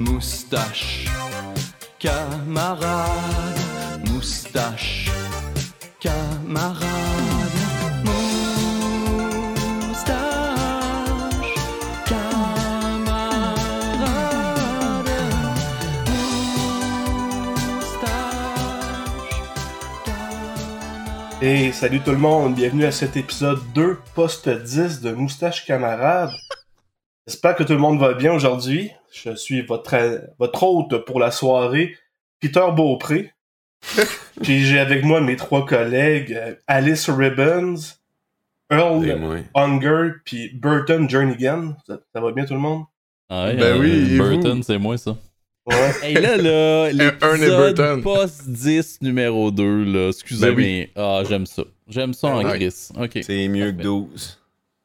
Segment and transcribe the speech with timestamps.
[0.00, 1.06] Moustache,
[1.98, 3.08] camarade,
[4.06, 5.10] moustache,
[5.98, 6.86] camarade,
[9.82, 10.04] moustache,
[12.06, 13.08] camarade,
[17.74, 18.22] moustache.
[21.42, 26.30] Et salut tout le monde, bienvenue à cet épisode 2, post 10 de Moustache Camarade.
[27.28, 28.90] J'espère que tout le monde va bien aujourd'hui.
[29.12, 29.94] Je suis votre,
[30.38, 31.94] votre hôte pour la soirée,
[32.40, 33.34] Peter Beaupré.
[34.42, 37.74] Puis j'ai avec moi mes trois collègues, Alice Ribbons,
[38.70, 39.44] Earl Et.
[39.54, 41.74] Hunger, puis Burton Jernigan.
[41.86, 42.84] Ça, ça va bien tout le monde?
[43.28, 45.14] Ah ouais, Ben euh, oui, et Burton, c'est moi ça.
[45.66, 45.74] Ouais.
[46.02, 50.62] Hey là, là, et l'épisode post 10 numéro 2, là, excusez, Ben oui.
[50.64, 51.62] mais ah, j'aime ça.
[51.88, 52.56] J'aime ça en Ouais.
[52.58, 52.88] Chris.
[52.98, 53.18] Ok.
[53.22, 53.82] C'est mieux que Parfait.
[53.84, 54.38] 12.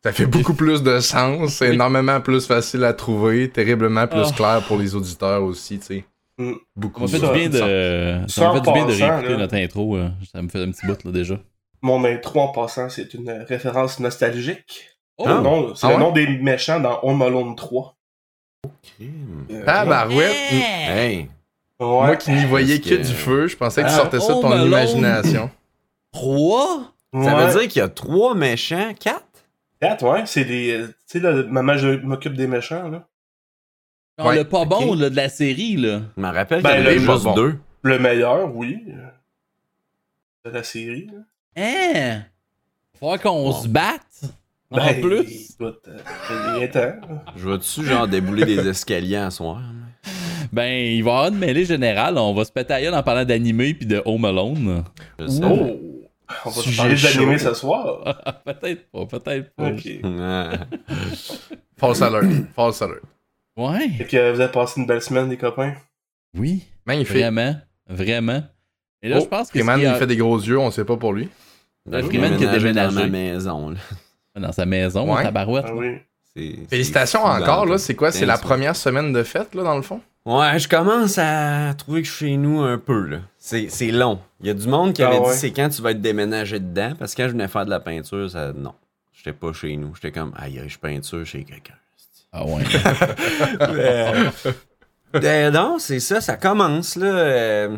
[0.03, 4.35] Ça fait beaucoup plus de sens, c'est énormément plus facile à trouver, terriblement plus ah.
[4.35, 6.05] clair pour les auditeurs aussi, tu sais.
[6.37, 6.53] Mm.
[6.75, 7.07] Beaucoup.
[7.07, 10.49] Ça me de, ça me fait du bien de réécouter notre intro, euh, ça me
[10.49, 11.39] fait un petit bout là déjà.
[11.81, 14.89] Mon intro en passant, c'est une référence nostalgique.
[15.17, 15.25] Oh!
[15.75, 17.95] C'est ah le nom des méchants dans Home Alone 3.
[18.65, 19.07] Ok.
[19.67, 21.27] Ah bah ouais.
[21.79, 22.95] Moi qui n'y voyais que...
[22.95, 23.97] du feu, je pensais que tu ah.
[23.97, 25.51] sortais ça de ton Malone imagination.
[26.13, 26.93] 3?
[27.21, 29.21] Ça veut dire qu'il y a 3 méchants, 4?
[30.01, 30.71] Ouais, c'est des.
[30.71, 33.07] Euh, tu sais, maman, je m'occupe des méchants, là.
[34.19, 36.01] Le pas bon là, de la série, là.
[36.15, 37.55] Je me rappelle ben, qu'il y avait juste deux.
[37.81, 38.83] Le meilleur, oui.
[38.87, 41.19] Euh, de la série, là.
[41.55, 42.21] Hein?
[42.99, 44.23] Faut qu'on se batte?
[44.69, 45.57] En ben, plus?
[45.61, 45.71] Euh,
[47.35, 49.61] je vais-tu, genre, débouler des escaliers en soir?
[50.51, 52.17] Ben, il va y avoir une mêlée générale.
[52.17, 54.83] On va se péter en parlant d'animé puis de Home Alone.
[55.19, 55.92] Oh.
[56.45, 58.23] On va se Sujet parler d'animé ce soir?
[58.45, 59.69] peut-être pas, peut-être pas.
[59.69, 59.87] Ok.
[60.03, 60.51] Ah.
[61.77, 63.01] False alert, false alert.
[63.57, 63.89] Ouais.
[63.97, 65.73] Fait que vous avez passé une belle semaine, les copains?
[66.37, 66.63] Oui.
[66.85, 67.17] Magnifique.
[67.17, 67.55] Vraiment.
[67.87, 68.43] Vraiment.
[69.01, 69.59] Et là, Oh, je pense que.
[69.59, 71.29] Freeman, qui a- il fait des gros yeux, on sait pas pour lui.
[71.91, 73.69] J'ai Freeman qui a déménagé dans ma maison.
[73.71, 73.77] là.
[74.39, 75.23] Dans sa maison, en Ouais.
[75.23, 75.65] tabarouette.
[75.67, 75.97] Ah oui.
[76.69, 78.11] Félicitations encore, là, c'est quoi?
[78.11, 80.01] C'est la première semaine de fête, là, dans le fond?
[80.25, 83.17] Ouais, je commence à trouver que je suis chez nous un peu, là.
[83.37, 84.19] C'est c'est long.
[84.39, 85.31] Il y a du monde qui Ah avait ouais.
[85.33, 87.69] dit c'est quand tu vas être déménagé dedans, parce que quand je venais faire de
[87.69, 88.53] la peinture, ça...
[88.53, 88.73] Non.
[89.11, 89.93] J'étais pas chez nous.
[89.95, 91.73] J'étais comme, aïe, aïe, je peinture chez quelqu'un.
[92.31, 92.63] Ah ouais.
[95.15, 97.05] Euh, ben non, c'est ça, ça commence, là.
[97.05, 97.77] euh,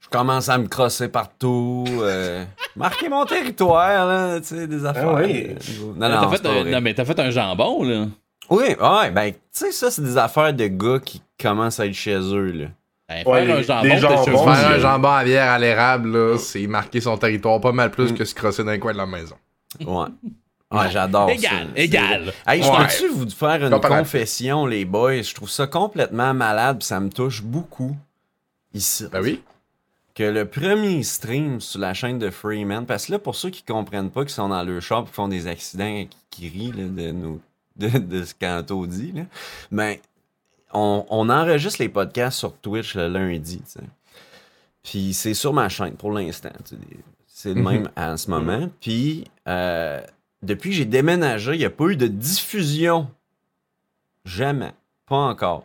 [0.00, 1.84] je commence à me crosser partout.
[1.98, 2.44] euh,
[2.76, 5.14] marquer mon territoire, là, tu sais, des affaires.
[5.14, 5.48] oui.
[5.50, 5.54] euh,
[5.96, 8.06] non, T'as non, fait un- non, mais t'as fait un jambon, là.
[8.50, 11.94] Oui, ouais, ben, tu sais, ça, c'est des affaires de gars qui commencent à être
[11.94, 12.66] chez eux, là.
[13.08, 16.38] Ben, Ouais, faire un les- jambon, jambons, Faire un jambon à bière à l'érable, là,
[16.38, 18.16] c'est marquer son territoire pas mal plus Mm.
[18.16, 19.36] que se crosser dans un coin de la maison.
[19.80, 20.06] Ouais.
[20.72, 21.34] Ouais, j'adore ça.
[21.76, 22.32] Égal.
[22.46, 22.76] Hey, je Ouais.
[22.78, 25.22] peux-tu vous faire une confession, les boys?
[25.22, 27.96] Je trouve ça complètement malade, puis ça me touche beaucoup
[28.74, 29.06] ici.
[29.12, 29.42] Ben oui.
[30.16, 33.62] Que le premier stream sur la chaîne de Freeman, parce que là, pour ceux qui
[33.62, 36.84] comprennent pas, qui sont dans le shop, qui font des accidents, qui, qui rient là,
[36.84, 37.38] de, nos,
[37.78, 39.22] de, de ce qu'Anto dit, là,
[39.70, 39.96] ben,
[40.72, 43.62] on, on enregistre les podcasts sur Twitch le lundi.
[44.82, 46.50] Puis c'est sur ma chaîne pour l'instant.
[47.26, 47.70] C'est le Mhm.
[47.70, 48.68] même à ce moment.
[48.80, 50.00] Puis euh,
[50.42, 53.08] depuis que j'ai déménagé, il n'y a pas eu de diffusion.
[54.24, 54.72] Jamais.
[55.06, 55.64] Pas encore.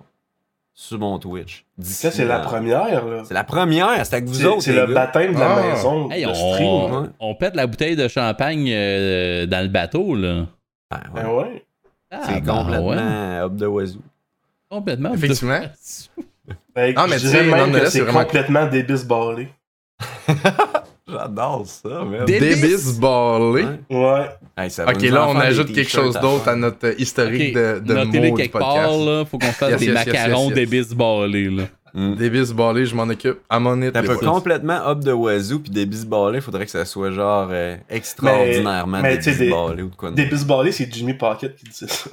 [0.74, 1.66] Sur mon Twitch.
[1.82, 3.24] Ça, c'est la première, là.
[3.26, 4.62] C'est la première, c'est avec vous autres.
[4.62, 4.94] c'est le gars.
[4.94, 5.62] baptême de la Ah.
[5.76, 6.10] maison.
[6.12, 6.94] Hey, on, stream.
[6.94, 7.14] hein.
[7.20, 10.46] on pète la bouteille de champagne euh, dans le bateau, là.
[10.90, 11.22] Ben ouais.
[11.24, 11.66] Ben ouais.
[12.12, 12.98] Ah, c'est ben complètement ouais.
[13.46, 14.00] up de wazoo.
[14.70, 15.14] Complètement.
[15.14, 15.62] Effectivement.
[16.76, 19.48] Ben, Ah, mais je tu dirais sais, même non, que c'est vraiment- complètement débisballé.
[21.08, 22.26] J'adore ça, man.
[22.26, 23.66] Des- Débis ballé.
[23.90, 23.98] Ouais.
[23.98, 24.30] Ouais.
[24.58, 27.94] Hey, ça va Ok, là, on ajoute quelque chose d'autre à notre historique de, de
[27.94, 28.76] mots du quelque podcast.
[28.76, 29.26] part, là.
[29.26, 30.70] Faut qu'on fasse Yes, des yes, macarons yes, des yes.
[30.70, 31.64] bisballés, là.
[31.94, 32.16] Mm.
[32.16, 33.40] Débis ballé, je m'en occupe.
[33.50, 36.86] À mon T'as les pas complètement up de wazoo puis des bisballés, faudrait que ça
[36.86, 40.12] soit genre euh, extraordinairement mais tu sais, des- bisballés ou de quoi.
[40.12, 42.10] Débisballé, c'est Jimmy Pocket qui disait ça.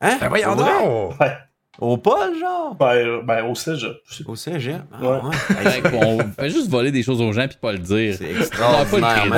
[0.00, 0.16] Hein?
[0.20, 1.20] Ben voyons donc!
[1.20, 1.36] Ouais.
[1.78, 2.74] Au Paul, genre?
[2.74, 3.96] Ben, ben au cégep.
[4.26, 4.82] Au cégep?
[4.92, 5.08] Ah, Ouais.
[5.24, 5.70] ouais.
[5.70, 8.14] Fait qu'on fait juste voler des choses aux gens puis pas le dire.
[8.18, 9.30] C'est On extraordinairement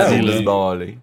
[0.45, 0.97] pas le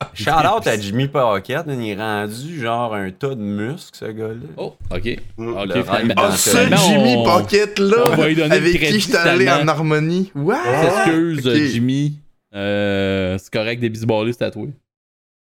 [0.14, 4.48] Shout out à Jimmy Pocket, il est rendu genre un tas de muscles, ce gars-là.
[4.56, 5.16] Oh, ok.
[5.36, 5.48] Mm.
[5.56, 6.14] Ok, finalement.
[6.16, 9.16] Ah, le ce Jimmy on- Pocket là, on va lui donner le avec qui j'étais
[9.18, 9.64] allé finalement.
[9.64, 10.32] en harmonie.
[10.34, 10.58] What?
[11.04, 11.54] Excuse, Ok.
[11.54, 12.18] Jimmy.
[12.54, 14.70] Euh, c'est correct, des bisballés, c'est tatoué.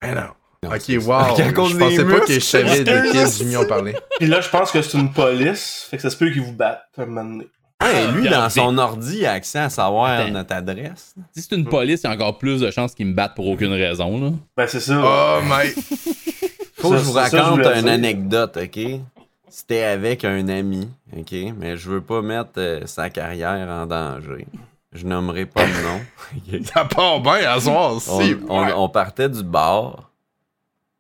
[0.02, 0.22] Ben non.
[0.64, 1.38] Non, Ok, wow.
[1.70, 3.96] Je pensais pas que je savais de quel Jimmy on parlait.
[4.20, 5.86] Puis là, je pense que c'est une police.
[5.90, 7.48] Fait que ça se peut qu'ils vous battent un moment donné.
[7.94, 10.32] Hey, lui, dans son ordi, il a accès à savoir Attends.
[10.32, 11.16] notre adresse.
[11.36, 13.48] Si c'est une police, il y a encore plus de chances qu'ils me battent pour
[13.48, 14.32] aucune raison, là.
[14.56, 15.02] Ben, c'est ça.
[15.04, 15.70] Oh my.
[16.76, 18.80] Faut que je vous ça je raconte une anecdote, ok?
[19.50, 20.88] C'était avec un ami,
[21.18, 21.34] OK?
[21.58, 24.46] Mais je veux pas mettre euh, sa carrière en danger.
[24.94, 26.64] Je nommerai pas le nom.
[26.66, 28.36] Ça part bien à soir on, aussi.
[28.48, 28.74] on- ouais.
[28.76, 30.12] on partait du bar,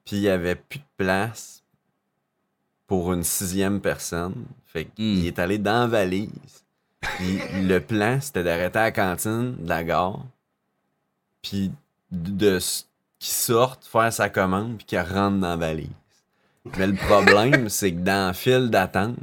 [0.06, 1.62] puis il y avait plus de place
[2.88, 4.34] pour une sixième personne.
[4.66, 5.28] Fait qu'il Hmm.
[5.28, 6.30] est allé dans la valise.
[7.02, 10.26] Puis le plan, c'était d'arrêter à la cantine de la gare,
[11.42, 11.72] puis
[12.12, 12.60] de, de
[13.20, 15.90] qu'il sorte, faire sa commande, puis qu'il rentre dans la valise.
[16.78, 19.18] Mais le problème, c'est que dans la file d'attente,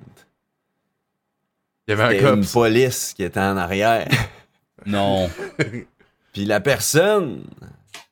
[1.87, 4.09] Il y avait un une police qui était en arrière.
[4.87, 5.31] Non.
[6.35, 7.47] Puis la personne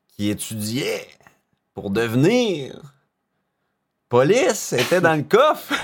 [0.09, 1.07] qui étudiait
[1.75, 2.81] pour devenir
[4.09, 5.75] police était dans le coffre.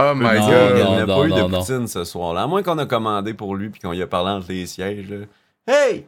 [0.00, 0.76] Oh my Non, Il god.
[0.76, 0.98] n'y non.
[0.98, 1.58] a pas eu de non.
[1.60, 2.42] poutine ce soir-là.
[2.42, 5.06] À moins qu'on a commandé pour lui puis qu'on lui a parlé entre les sièges.
[5.08, 5.26] Là.
[5.66, 6.06] Hey!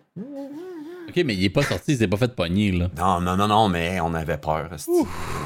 [1.08, 2.88] Ok, mais il est pas sorti, il s'est pas fait pogner, là.
[2.96, 4.68] Non, non, non, non, mais on avait peur.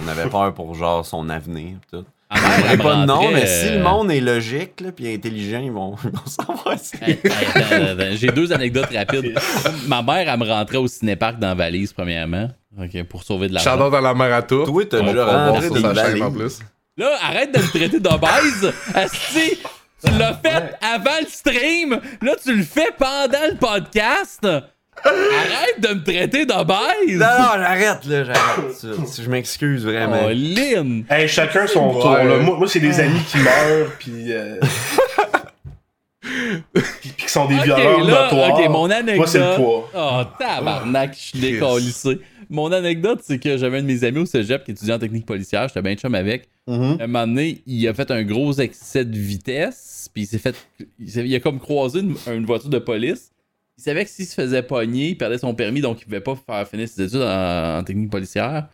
[0.05, 1.77] On avait peur pour genre son avenir.
[1.91, 2.05] Tout.
[2.29, 2.37] Ah,
[2.71, 5.71] elle pas de nom, mais si euh, le monde est logique là, puis intelligent, ils
[5.71, 6.77] vont, ils vont savoir.
[6.79, 9.39] si- Hey, hey, attends, attends, J'ai deux anecdotes rapides.
[9.89, 12.49] Ma mère, elle me rentrait au cinéparc dans la valise, premièrement.
[12.79, 13.77] Ok, pour sauver de l'argent.
[13.77, 14.65] Shout-out dans la marathon.
[14.65, 16.57] Toi, t'as déjà rentré dans sa une chaîne en valise.
[16.59, 16.67] plus.
[16.97, 18.73] Là, arrête de me traiter d'obèse.
[18.95, 19.59] Asti,
[20.05, 22.01] tu l'as fait avant le stream.
[22.23, 24.47] Là, tu le fais pendant le podcast.
[25.05, 27.19] Arrête de me traiter d'obèse.
[27.19, 28.73] Non, non, j'arrête, là, j'arrête.
[28.77, 28.89] ça.
[29.23, 30.21] Je m'excuse vraiment.
[30.27, 31.05] Oh, Lynn.
[31.11, 32.01] Hey, chacun son Ouais.
[32.01, 32.15] tour.
[32.15, 32.37] là.
[32.39, 34.33] Moi, moi, c'est des amis qui meurent, puis.
[34.33, 34.61] euh,
[36.23, 38.59] puis, qui sont des Ok, violeurs là, notoires.
[38.61, 39.17] ok, mon anecdote.
[39.17, 39.91] Moi, c'est le poids.
[39.95, 42.21] Oh, tabarnak, je suis décalissé.
[42.51, 45.27] Mon anecdote, c'est que j'avais un de mes amis au cégep qui étudiait en technique
[45.27, 45.69] policière.
[45.69, 46.49] J'étais bien chum avec.
[46.67, 46.99] Mhm.
[47.01, 50.57] un moment donné, il a fait un gros excès de vitesse, puis il s'est fait.
[50.99, 53.31] Il, a comme croisé une, une voiture de police.
[53.77, 56.37] Il savait que s'il se faisait pogner, il perdait son permis, donc il pouvait pas
[56.37, 58.69] faire finir ses études en, en technique policière.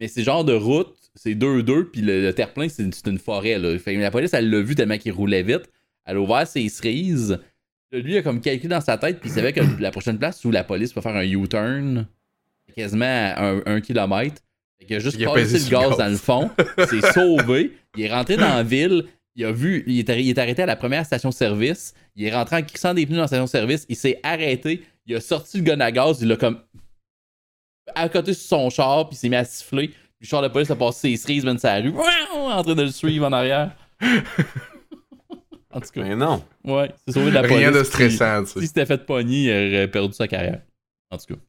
[0.00, 3.58] Mais c'est genre de route, c'est 2-2, puis le, le terre-plein, c'est une, forêt.
[3.58, 3.78] Là.
[3.78, 5.70] Fait la police, elle l'a vu tellement qu'il roulait vite.
[6.06, 7.38] Elle a ouvert ses cerises.
[7.92, 10.44] Lui, il a comme calculé dans sa tête, puis il savait que la prochaine place
[10.44, 12.06] où la police peut faire un U-turn,
[12.74, 14.42] quasiment à un, un kilomètre.
[14.78, 15.96] Fait qu'il a juste Il a passé le gaz gaz.
[15.98, 19.04] dans le fond, il s'est sauvé, il est rentré dans la ville,
[19.36, 22.34] il a vu, il est, arri- il est arrêté à la première station-service, il est
[22.34, 25.64] rentré en crissant des pneus dans la station-service, il s'est arrêté, il a sorti le
[25.64, 26.60] gun à gaz, il l'a comme
[27.94, 29.88] à côté sur son char, puis il s'est mis à siffler.
[29.88, 31.92] Puis le char de police a passé ses cerises, man, sur la rue,
[32.34, 33.74] en train de le suivre en arrière.
[35.72, 36.42] en tout cas, Mais non.
[36.64, 37.56] ouais, c'est sauvé de la police.
[37.58, 38.66] Rien de stressant, tu Si sais.
[38.66, 40.62] s'était fait pogner, il aurait perdu sa carrière.
[41.10, 41.40] En tout cas.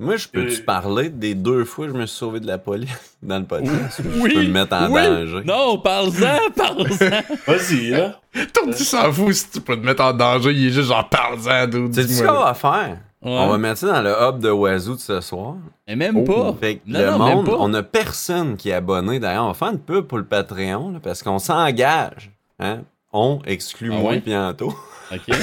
[0.00, 0.64] Moi, je peux-tu Euh.
[0.64, 2.88] parler des deux fois que je me suis sauvé de la police
[3.22, 4.00] dans le podcast?
[4.16, 5.02] Oui, Je peux me mettre en oui.
[5.02, 5.42] danger.
[5.44, 7.22] Non, parle-en, parle-en.
[7.46, 8.18] Vas-y, là.
[8.54, 11.08] Ton petit s'en fout si tu peux te mettre en danger, il est juste genre
[11.08, 11.94] parle-en, dude.
[11.94, 12.96] C'est ce qu'on va faire.
[13.22, 13.30] Ouais.
[13.32, 15.56] On va mettre ça dans le hub de Wazoo de ce soir.
[15.86, 16.24] Mais même Oh.
[16.24, 16.56] pas.
[16.58, 17.56] Fait que Non, le non, même monde, pas.
[17.58, 19.18] on a personne qui est abonné.
[19.20, 22.30] D'ailleurs, on va faire une pub pour le Patreon là, parce qu'on s'engage.
[22.58, 22.78] Hein?
[23.12, 24.20] On exclut Ah moi ouais?
[24.20, 24.74] bientôt.
[25.12, 25.20] Ok.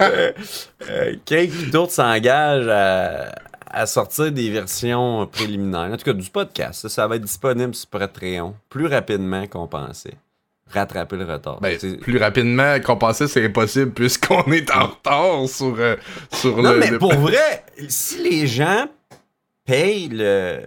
[0.00, 3.32] Euh, Cake puis d'autres s'engagent à,
[3.70, 5.90] à sortir des versions préliminaires.
[5.92, 6.82] En tout cas, du podcast.
[6.82, 10.14] Ça, ça va être disponible sur Patreon plus rapidement qu'on pensait.
[10.70, 11.60] Rattraper le retard.
[11.60, 15.96] Ben, plus rapidement qu'on pensait, c'est impossible puisqu'on est en retard sur, euh,
[16.32, 16.78] sur Non, le.
[16.78, 18.86] mais le- pour vrai, si les gens
[19.64, 20.60] payent le,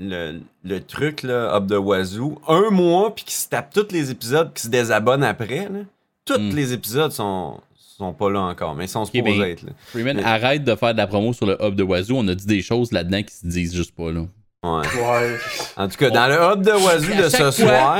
[0.00, 4.10] le, le truc, là, Up de Wazoo, un mois, puis qu'ils se tapent tous les
[4.10, 5.80] épisodes, puis qu'ils se désabonnent après, là,
[6.24, 6.50] tous Hmm.
[6.54, 7.60] les épisodes sont,
[7.96, 9.72] sont pas là encore, mais ils sont supposés ben, être là.
[9.86, 12.16] Freeman, Mais- arrête de faire de la promo sur le hub de Wazoo.
[12.16, 14.22] On a dit des choses là-dedans qui se disent juste pas, là.
[14.62, 14.80] Ouais.
[14.80, 15.36] Ouais.
[15.76, 17.98] En tout cas, dans le Hub de Wazoo de ce fois- soir,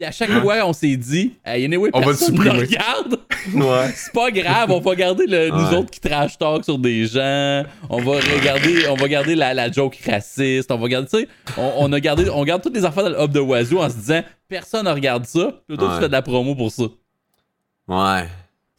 [0.00, 3.18] Et à chaque fois, on s'est dit, hey, anyway, On va le regarde.
[3.54, 3.92] ouais.
[3.96, 5.76] C'est pas grave, on va garder le, nous Ouais.
[5.76, 7.64] autres qui trash talk sur des gens.
[7.90, 10.70] On va regarder, on va garder la, la joke raciste.
[10.70, 13.10] On va garder, tu sais, on, on a gardé, on garde toutes les affaires dans
[13.10, 15.52] le hub de Wazoo en se disant, personne ne regarde ça.
[15.66, 16.00] Puis toi, tu Ouais.
[16.00, 16.84] fais de la promo pour ça.
[17.88, 18.28] Ouais.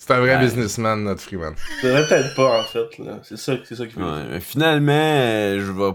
[0.01, 0.45] C'est un vrai Ouais.
[0.45, 1.53] businessman, notre Freeman.
[1.81, 2.97] Peut-être pas, en fait.
[2.99, 3.19] là.
[3.21, 4.01] C'est ça, c'est ça qui fait.
[4.01, 5.91] Ouais, mais finalement, euh, je vais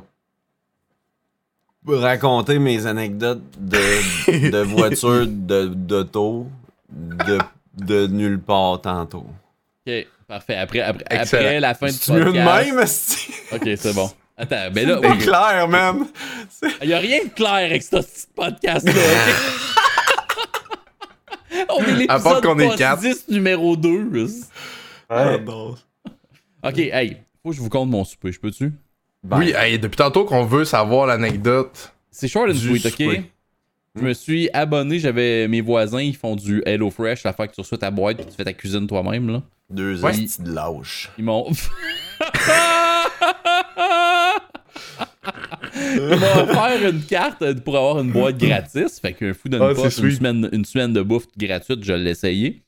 [1.99, 6.47] raconter mes anecdotes de, de voitures, de- d'auto,
[6.91, 7.39] de,
[7.79, 9.27] de nulle part tantôt.
[9.87, 10.57] Ok, parfait.
[10.57, 13.29] Après, après, après la fin du C'est mieux de podcast.
[13.53, 13.61] même?
[13.61, 14.11] Ok, c'est bon.
[14.37, 15.19] Attends, ben là, C'est oui.
[15.19, 16.07] clair, même.
[16.83, 18.93] Il y a rien de clair avec ce petit podcast-là.
[21.69, 23.01] On est À part l'épisode qu'on est post quatre.
[23.03, 23.89] 10 numéro 2.
[25.11, 25.41] Ouais.
[26.63, 28.73] Ok, hey, faut que je vous compte mon souper, je peux-tu?
[29.23, 31.93] Ben, Oui, hey, depuis tantôt qu'on veut savoir l'anecdote.
[32.11, 32.93] C'est short and sweet, ok?
[32.93, 33.31] souper.
[33.97, 37.55] Je me suis abonné, j'avais mes voisins, ils font du Hello Fresh, la fois que
[37.55, 39.43] tu reçois ta boîte et tu fais ta cuisine toi-même, là.
[39.71, 40.13] Deux Ouais.
[40.13, 41.11] de lâches.
[41.17, 41.47] Ils m'ont.
[45.77, 49.01] Il m'a offert une carte pour avoir une boîte gratis.
[49.01, 52.11] Fait qu'un fou d'une Ah, c'est une semaine, une semaine de bouffe gratuite, je l'ai
[52.11, 52.63] essayé.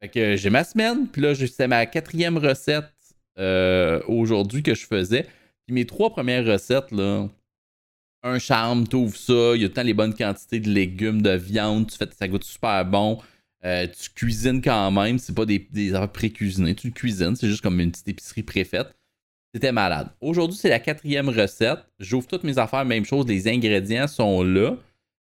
[0.00, 2.92] Fait que j'ai ma semaine, puis là, c'est ma quatrième recette
[3.38, 5.26] euh, aujourd'hui que je faisais.
[5.66, 7.28] Puis mes trois premières recettes, là,
[8.24, 11.90] un charme, t'ouvres ça, il y a temps les bonnes quantités de légumes, de viande,
[11.90, 13.18] tu fais, ça goûte super bon.
[13.64, 17.46] Euh, tu cuisines quand même, c'est pas des, des affaires pré-cuisinées, tu le cuisines, c'est
[17.48, 18.92] juste comme une petite épicerie préfaite.
[19.54, 20.08] C'était malade.
[20.20, 21.80] Aujourd'hui, c'est la quatrième recette.
[21.98, 24.76] J'ouvre toutes mes affaires, même chose, les ingrédients sont là.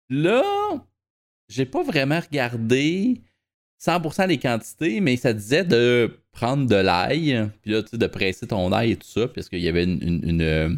[0.08, 0.42] Là,
[1.48, 3.20] j'ai pas vraiment regardé
[3.84, 8.06] 100% les quantités, mais ça disait de prendre de l'ail, puis là, tu sais, de
[8.06, 10.68] presser ton ail et tout ça, parce qu'il y avait une, une- une, euh,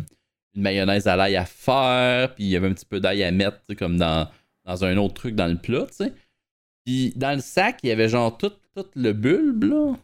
[0.55, 3.31] une mayonnaise à l'ail à faire, puis il y avait un petit peu d'ail à
[3.31, 4.29] mettre, comme dans,
[4.65, 6.13] dans un autre truc dans le plat, tu sais.
[6.85, 9.95] Puis dans le sac, il y avait genre tout, tout le bulbe, là,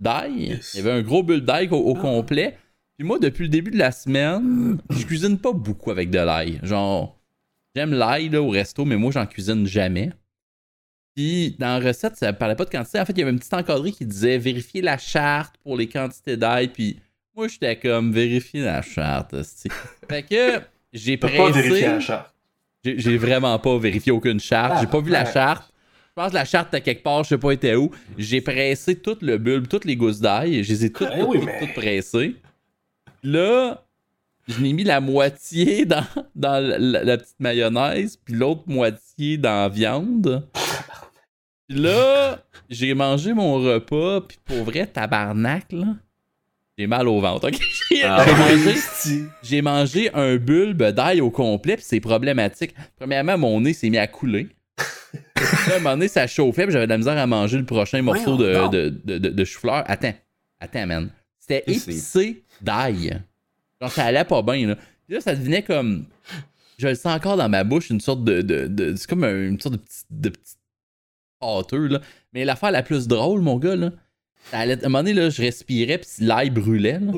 [0.00, 0.46] d'ail.
[0.50, 0.74] Yes.
[0.74, 2.56] Il y avait un gros bulbe d'ail au, au complet.
[2.98, 6.60] Puis moi, depuis le début de la semaine, je cuisine pas beaucoup avec de l'ail.
[6.62, 7.18] Genre,
[7.74, 10.12] j'aime l'ail là, au resto, mais moi, j'en cuisine jamais.
[11.16, 13.00] Puis dans la recette, ça parlait pas de quantité.
[13.00, 15.88] En fait, il y avait une petite encadrée qui disait vérifier la charte pour les
[15.88, 16.68] quantités d'ail.
[16.68, 16.98] Puis
[17.36, 19.34] moi, j'étais comme vérifier la charte.
[20.08, 20.60] fait que
[20.92, 21.86] j'ai T'as pas vérifié pressé.
[21.86, 22.34] la charte.
[22.84, 24.80] J'ai j'ai vraiment pas vérifié aucune charte.
[24.80, 25.72] J'ai pas vu la Ah, charte.
[26.08, 27.90] Je pense que la charte était quelque part, je sais pas était où.
[28.18, 30.62] J'ai pressé tout le bulbe, toutes les gousses d'ail.
[30.62, 32.36] Je les ai toutes, toutes pressées.
[33.24, 33.82] Là,
[34.46, 36.04] je n'ai mis la moitié dans,
[36.34, 40.46] dans la, la- la petite mayonnaise, puis l'autre moitié dans la viande.
[41.68, 45.96] Puis là, j'ai mangé mon repas, puis pour vrai, tabarnak, là,
[46.76, 47.48] j'ai mal au ventre.
[47.48, 47.58] ok?
[47.90, 48.24] J'ai Ah,
[49.42, 52.74] j'ai mangé un bulbe d'ail au complet, puis c'est problématique.
[52.96, 54.48] Premièrement, mon nez s'est mis à couler.
[55.36, 57.64] là, à un moment donné, ça chauffait, puis j'avais de la misère à manger le
[57.64, 59.84] prochain morceau de, de, de, de- de chou-fleur.
[59.86, 60.14] Attends,
[60.60, 61.10] attends, man.
[61.38, 61.62] C'était
[61.92, 63.22] épicé d'ail.
[63.80, 64.76] Genre, ça allait pas bien, là.
[65.06, 66.06] Puis là, ça devenait comme.
[66.78, 68.42] Je le sens encore dans ma bouche, une sorte de.
[68.42, 70.54] de, de- c'est comme un- une sorte de petit, de petit
[71.40, 72.00] pâteux, là.
[72.32, 73.90] Mais l'affaire la plus drôle, mon gars, là.
[74.50, 77.12] ça allait- à un moment donné, là, je respirais, puis l'ail brûlait, là.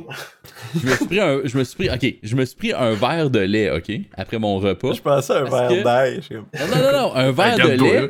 [0.80, 1.40] Je me suis pris un.
[1.44, 1.90] Je me suis pris.
[1.90, 4.92] Ok, je me suis pris un verre de lait, ok, après mon repas.
[4.92, 6.20] Je pensais à un verre que- d'ail.
[6.28, 8.00] je Non, non, non, non, un verre de lait.
[8.02, 8.08] là.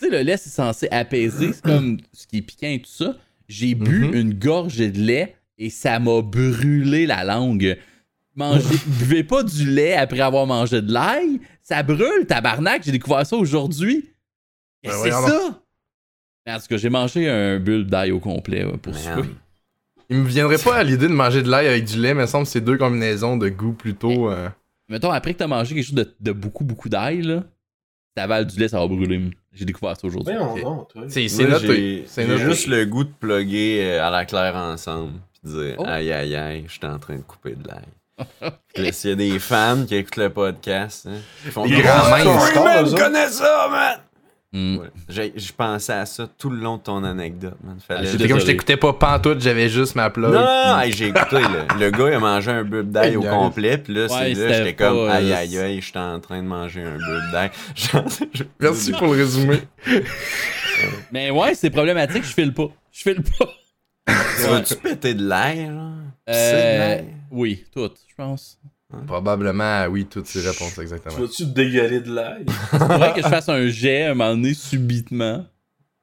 [0.00, 2.90] Tu sais, le lait, c'est censé apaiser, c'est comme ce qui est piquant et tout
[2.90, 3.16] ça.
[3.48, 4.14] J'ai bu Mhm.
[4.14, 7.78] une gorgée de lait et ça m'a brûlé la langue.
[8.34, 11.40] Mangez, buvez pas du lait après avoir mangé de l'ail.
[11.62, 12.82] Ça brûle, tabarnak.
[12.84, 14.08] J'ai découvert ça aujourd'hui.
[14.82, 15.62] Et Ben c'est ça.
[16.46, 19.02] Mais en tout cas, j'ai mangé un bulbe d'ail au complet ouais, pour Man.
[19.02, 19.28] souper.
[20.10, 22.24] Il me viendrait pas à l'idée de manger de l'ail avec du lait, mais il
[22.24, 24.30] me semble que c'est deux combinaisons de goût plutôt.
[24.30, 24.48] euh,
[24.88, 27.44] Mettons, après que t'as mangé quelque chose de, de beaucoup, beaucoup d'ail, là,
[28.16, 29.30] t'avales du lait, ça va brûler.
[29.52, 30.34] J'ai découvert ça aujourd'hui.
[31.08, 32.04] C'est noté.
[32.08, 35.12] C'est juste le goût de plugger euh, à la claire ensemble.
[35.44, 35.84] Dire Oh.
[35.86, 38.92] aïe aïe aïe, je suis en train de couper de l'ail.
[38.92, 42.02] S'il y a des fans qui écoutent le podcast, hein, ils font Des comme, grands
[42.06, 42.50] Oh, minces.
[42.50, 42.96] Freeman ça.
[42.96, 43.98] connaît ça, man!
[44.54, 44.76] Hmm.
[44.76, 44.86] Ouais.
[45.08, 47.78] J'ai- Je pensais à ça tout le long de ton anecdote, man.
[47.88, 48.06] Fallait...
[48.12, 50.30] Ah, comme je t'écoutais pas pantoute, j'avais juste ma plug.
[50.30, 51.66] Non, non, non, puis- hey, j'ai écouté, là.
[51.80, 54.74] Le gars, il a mangé un bulbe d'ail au complet, puis là, c'est là, j'étais
[54.74, 57.50] comme, pas, aïe, euh, aïe, aïe, j'étais en train de manger un bulbe d'ail.
[58.60, 59.62] Merci pour le résumé.
[61.10, 62.68] Mais ouais, c'est problématique, je file pas.
[62.92, 63.46] Je file pas.
[64.06, 65.70] Tu vas-tu péter de l'air,
[66.28, 67.04] Euh, l'air?
[67.30, 68.58] oui, toutes, je pense.
[69.06, 71.16] Probablement, oui, toutes ces réponses, Tu exactement.
[71.16, 72.44] vas-tu dégueuler de l'ail?
[72.72, 75.46] Il faudrait que je fasse un jet à un moment donné, subitement,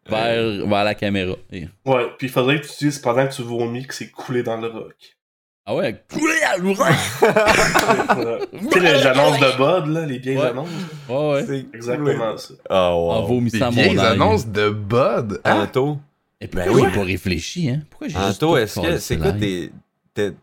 [0.07, 1.33] vers, vers la caméra.
[1.51, 4.41] Et- Ouais, puis il faudrait que tu dises pendant que tu vomis que c'est coulé
[4.41, 4.95] dans le rock.
[5.67, 6.95] Ah ouais, coulé à l'ouragn!
[7.21, 8.39] Ouais.
[8.71, 10.47] tu sais, les annonces de Bud, là, les vieilles Ouais.
[10.47, 10.69] annonces.
[11.07, 11.45] Ouais, ouais.
[11.45, 12.53] C'est Exactement ça.
[12.69, 13.27] Ah, En wow.
[13.27, 14.05] Vomissant vieilles ail.
[14.05, 15.39] annonces de Bud.
[15.45, 15.69] Hein?
[16.41, 16.83] Et pourquoi Ben oui.
[16.91, 17.81] j'ai pas réfléchi, hein?
[17.89, 19.71] Pourquoi j'ai juste Anto, est-ce que c'est quoi tes,
[20.13, 20.33] tes-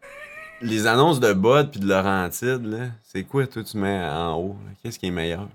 [0.60, 2.88] les annonces de Bud puis de Laurentide, là?
[3.02, 4.56] C'est quoi, toi, tu mets en haut?
[4.82, 5.48] Qu'est-ce qui est meilleur?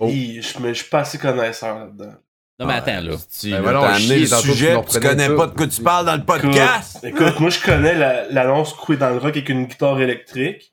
[0.00, 0.08] Oh.
[0.08, 2.14] Hi, je je suis pas assez connaisseur là-dedans.
[2.58, 3.16] Non, mais attends, là.
[3.38, 5.34] Tu Ben là, voilà, amené le tu sujet, tu reprenais connais ça.
[5.34, 6.98] pas de quoi tu parles dans le podcast!
[7.04, 10.72] Écoute, écoute, moi je connais la- l'annonce coulée dans le rock avec une guitare électrique.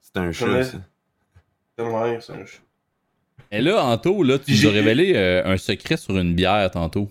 [0.00, 0.78] C'est un chat, ça.
[1.76, 2.62] C'est un ch-
[3.52, 7.08] Et là, Anto, là, tu nous as révélé euh, un secret sur une bière tantôt.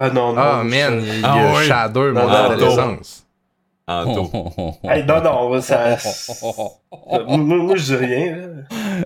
[0.00, 0.40] Ah non, non.
[0.40, 1.64] Ah, je- man, il y Ah a ouais.
[1.66, 3.24] Shadow, mon Non, non, adolescence.
[3.86, 4.30] Anto.
[4.84, 5.96] Hey, non, non, ça.
[7.06, 8.46] moi, moi, moi, je dis rien, là.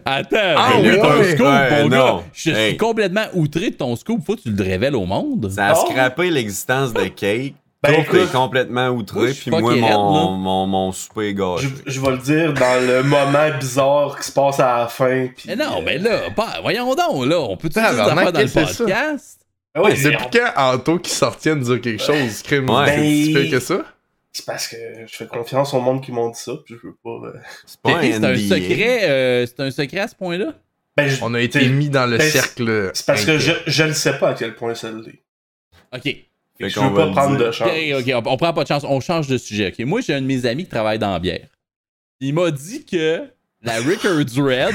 [0.05, 1.35] Attends, Ah, mais lui, t'as un ouais.
[1.35, 1.97] scoop, Ouais, mon gars.
[1.99, 2.23] non.
[2.33, 4.21] Je suis complètement outré de ton scoop.
[4.25, 5.51] Faut que tu le révèles au monde.
[5.51, 5.87] Ça a Oh.
[5.89, 7.55] scrappé l'existence de Cake.
[7.83, 11.67] Ben, écoute, complètement outré, puis moi, raide, mon, mon, mon souper est gâché.
[11.85, 15.27] je, je vais le dire dans le moment bizarre qui se passe à la fin.
[15.37, 17.41] Puis, Mais non, euh, mais là, pas, voyons donc, là.
[17.41, 19.41] On peut tout affaires dans le podcast?
[19.75, 22.87] Ah ouais, Depuis quand Anto qui sortait de dire quelque chose, crime Ouais.
[22.87, 23.85] c'est si Ben- pire que ça?
[24.35, 26.97] C'est parce que je fais confiance au monde qui m'ont dit ça, puis je veux
[27.03, 27.11] pas.
[27.27, 27.33] euh,
[27.67, 30.53] C'est pas un secret, euh, c'est un secret à ce point-là?
[30.97, 32.91] Ben, je- On a été mis dans le ben, cercle.
[32.95, 35.23] C'est parce que je, je ne sais pas à quel point ça l'est.
[35.95, 36.17] Ok.
[36.63, 37.47] Fait Je veux pas prendre dire.
[37.47, 37.69] de chance.
[37.69, 39.69] Ok, ok, on, on prend pas de chance, on change de sujet.
[39.77, 41.47] Ok, moi j'ai un de mes amis qui travaille dans la bière.
[42.21, 43.23] Il m'a dit que
[43.63, 44.75] la Rickard's Red,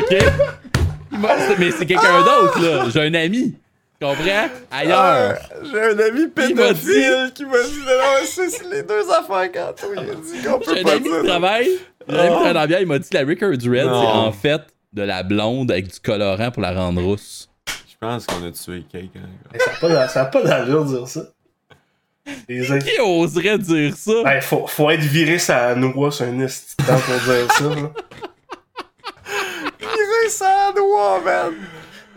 [0.00, 0.16] ok,
[1.12, 2.86] Il m'a- mais c'est quelqu'un d'autre là.
[2.92, 3.54] J'ai un ami,
[4.00, 4.48] tu comprends?
[4.70, 5.38] Ailleurs.
[5.70, 10.02] J'ai un ami pédophile qui m'a dit non, c'est les deux affaires quand il a
[10.14, 11.24] dit qu'on J'ai peut un pas ami qui dire.
[11.24, 11.68] travaille,
[12.08, 13.82] j'ai un ami qui travaille dans la bière, il m'a dit que la Rickard's Red
[13.84, 17.48] c'est en fait de la blonde avec du colorant pour la rendre rousse.
[18.02, 19.20] Je pense qu'on a tué quelqu'un.
[19.52, 21.20] Mais ça n'a pas, d'a- ça a pas d'allure de dire ça.
[22.48, 24.12] Les Qui oserait dire ça?
[24.24, 27.92] Ben, faut, faut être viré sa noix sur un temps pour dire ça.
[29.78, 31.52] Tirer ça doigt, man!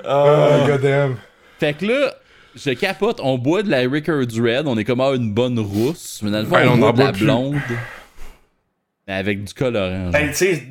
[0.08, 1.18] Oh, goddamn.
[1.60, 2.14] Fait que là,
[2.56, 6.20] je capote, on boit de la Rickard's Red, on est comme à une bonne rousse,
[6.24, 7.26] mais dans le fond, Ben, on, on boit en de la plus.
[7.26, 7.56] blonde.
[9.08, 10.10] Mais avec du colorant.
[10.10, 10.64] Ben, tu sais,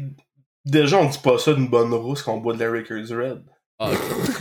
[0.64, 3.42] déjà, on dit pas ça d'une bonne rousse qu'on boit de la Rickard's Red.
[3.78, 3.90] Ah,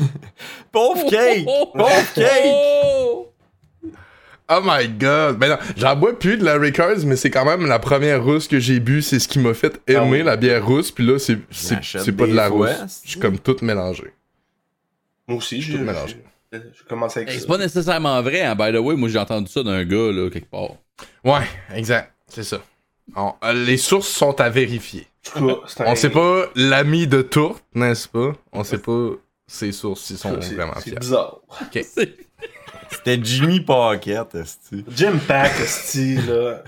[0.72, 1.46] Pauvre cake!
[1.48, 2.44] Oh, oh, oh, Pauvre cake!
[2.46, 3.30] oh!
[4.64, 5.38] My god.
[5.40, 8.48] Ben non, j'en bois plus de la Rickard's, mais c'est quand même la première rousse
[8.48, 9.02] que j'ai bu.
[9.02, 10.24] C'est ce qui m'a fait aimer Ah oui.
[10.24, 10.92] la bière rousse.
[10.92, 13.02] Puis là, c'est, c'est, l'achète c'est pas de la fois, rousse.
[13.04, 14.14] Je suis comme tout mélangé.
[15.28, 16.18] Moi aussi, j'ai tout mélangé.
[16.52, 16.66] avec
[17.30, 17.40] Hey, ça.
[17.40, 18.54] c'est pas nécessairement vrai, hein.
[18.54, 20.70] by the way, moi j'ai entendu ça d'un gars là, quelque part.
[21.24, 22.12] Ouais, exact.
[22.28, 22.62] C'est ça.
[23.16, 25.08] On- euh, les sources sont à vérifier.
[25.80, 28.34] On sait pas l'ami de Tourte, n'est-ce pas?
[28.52, 29.10] On sait pas
[29.48, 31.00] ses sources s'ils sont c'est- vraiment C'est fiables.
[31.00, 31.38] bizarre.
[31.74, 32.16] C'est-
[32.92, 34.86] C'était Jimmy Pocket, esti.
[34.90, 36.64] Jim Pack, esti, là.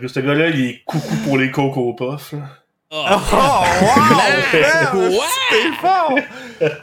[0.00, 2.32] Que ce gars-là, il est coucou pour les Coco Puffs.
[2.32, 2.48] là.
[2.92, 3.16] Oh, wow!
[4.92, 5.24] Quoi?
[5.50, 6.18] T'es fort!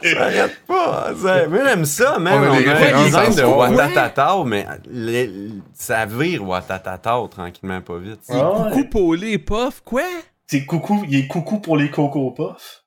[0.02, 1.12] Ça arrête pas!
[1.16, 2.34] ça- Moi, j'aime ça, man.
[2.34, 3.42] On a On les a un références de.
[3.44, 8.20] Watatata, mais le- ça vire Watatata tranquillement, pas vite.
[8.28, 8.70] Ah ouais.
[8.72, 10.02] Coucou Paulé Puff, quoi?
[10.46, 12.83] C'est coucou, il est coucou pour les Coco Puffs.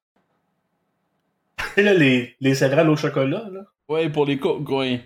[1.58, 3.62] Tu sais, là, les, les céréales au chocolat, là.
[3.90, 5.02] Ouais, pour les co ouais.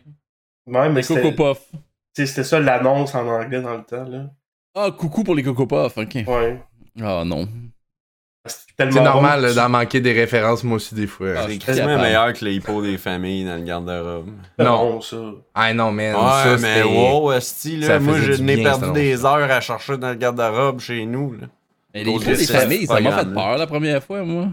[0.68, 1.60] Ouais, mais Les Coco c'était Puff.
[1.72, 1.78] tu
[2.14, 4.26] sais, c'était ça l'annonce en anglais dans le temps, là.
[4.76, 6.24] Ah, coucou pour les Coco Puff, ok.
[6.28, 6.62] Ouais.
[7.02, 7.48] Ah non.
[8.48, 11.34] C'est normal bon d'en manquer des références, moi aussi, des fois.
[11.38, 14.30] Ah, C'est suis quasiment meilleur que les hippos des familles dans le garde-robe.
[14.58, 15.00] c'était Non.
[15.02, 15.18] ça.
[15.54, 16.16] Ah non, man.
[16.16, 19.98] Ouais, ça, mais wow, esti, là, moi, je n'ai perdu ça, des heures à chercher
[20.00, 21.48] dans le garde-robe chez nous, là.
[21.94, 24.48] Mais les hippos de des familles, ça m'a fait peur la première fois, moi.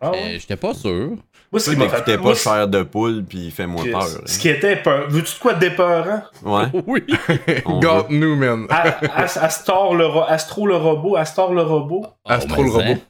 [0.00, 0.18] Ah ouais?
[0.36, 1.10] Euh, J'étais pas sûr.
[1.50, 4.22] Moi, ce qui m'a fait pas chair de poule, puis fais-moi ce- peur.
[4.26, 5.08] Ce qui était peur.
[5.08, 6.22] Veux-tu de quoi de dépeurant?
[6.44, 6.66] Ouais.
[6.86, 7.02] Oui.
[7.66, 8.66] on Gâte-nous, man.
[8.70, 12.06] Astor le ro- Astro le robot, Astor le robot?
[12.24, 13.00] Astro le Oh, mais robot.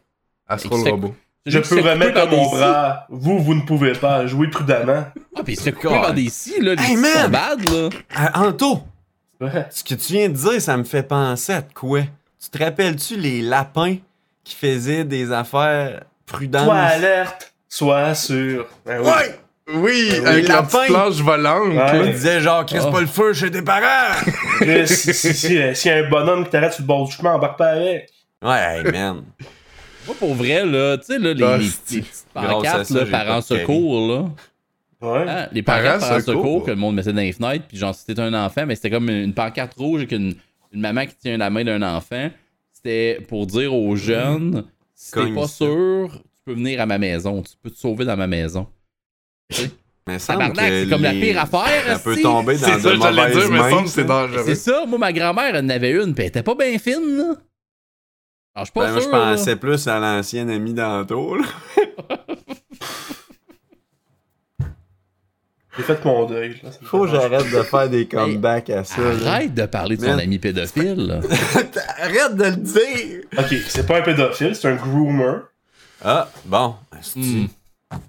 [0.49, 1.15] Astro le robot.
[1.47, 3.07] Je peux remettre à mon bras.
[3.11, 4.27] Vous, vous ne pouvez pas.
[4.27, 5.05] Jouez prudemment.
[5.37, 6.03] Ah, pis c'est coupé God.
[6.03, 7.31] par des scies, là, les Hey, man!
[7.31, 7.89] bad, là.
[8.15, 8.81] Ah, Anto,
[9.41, 9.67] Ouais.
[9.71, 12.01] ce que tu viens de dire, ça me fait penser à de quoi?
[12.43, 13.97] Tu te rappelles-tu les lapins
[14.45, 16.65] qui faisaient des affaires prudentes?
[16.65, 17.53] Sois alerte.
[17.69, 18.67] Sois sûr.
[18.87, 19.07] Ben oui.
[19.09, 19.35] Ouais!
[19.71, 21.69] Oui, Oui, avec la petite planche volante.
[21.69, 21.75] Ouais.
[21.75, 22.07] là.
[22.07, 22.91] Tu disais genre, crisse Oh.
[22.91, 24.15] pas le feu chez tes parents!
[24.87, 27.13] Si, si, si, euh, s'il y a un bonhomme qui t'arrête sur le bord du
[27.15, 28.09] chemin, embarque pas avec.
[28.43, 29.23] ouais, hey, man.
[30.07, 33.41] Moi, pour vrai, là, tu sais, là, les, Ah, les, les petites pancartes, là, parents
[33.43, 34.25] secours, là.
[35.07, 35.29] Ouais.
[35.29, 36.35] Hein, les Parents pancartes parents secours?
[36.45, 38.75] secours que le monde mettait dans les fenêtres, puis genre, si t'étais un enfant, mais
[38.75, 40.35] c'était comme une pancarte rouge avec une,
[40.73, 42.31] une maman qui tient la main d'un enfant.
[42.73, 44.65] C'était pour dire aux jeunes,
[45.01, 45.55] si t'es pas ça.
[45.65, 48.67] sûr, tu peux venir à ma maison, tu peux te sauver dans ma maison.
[50.07, 53.87] Mais ça c'est comme la pire affaire, Ça peut tomber dans C'est de mauvaises mains,
[53.87, 54.05] c'est ça.
[54.05, 54.43] dangereux.
[54.47, 57.17] C'est ça, moi, ma grand-mère, elle en avait une, puis elle était pas bien fine,
[57.17, 57.35] là.
[58.55, 59.37] Alors, je suis pas Ben, moi, je là.
[59.37, 61.37] pensais plus à l'ancienne amie d'Anto.
[65.79, 66.61] J'ai fait mon deuil.
[66.63, 66.71] Là.
[66.83, 69.33] Faut que j'arrête de faire des comebacks à ça, là.
[69.33, 70.21] Arrête de parler de son Man.
[70.21, 71.21] ami pédophile, là.
[71.99, 73.21] Arrête de le dire!
[73.39, 75.43] Ok, c'est pas un pédophile, c'est un groomer.
[76.05, 76.75] Ah, bon.
[77.17, 77.47] Hmm.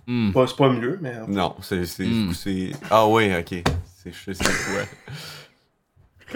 [0.08, 0.32] Hmm.
[0.34, 1.14] Pas- C'est pas mieux, mais.
[1.28, 1.86] Non, c'est.
[1.86, 2.34] c'est, Hmm.
[2.34, 3.64] c'est- Ah, oui, ok.
[4.04, 4.84] C'est, je sais quoi.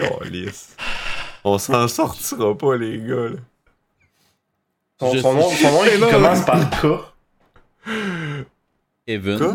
[0.20, 0.76] Calice.
[1.44, 3.36] On s'en sortira pas, les gars, là.
[5.20, 6.10] Son, nom, son nom il là.
[6.10, 6.86] commence par K.
[9.06, 9.38] Evan.
[9.38, 9.54] Quoi?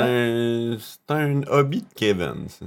[0.00, 1.40] C'est un.
[1.50, 2.66] Hobby de Kevin, ça.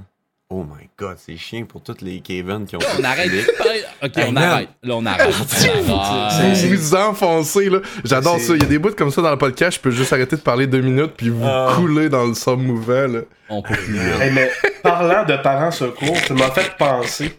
[0.49, 2.79] Oh my god, c'est chiant pour tous les Kevin qui ont.
[2.97, 3.81] On arrête de parler.
[4.01, 4.43] Ok, Hey, on man.
[4.43, 4.69] arrête.
[4.81, 5.27] Là, on arrête.
[5.89, 6.55] On arrête.
[6.55, 7.79] C'est- Vous vous enfoncez, là.
[8.05, 8.53] J'adore ça.
[8.55, 10.41] Il y a des bouts comme ça dans le podcast, je peux juste arrêter de
[10.41, 11.73] parler deux minutes puis vous Ah.
[11.75, 13.19] couler dans le somme mouvant, là.
[13.49, 13.95] On peut plus.
[13.97, 14.23] là.
[14.25, 14.49] Hey, mais
[14.81, 17.37] parlant de parents secours, ça m'a fait penser.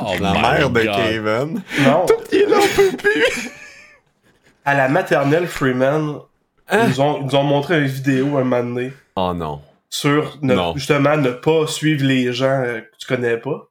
[0.00, 0.96] Oh, La mère de God.
[0.96, 1.62] Kevin.
[1.84, 3.50] Non, Il est là, on peut plus.
[4.64, 6.20] à la maternelle Freeman?
[6.72, 9.60] Ils, nous ont, ils nous ont montré une vidéo un moment donné Oh non.
[9.90, 10.74] sur ne- Non.
[10.76, 13.68] justement ne pas suivre les gens euh, que tu connais pas.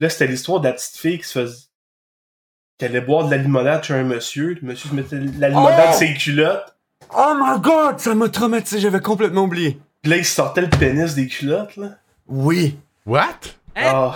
[0.00, 1.64] Là, c'était l'histoire de la petite fille qui se faisait.
[2.78, 4.56] qui allait boire de la limonade chez un monsieur.
[4.60, 5.96] Le monsieur se mettait de la limonade Oh!
[5.96, 6.74] sur ses culottes.
[7.16, 9.78] Oh my god, ça m'a traumatisé, j'avais complètement oublié.
[10.02, 11.90] Puis là, il sortait le pénis des culottes, là.
[12.26, 12.76] Oui.
[13.06, 13.28] What?
[13.76, 14.14] Ah.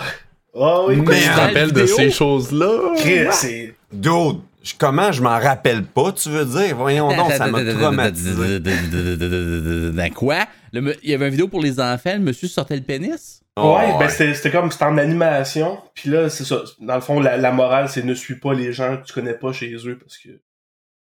[0.59, 2.95] Ah oui, Mais- Tu te Dans rappelles de ces choses-là?
[2.97, 3.75] Chris, c'est.
[3.91, 6.75] Dude, je- comment je m'en rappelle pas, tu veux dire?
[6.75, 8.59] Voyons donc, ça m'a traumatisé.
[8.59, 10.45] Dans quoi?
[10.73, 13.41] Le Il y avait une vidéo pour les enfants, le monsieur sortait le pénis?
[13.59, 15.79] Oh, ouais, ben c'était c'était comme c'était en animation.
[15.95, 16.61] Puis là, c'est ça.
[16.79, 19.33] Dans le fond, la, la morale, c'est ne suis pas les gens que tu connais
[19.33, 20.29] pas chez eux parce que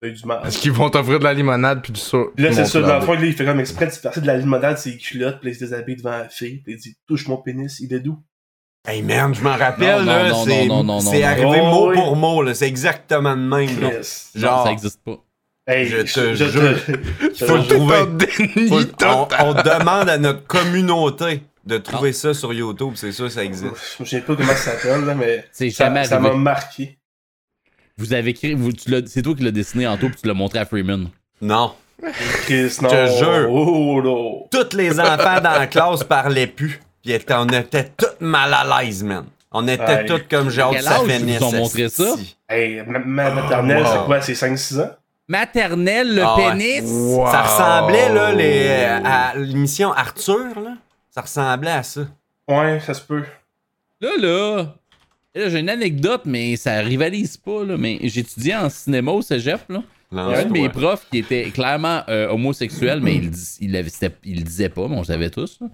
[0.00, 0.40] t'as eu du mal.
[0.46, 2.16] Est-ce qu'ils vont t'offrir de la limonade puis du ça?
[2.34, 2.80] Puis là, c'est ça.
[2.80, 4.96] Dans le fond, là, il fait comme exprès de se verser de la limonade ses
[4.96, 5.40] culottes.
[5.40, 6.62] Puis il se déshabille devant la fille.
[6.64, 8.18] Puis il dit Touche mon pénis, il est doux.
[8.86, 11.58] Hey man, je m'en rappelle, Non, là, non, c'est non, non, non, c'est non, arrivé
[11.58, 11.70] non.
[11.70, 11.96] mot oui.
[11.96, 13.90] pour mot, là, c'est exactement de même, là.
[13.90, 14.22] Chris.
[14.36, 15.16] Non, Genre, ça existe pas.
[15.66, 16.84] Hey, Je te je jure.
[16.86, 18.68] te- faut le je- trouver.
[18.68, 23.74] Faut- on, demande à notre communauté de trouver ça sur YouTube, c'est sûr ça existe.
[23.98, 26.96] Je souviens pas comment ça s'appelle, là, mais C'est ça jamais ça m'a marqué.
[27.98, 30.28] Vous avez écrit, vous, tu l'as- c'est toi qui l'as dessiné en tout puis tu
[30.28, 31.10] l'as montré à Freeman.
[31.42, 31.72] Non.
[32.44, 32.88] Chris, non.
[32.88, 33.48] te jure.
[33.50, 34.48] Oh.
[34.50, 36.80] Tous les enfants dans la classe parlaient plus.
[37.18, 39.24] Puis on était tous mal à l'aise, man.
[39.50, 41.38] On était tous comme genre Quel ça finisse.
[41.40, 42.14] ils ont montré ça?
[42.48, 43.88] Hey, ma, ma maternelle, wow.
[43.92, 44.90] c'est quoi C'est 5-6 ans?
[45.26, 46.82] Maternelle, le Ah pénis?
[46.84, 47.26] Wow.
[47.30, 48.68] Ça ressemblait, là, les,
[49.04, 50.74] à l'émission Arthur, là.
[51.10, 52.02] Ça ressemblait à ça.
[52.48, 53.24] Ouais, ça se peut.
[54.00, 54.74] Là, là,
[55.34, 57.76] là, j'ai une anecdote, mais ça rivalise pas, là.
[57.78, 59.82] Mais j'étudiais en cinéma au cégep, là.
[60.10, 63.76] Il y a un de mes profs qui était clairement euh, homosexuel, mais il, il,
[63.76, 65.58] avait- c'était- il le disait pas, mais on le savait tous.
[65.60, 65.66] là.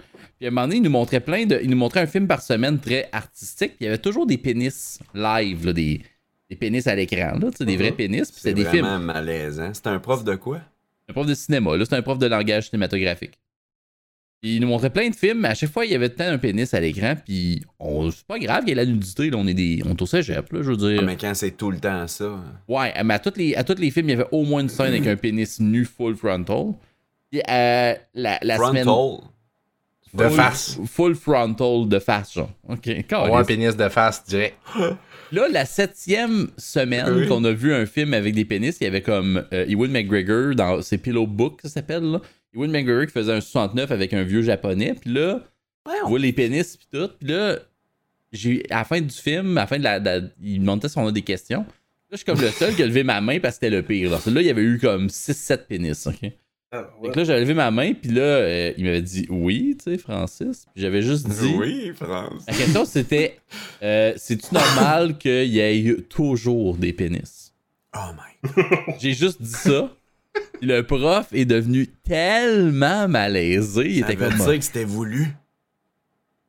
[0.45, 1.59] Puis à un moment donné, il nous montrait plein de.
[1.63, 3.71] Il nous montrait un film par semaine très artistique.
[3.77, 6.03] Puis il y avait toujours des pénis live, là, des,
[6.51, 8.31] des pénis à l'écran, là, tu sais, des vrais pénis.
[8.31, 8.85] Puis C'est c'était des films.
[8.85, 9.73] vraiment malaisant.
[9.73, 10.61] C'était un prof de quoi?
[11.09, 13.39] Un prof de cinéma, là, c'est un prof de langage cinématographique.
[14.43, 16.27] Puis il nous montrait plein de films, mais à chaque fois, il y avait tant
[16.27, 18.11] un pénis à l'écran, puis on...
[18.11, 19.81] c'est pas grave, il y a la nudité, là, on est des.
[19.87, 20.99] On est au cégep, là, je veux dire.
[21.01, 22.25] Ah, mais quand c'est tout le temps ça.
[22.27, 22.45] hein.
[22.69, 24.89] Ouais, mais à tous les, à les films, il y avait au moins une scène
[24.89, 26.75] avec un pénis nu full frontal.
[27.31, 28.85] Puis euh, la, la semaine.
[30.15, 30.79] De full- face.
[30.87, 32.51] Full frontal de face, genre.
[32.69, 34.57] Ok, Ouais, un pénis de face direct.
[35.33, 37.27] Là, la septième semaine Oui.
[37.27, 40.55] qu'on a vu un film avec des pénis, il y avait comme euh, Ewan McGregor
[40.55, 42.21] dans c'est Pillow Book, ça s'appelle, là.
[42.55, 45.41] Ewan McGregor qui faisait un 69 avec un vieux japonais, puis là,
[46.05, 47.59] on voit les pénis puis tout, puis là,
[48.33, 50.59] j'ai à la fin du film, à la fin de la, de la- il me
[50.61, 51.61] demandait si on a des questions.
[51.61, 51.65] Là,
[52.13, 54.11] je suis comme le seul qui a levé ma main parce que c'était le pire.
[54.11, 56.31] Là, Là, il y avait eu comme 6-7 pénis, ok?
[56.77, 57.13] Ah, Fait ouais.
[57.13, 59.99] que là, j'avais levé ma main, puis là, euh, il m'avait dit oui, tu sais,
[59.99, 60.67] Francis.
[60.75, 61.55] Puis j'avais juste dit.
[61.57, 62.43] Oui, France.
[62.49, 63.39] La question, c'était
[63.83, 67.53] euh, c'est-tu normal qu'il y ait toujours des pénis?
[67.97, 68.53] Oh my.
[68.99, 69.93] J'ai juste dit ça.
[70.59, 73.89] Puis le prof est devenu tellement malaisé.
[73.89, 74.47] Il Ça était veut comme.
[74.47, 75.29] dire que c'était voulu.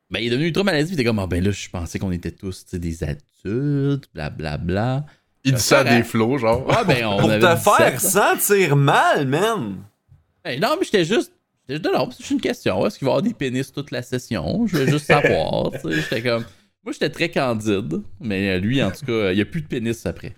[0.10, 0.88] Ben, il est devenu ultra malaisé.
[0.88, 5.06] Puis il était comme, ah, ben là, je pensais qu'on était tous des adultes, blablabla.
[5.44, 6.66] Il dit ça à des flots, genre.
[6.70, 9.76] Ah, ben, on Pour avait te 17, faire sentir mal, man.
[10.46, 11.32] Non, mais j'étais juste.
[11.68, 12.86] j'étais juste, Non, c'est juste une question.
[12.86, 14.66] Est-ce qu'il va y avoir des pénis toute la session?
[14.68, 15.72] Je veux juste savoir.
[15.72, 16.02] tu sais.
[16.02, 16.46] J'étais comme.
[16.84, 18.02] Moi, j'étais très candide.
[18.20, 20.36] Mais lui, en tout cas, il n'y a plus de pénis après.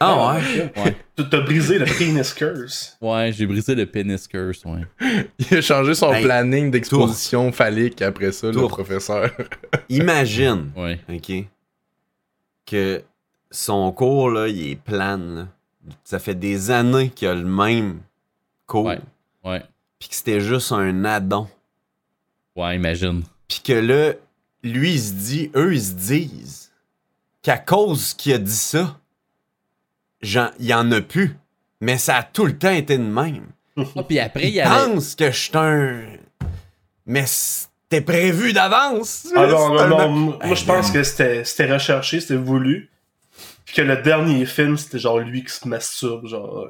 [0.00, 0.72] Ah ouais?
[0.84, 0.96] Ouais.
[1.16, 2.96] Tu t'as brisé le penis curse.
[3.00, 4.82] Ouais, j'ai brisé le pénis curse, ouais.
[5.38, 9.30] Il a changé son Hey, planning d'exposition phallique après ça, le professeur.
[9.88, 11.00] Imagine, Ouais.
[11.08, 11.44] ok,
[12.66, 13.02] que
[13.50, 15.34] son cours, là, il est plane.
[15.34, 15.48] là.
[16.04, 18.00] Ça fait des années qu'il a le même
[18.66, 18.84] cours.
[18.84, 19.00] Ouais.
[19.48, 19.62] Ouais.
[19.98, 21.48] Puis que c'était juste un addon.
[22.56, 23.22] Ouais, imagine.
[23.48, 24.12] Puis que là,
[24.62, 26.70] lui, il se dit, eux, ils se disent
[27.42, 28.98] qu'à cause qu'il a dit ça,
[30.20, 31.36] j'en- il y en a plus.
[31.80, 33.46] Mais ça a tout le temps été de même.
[33.96, 34.92] Ah, puis après, il y avait.
[34.92, 36.02] pense que je suis un.
[37.06, 39.28] Mais c'était prévu d'avance.
[39.36, 40.08] Ah non, un-.
[40.08, 42.90] Moi, je pense que c'était c'était recherché, c'était voulu.
[43.64, 46.66] Puis que le dernier film, c'était genre lui qui se masturbe, genre.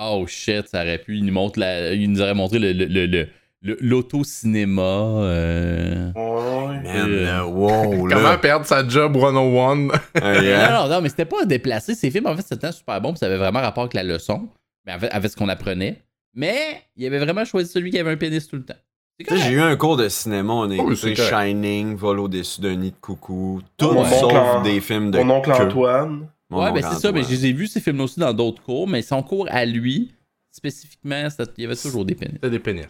[0.00, 1.16] Euh, Oh shit, ça aurait pu.
[1.16, 1.92] Il nous, montre la...
[1.92, 3.28] il nous aurait montré le, le, le, le-
[3.62, 4.82] le- l'auto-cinéma.
[4.82, 6.12] euh.
[6.14, 6.80] Ouais.
[6.82, 8.16] Man, Euh, là, wow, là.
[8.16, 9.88] Comment perdre sa job 101?
[10.14, 10.70] Hey, hein?
[10.70, 11.94] Non, non, non, mais c'était pas déplacé.
[11.94, 13.14] Ces films, en fait, c'était super bon.
[13.16, 14.48] Ça avait vraiment rapport avec la leçon.
[14.86, 16.02] Mais avec, avec ce qu'on apprenait.
[16.34, 18.74] Mais il avait vraiment choisi celui qui avait un pénis tout le temps.
[19.18, 21.16] C'est Tu sais, j'ai eu un cours de cinéma, on a Oh, écouté.
[21.16, 25.50] Shining, Vol au-dessus d'un nid de coucou, tout sauf oncle des films de Mon oncle
[25.50, 25.64] queue.
[25.64, 26.28] Antoine.
[26.50, 27.12] Mon ouais, ben c'est ça.
[27.12, 28.88] Mais je les ai vus, ces films aussi, dans d'autres cours.
[28.88, 30.14] Mais son cours à lui,
[30.50, 32.38] spécifiquement, c'était- il y avait toujours des pénis.
[32.40, 32.86] T'as des pénis.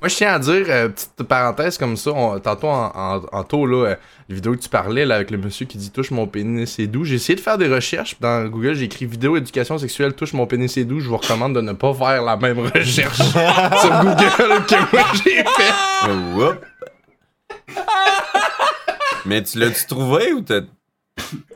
[0.00, 3.44] Moi, je tiens à dire, euh, petite parenthèse comme ça, on- tantôt en, en, en
[3.44, 3.96] taux, là, euh,
[4.28, 6.86] la vidéo que tu parlais là, avec le monsieur qui dit touche mon pénis, c'est
[6.86, 7.04] doux.
[7.04, 8.10] J'ai essayé de faire des recherches.
[8.14, 11.00] puis Dans Google, j'ai écrit vidéo éducation sexuelle, touche mon pénis, c'est doux.
[11.00, 13.16] Je vous recommande de ne pas faire la même recherche
[13.80, 15.74] sur Google que moi j'ai fait.
[19.26, 20.60] Mais tu l'as-tu trouvé ou t'as.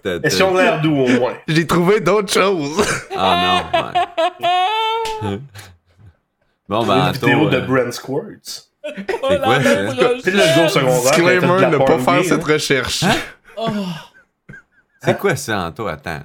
[0.05, 1.35] Est-ce qu'ils ont t'as- l'air doux au moins?
[1.49, 2.83] J'ai trouvé d'autres choses.
[3.17, 5.39] Ah non, ouais.
[6.69, 8.63] bon, Une ben, vidéo Anto, de euh, Brent Squirts.
[8.85, 9.07] C'est
[9.43, 9.93] quoi, ça?
[10.23, 10.95] C'est le jour secondaire.
[10.97, 12.53] de Disclaimer, la ne pas faire gay, cette hein?
[12.53, 13.05] recherche.
[15.03, 15.87] C'est quoi ça, Anto?
[15.87, 16.21] Attends.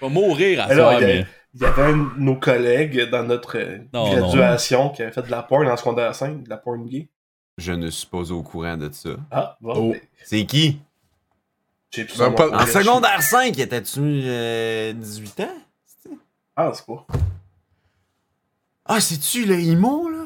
[0.00, 1.26] Je vais mourir à Mais là, soir, il y a- mais.
[1.58, 5.22] Il y avait un de nos collègues dans notre euh, Non, graduation qui avait fait
[5.22, 7.08] de la porn en secondaire 5, de la porn gay.
[7.56, 9.08] Je ne suis pas au courant de ça.
[9.30, 9.90] Ah, bon, Oh.
[9.92, 10.78] ben, C'est qui?
[11.92, 12.50] J'ai plus Ben, pas-.
[12.62, 15.48] En secondaire 5, étais-tu euh, 18 ans?
[16.56, 17.06] Ah, c'est pas.
[18.86, 20.18] Ah, c'est-tu le Imo, là?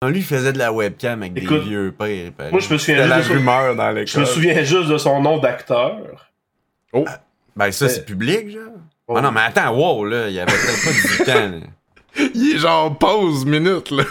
[0.00, 2.32] Ah, Lui, il faisait de la webcam avec Écoute, des vieux pères.
[2.50, 4.06] moi, je me souviens juste de rumeur dans l'école.
[4.08, 6.30] Je me souviens juste de son nom d'acteur.
[7.54, 8.72] Ben, ça, Euh, c'est public, genre.
[9.08, 9.14] Oh.
[9.16, 11.66] Ah non, mais attends, wow, là, il y avait peut-être pas 18 ans, là.
[12.34, 14.04] Il est genre pause minute, là.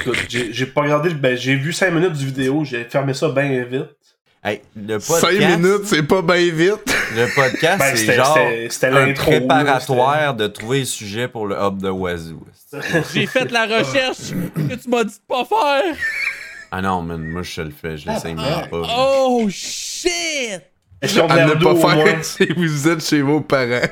[0.00, 1.10] Écoute, j'ai pas regardé.
[1.10, 3.86] Ben, j'ai vu 5 minutes du vidéo, j'ai fermé ça bien vite.
[4.44, 5.20] Hey, le podcast.
[5.20, 6.96] 5 minutes, c'est pas bien vite.
[7.14, 8.38] Le podcast, Ben, c'est c'était- genre
[8.70, 12.44] c'était- un préparatoire de trouver le sujet pour le hub de Wazoo.
[13.14, 15.94] J'ai fait la recherche que tu m'as dit de pas faire.
[16.72, 18.82] Ah non, man, moi je te le fais, je l'essaye même pas.
[18.98, 20.10] Oh shit!
[21.02, 21.06] À
[21.46, 23.86] ne pas faire si vous êtes chez vos parents.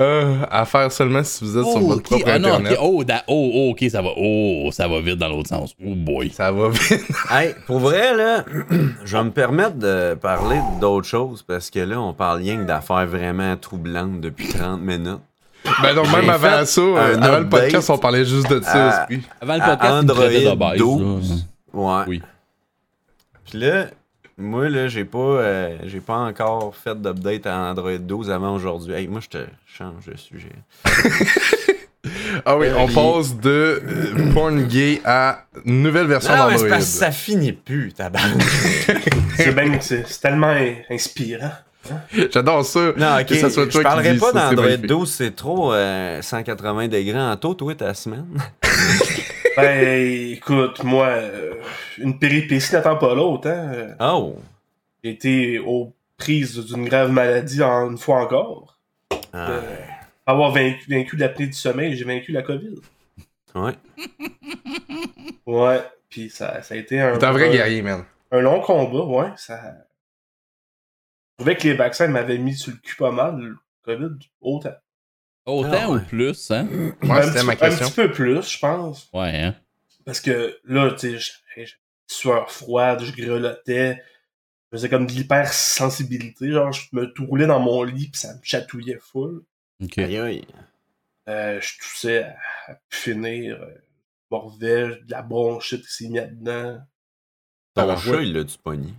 [0.00, 2.04] Euh, à faire seulement si vous êtes sur Oh, votre ok.
[2.04, 2.78] propre Ah non, internet.
[2.80, 4.10] Oh, da- oh, oh, ok, ça va.
[4.16, 5.74] Oh, ça va vite dans l'autre sens.
[5.84, 6.30] Oh boy.
[6.30, 7.04] Ça va vite.
[7.30, 8.44] Hey, pour vrai, là,
[9.04, 12.62] je vais me permettre de parler d'autres choses parce que là, on parle rien que
[12.64, 15.18] d'affaires vraiment troublantes depuis 30 minutes.
[15.82, 19.02] Ben donc, même avant ça, euh, avant le podcast, on parlait juste de ça.
[19.02, 19.08] à-.
[19.40, 21.46] Avant le podcast, me traitait de Android base, 12.
[21.74, 22.02] Ouais.
[22.06, 22.22] Oui.
[23.50, 23.86] Puis là,
[24.38, 28.94] moi, là, j'ai pas, euh, j'ai pas encore fait d'update à Android 12 avant aujourd'hui.
[28.94, 30.52] Hey, moi, je te change de sujet.
[32.46, 36.68] Ah oui, on passe de euh, porn gay à nouvelle version Non, mais c'est d'Android.
[36.78, 38.40] parce que ça finit plus, tabarnak.
[39.36, 41.50] C'est bien, c'est c'est tellement in- inspirant.
[42.32, 42.92] J'adore ça.
[42.96, 43.26] Non, ok.
[43.26, 44.86] Que ça soit toi je parlerai pas d'Android magnifique.
[44.86, 48.26] 12, c'est trop euh, 180 degrés en taux, toi, ta semaine.
[49.62, 51.54] Ben, écoute, moi, euh,
[51.98, 53.94] une péripétie n'attend pas l'autre, hein.
[54.00, 54.36] Oh!
[55.02, 58.78] J'ai été aux prises d'une grave maladie en, une fois encore.
[59.32, 59.76] Ah, Euh,
[60.26, 62.74] avoir vaincu, vaincu l'apnée du sommeil, j'ai vaincu la COVID.
[63.54, 63.72] ouais.
[65.46, 68.04] Ouais, puis ça, ça a été un, T'es un vrai guerrier, man.
[68.30, 69.30] un long combat, ouais.
[69.36, 69.58] Ça...
[71.38, 74.74] Je trouvais que les vaccins m'avaient mis sur le cul pas mal, le COVID, autant.
[75.48, 76.00] Autant Ah, ouais.
[76.00, 76.68] ou plus, hein?
[77.00, 77.86] Moi, un, c'était petit, ma un question.
[77.86, 79.08] petit peu plus, je pense.
[79.14, 79.54] Ouais, hein?
[80.04, 81.68] Parce que là, tu sais, j'ai j'ai une
[82.06, 84.02] sueur froide, je grelottais.
[84.70, 86.52] Je faisais comme de l'hypersensibilité.
[86.52, 89.42] Genre, je me roulais dans mon lit puis ça me chatouillait full.
[89.82, 89.98] Ok.
[89.98, 90.44] Aïe, aïe.
[91.28, 93.62] Euh, je toussais à, finir.
[93.62, 93.74] Euh,
[94.30, 96.78] morvais, de la bronchite qui s'est mise dedans.
[97.74, 98.26] Ton chat, ouais.
[98.26, 98.92] il l'a-tu pogné?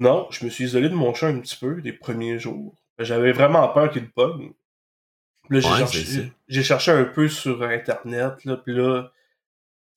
[0.00, 2.74] Non, je me suis isolé de mon chat un petit peu les premiers jours.
[2.98, 4.52] J'avais vraiment peur qu'il pogne.
[5.50, 6.20] Là, j'ai Ouais, cherché, ça.
[6.48, 9.10] j'ai cherché un peu sur Internet, là, puis là,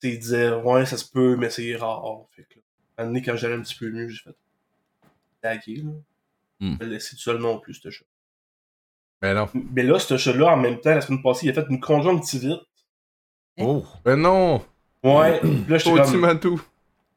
[0.00, 2.02] tu sais, il disait, ouais, ça se peut, mais c'est rare.
[2.34, 2.58] Fait que,
[2.98, 4.36] là, donné, quand j'allais un petit peu mieux, j'ai fait,
[5.40, 5.90] taguer, là.
[6.60, 6.74] Hmm.
[6.74, 8.04] Je vais laisser tout seul non plus, ce chat.
[9.20, 9.48] Ben non.
[9.72, 12.60] Mais là, ce chat-là, en même temps, la semaine passée, il a fait une conjonctivite.
[13.58, 13.84] Oh!
[14.04, 14.64] Ben non.
[15.04, 16.26] Ouais, puis là, j'étais comme,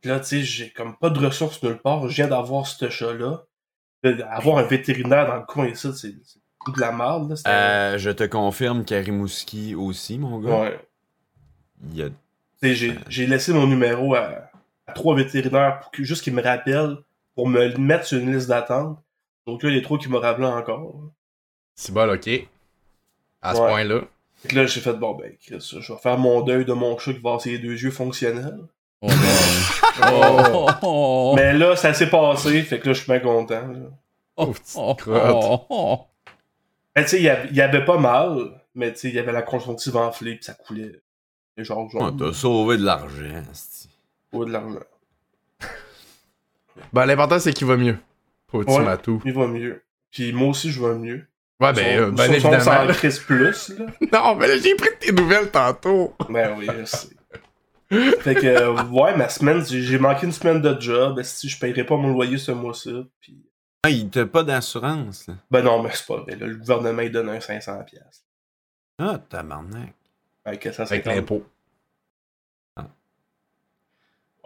[0.03, 2.07] là, tu sais, j'ai comme pas de ressources nulle part.
[2.09, 3.43] Je viens d'avoir ce chat-là.
[4.03, 6.13] Là, Avoir un vétérinaire dans le coin ici, c'est
[6.73, 6.91] de la.
[6.91, 7.35] Là.
[7.35, 10.61] C'était- Euh, je te confirme qu'Arimouski aussi, mon gars.
[10.61, 10.79] ouais.
[11.91, 12.07] Il y a...
[12.63, 14.49] J'ai j'ai laissé mon numéro à,
[14.87, 16.97] à trois vétérinaires pour que, juste qu'ils me rappellent
[17.35, 18.97] pour me mettre sur une liste d'attente.
[19.45, 20.95] Donc là, il y a trois qui me rappellent encore.
[21.75, 22.27] C'est bon, ok.
[23.41, 23.67] À ce Ouais.
[23.67, 24.01] point-là.
[24.41, 26.97] Fait que là, j'ai fait, bon, ben, Chris, je vais faire mon deuil de mon
[26.97, 28.59] chat qui va avoir ses deux yeux fonctionnels.
[29.01, 29.07] Oh,
[30.11, 33.67] oh, oh, Mais là, ça s'est passé, fait que là, je suis bien content.
[33.67, 33.79] là.
[34.37, 36.07] oh, petite oh, crotte.
[36.95, 39.15] Ben, tu sais, il y avait- il y avait pas mal, mais tu sais, il
[39.15, 41.01] y avait la conjonctive enflée, puis ça coulait.
[41.57, 43.89] Genre, Ouais, genre, t'as sauvé de l'argent, c'ti.
[44.33, 44.79] de l'argent.
[46.93, 47.97] Ben, l'important, c'est qu'il va mieux.
[48.51, 48.97] Tu Ouais.
[48.97, 49.21] tout.
[49.25, 49.81] Il va mieux.
[50.11, 51.25] Puis moi aussi, je vais mieux.
[51.59, 52.87] Ouais, ben, euh, Son- ben son- son évidemment.
[52.87, 53.85] s'en crisse plus, là.
[54.13, 56.13] Non, mais là, j'ai pris tes nouvelles tantôt.
[56.29, 57.07] Ben oui, je sais.
[58.21, 61.21] fait que, euh, ouais, ma semaine, j'ai j'ai manqué une semaine de job.
[61.23, 63.37] Si je paierai pas mon loyer ce mois-ci, puis
[63.85, 65.35] Ah, il t'a pas d'assurance, là.
[65.51, 66.35] Ben non, mais c'est pas vrai.
[66.35, 66.47] là.
[66.47, 67.85] Le gouvernement, il donne un 500$.
[67.85, 68.25] piastres.
[68.97, 69.93] Ah, tabarnak.
[70.43, 70.91] Avec 150.
[70.91, 71.45] Avec l'impôt.
[72.77, 72.83] Ouais.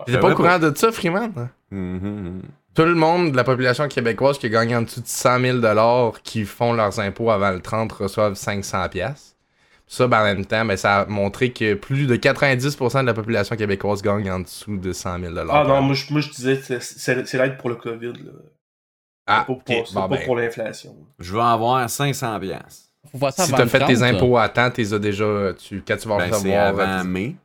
[0.06, 1.50] T'étais pas au courant de ça, Freeman?
[1.72, 2.42] Mhm.
[2.76, 6.12] Tout le monde de la population québécoise qui a gagné en dessous de 100 000
[6.24, 9.36] qui font leurs impôts avant le 30 reçoivent 500 pièces.
[9.88, 13.14] Ça, ben, en même temps, ben, ça a montré que plus de 90% de la
[13.14, 16.62] population québécoise gagne en dessous de 100 000 Ah non, moi je, moi, je disais,
[16.80, 18.14] c'est l'aide pour le COVID.
[18.14, 18.32] Là.
[19.30, 19.64] Ah, pas ok.
[19.66, 20.96] pour, c'est Bon, pas ben, pour l'inflation.
[21.20, 22.90] Je veux avoir 500 piastres.
[23.12, 25.00] Faut faire ça si avant t'as le fait tes 30, impôts à temps, t'es as
[25.00, 25.54] déjà.
[25.58, 26.68] Tu, quand tu vas Ben, recevoir.
[26.68, 27.36] avant euh, mai.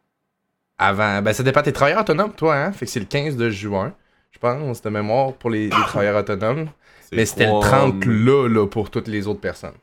[0.79, 1.63] avant- Ben, ça dépend.
[1.63, 2.73] T'es travailleur autonome, toi, hein?
[2.73, 3.95] Fait que c'est le 15 de juin,
[4.33, 6.69] je pense, de mémoire pour les, les travailleurs autonomes.
[7.13, 8.07] Mais c'était le trois 30 mai.
[8.25, 9.75] là, là, pour toutes les autres personnes.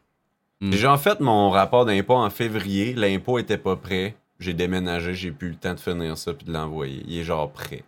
[0.59, 2.93] J'ai déjà fait mon rapport d'impôt en février.
[2.93, 4.15] L'impôt était pas prêt.
[4.39, 7.03] J'ai déménagé, j'ai plus le temps de finir ça puis de l'envoyer.
[7.07, 7.83] Il est genre prêt.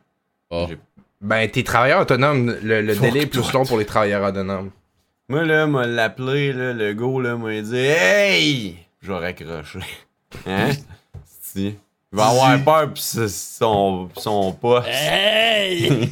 [0.49, 0.65] Ah.
[1.23, 4.71] Ben, t'es travailleur autonome, le, délai est plus long pour les travailleurs autonomes.
[5.29, 8.75] Moi, là, m'a l'appelé, là, le go, là, m'a dit Hey!
[9.01, 9.79] Je vais raccrocher.
[10.47, 10.71] Hein?
[11.25, 11.75] si.
[12.11, 14.87] Il va avoir peur pis son, son poste.
[14.89, 16.09] Hey!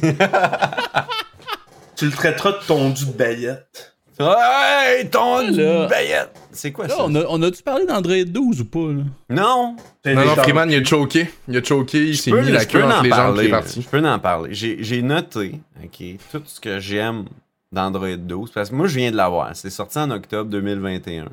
[1.96, 3.94] Tu le traiteras de tondu de baillette.
[4.18, 5.86] Hey, ton Là.
[5.88, 6.36] baillette!
[6.52, 7.04] C'est quoi Là, ça?
[7.04, 9.02] on a- on a-tu parlé d'Android 12 ou pas, là?
[9.30, 9.76] Non!
[10.06, 11.30] Non, non, Freeman, il a choqué.
[11.48, 13.46] Il a choqué, il Je s'est peux, mis la queue entre les jambes qui parler.
[13.46, 13.82] est parti.
[13.82, 14.54] Je peux en parler.
[14.54, 17.24] J'ai j'ai noté, OK, tout ce que j'aime
[17.72, 19.54] d'Android 12, parce que moi, je viens de l'avoir.
[19.56, 21.26] C'est sorti en octobre 2021.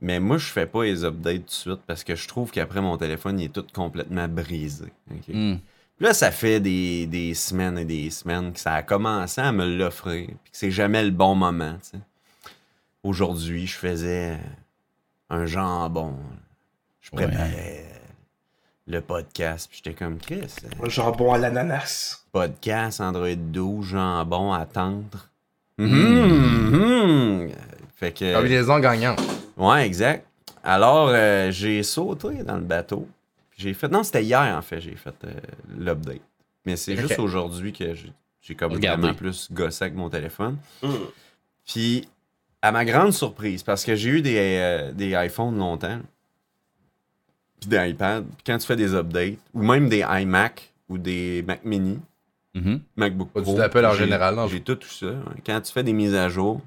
[0.00, 2.80] Mais moi, je fais pas les updates tout de suite parce que je trouve qu'après,
[2.80, 4.86] mon téléphone, il est tout complètement brisé.
[5.10, 5.28] OK?
[5.28, 5.56] Hmm.
[5.96, 9.50] Puis Là, ça fait des, des semaines et des semaines que ça a commencé à
[9.50, 11.98] me l'offrir, puis que c'est jamais le bon moment, tu sais.
[13.02, 14.36] Aujourd'hui, je faisais
[15.30, 16.14] un jambon.
[17.00, 17.24] Je Ouais.
[17.26, 17.84] préparais
[18.86, 20.54] le podcast, puis j'étais comme Chris.
[20.64, 22.24] euh, Un jambon à l'ananas.
[22.32, 25.28] Podcast Android 12, jambon à tendre.
[25.78, 25.86] Mm.
[25.86, 27.50] Mhm.
[27.96, 28.34] Fait que.
[28.34, 29.20] Combinaison gagnante.
[29.56, 30.26] Ouais, exact.
[30.64, 33.08] Alors, euh, j'ai sauté dans le bateau.
[33.50, 33.88] Puis J'ai fait.
[33.88, 35.32] Non, c'était hier, en fait, j'ai fait euh,
[35.78, 36.20] l'update.
[36.66, 37.94] Mais c'est juste aujourd'hui que
[38.42, 39.00] j'ai comme Regardez.
[39.02, 40.58] vraiment plus gossé avec mon téléphone.
[40.82, 40.98] Hum.
[41.66, 42.08] Puis,
[42.62, 46.00] à ma grande surprise, parce que j'ai eu des, euh, des iPhones longtemps,
[47.60, 51.42] puis des iPads, puis quand tu fais des updates, ou même des iMac ou des
[51.46, 51.98] Mac Mini,
[52.54, 52.80] Mhm.
[52.96, 53.54] MacBook Pro.
[53.54, 54.36] du Apple en général.
[54.50, 55.12] J'ai tout, tout ça.
[55.46, 56.60] Quand tu fais des mises à jour,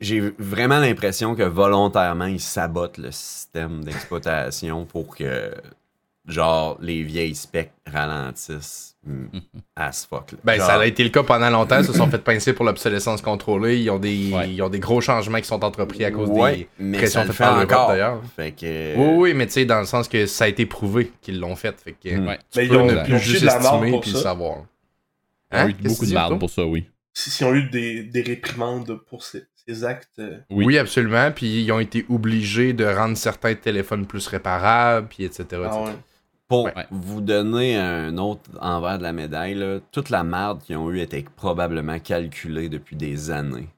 [0.00, 5.52] j'ai vraiment l'impression que volontairement, ils sabotent le système d'exploitation pour que,
[6.26, 9.26] genre, les vieilles specs ralentissent mm,
[9.76, 10.32] as fuck.
[10.32, 10.38] là.
[10.44, 11.78] Ben, Genre, ça a été le cas pendant longtemps.
[11.78, 13.80] Ils se sont fait pincer pour l'obsolescence contrôlée.
[13.80, 14.50] Ils ont, des, Ouais.
[14.50, 17.32] ils ont des gros changements qui sont entrepris à cause ouais, des mais pressions faites
[17.32, 17.88] fait par l'Europe, encore.
[17.88, 18.22] d'ailleurs.
[18.34, 18.96] Fait que...
[18.96, 21.56] Oui, oui, mais tu sais, dans le sens que ça a été prouvé qu'ils l'ont
[21.56, 21.78] fait.
[21.80, 22.26] Fait que Mm.
[22.26, 22.38] Ouais.
[22.52, 24.10] tu Mais peux ils ont- ne ils ont plus juste de la marde estimer puis
[24.12, 24.56] le savoir.
[25.52, 25.72] On a eu Hein?
[25.72, 26.86] Qu'est-ce beaucoup de dis, pour ça, oui.
[27.14, 30.18] Si- S'ils ont eu des, des réprimandes pour ces, ces actes.
[30.18, 30.64] euh, Oui.
[30.66, 30.78] Oui.
[30.78, 31.30] absolument.
[31.30, 35.44] Puis ils ont été obligés de rendre certains téléphones plus réparables, puis etc.
[35.44, 35.62] etc.
[35.70, 35.90] ah ouais.
[36.48, 36.86] Pour Ouais.
[36.92, 41.00] vous donner un autre envers de la médaille, là, toute la merde qu'ils ont eu
[41.00, 43.68] était probablement calculée depuis des années.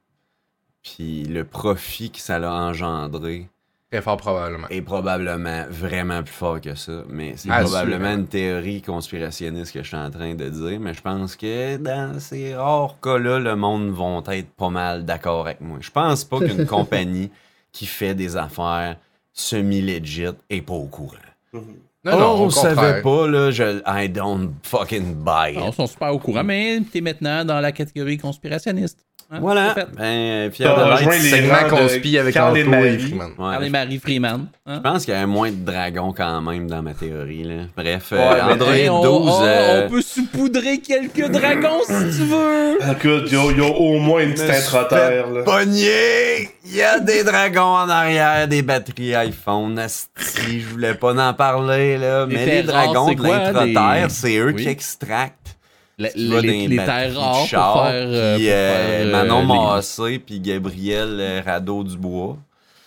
[0.82, 3.48] Puis le profit que ça a engendré
[3.90, 4.68] Très fort probablement.
[4.68, 7.04] est probablement vraiment plus fort que ça.
[7.08, 10.78] Mais c'est Ah, probablement une théorie conspirationniste que je suis en train de dire.
[10.78, 15.46] Mais je pense que dans ces rares cas-là, le monde vont être pas mal d'accord
[15.46, 15.78] avec moi.
[15.80, 17.30] Je pense pas qu'une compagnie
[17.72, 18.96] qui fait des affaires
[19.32, 21.14] semi-legit est pas au courant.
[21.54, 21.76] Mhm.
[22.16, 25.58] Non, oh, au on savait pas, là, je, I don't fucking buy it.
[25.58, 29.07] Non, ils sont super au courant, mais t'es maintenant dans la catégorie conspirationniste.
[29.30, 29.74] Hein, Voilà.
[29.98, 31.22] Ben, fier T'as de rejoint l'être.
[31.22, 32.98] les Segment conspi avec Carl et et Marie.
[32.98, 33.26] Freeman.
[33.28, 34.46] Ouais, Parlez Marie Freeman.
[34.66, 34.74] hein.
[34.76, 37.44] Je pense qu'il y a moins de dragons quand même dans ma théorie.
[37.44, 37.54] Là.
[37.76, 39.30] Bref, euh, Android Hey, on, 12.
[39.38, 42.78] on- euh, on peut saupoudrer quelques dragons si tu veux.
[42.90, 45.28] Écoute, il y, a- au moins une petite intra-terre.
[45.30, 45.42] là.
[45.42, 46.48] Pogné!
[46.64, 49.78] Il y a des dragons en arrière, des batteries iPhone.
[49.78, 52.24] Asti, je voulais pas en parler, là.
[52.26, 55.57] Mais les dragons de l'intra-terre, c'est eux qui extractent.
[55.98, 57.90] Les, les- les terres rares pour faire.
[57.92, 62.36] euh, puis, pour euh, faire, euh, Manon les- Massé puis Gabriel euh, Rado-Dubois.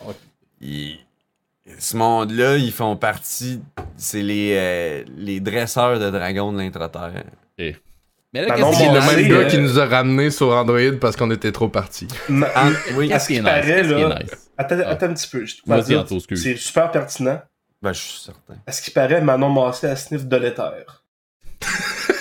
[0.05, 0.15] Ok.
[0.61, 0.97] Ils-
[1.77, 3.61] Ce monde-là, ils font partie...
[3.97, 7.23] C'est les, euh, les dresseurs de dragons de l'intra-terre.
[7.57, 7.75] Mais
[8.33, 11.51] là, C'est le même gars euh, qui nous a ramené sur Android parce qu'on était
[11.51, 12.07] trop partis.
[12.29, 13.43] En- oui, à Qu'est-ce ce qui est qui nice?
[13.43, 14.19] paraît, Qu'est-ce qui est là.
[14.21, 14.49] nice?
[14.57, 14.89] Attends, Ah.
[14.89, 15.45] attends un petit peu.
[16.37, 17.41] C'est super pertinent.
[17.81, 18.55] ben, je suis certain.
[18.65, 21.03] À ce qui paraît, Manon Massé a sniff de l'éther?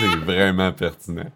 [0.00, 1.30] C'est vraiment pertinent.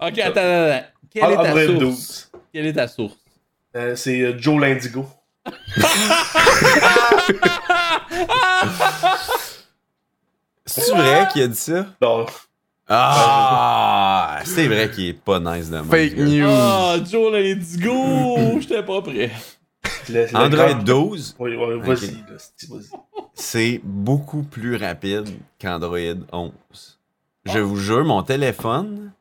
[0.00, 0.86] Ok, attends, attends, attends.
[1.10, 1.78] Quelle Ah, est ta Android source?
[1.78, 2.30] 12.
[2.52, 3.16] Quelle est ta source?
[3.76, 5.06] Euh, c'est euh, Joe l'Indigo.
[10.64, 11.86] C'est vrai qu'il a dit ça?
[12.00, 12.26] Non,
[12.88, 14.40] Ah!
[14.44, 15.82] C'est vrai qu'il est pas nice de.
[15.82, 16.46] Fake news.
[16.48, 18.60] Ah, Joe, let's go!
[18.60, 19.30] J'étais pas prêt.
[20.08, 22.16] Le- le Android grand- 12, Oui, oui, vas-y.
[23.34, 25.28] c'est beaucoup plus rapide
[25.58, 25.98] qu'Android
[26.32, 26.52] 11.
[27.44, 29.12] Je vous jure, mon téléphone, tu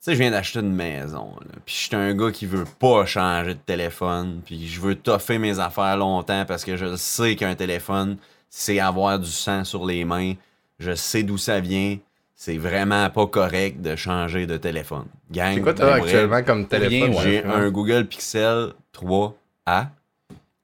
[0.00, 1.32] sais, je viens d'acheter une maison,
[1.64, 5.38] puis je suis un gars qui veut pas changer de téléphone, puis je veux toffer
[5.38, 8.16] mes affaires longtemps parce que je sais qu'un téléphone,
[8.50, 10.34] c'est avoir du sang sur les mains.
[10.78, 11.96] Je sais d'où ça vient.
[12.34, 15.04] C'est vraiment pas correct de changer de téléphone.
[15.30, 17.10] Gang, C'est quoi t'as actuellement comme téléphone?
[17.14, 17.22] ouais.
[17.22, 17.52] J'ai ouais.
[17.52, 19.88] un Google Pixel 3A.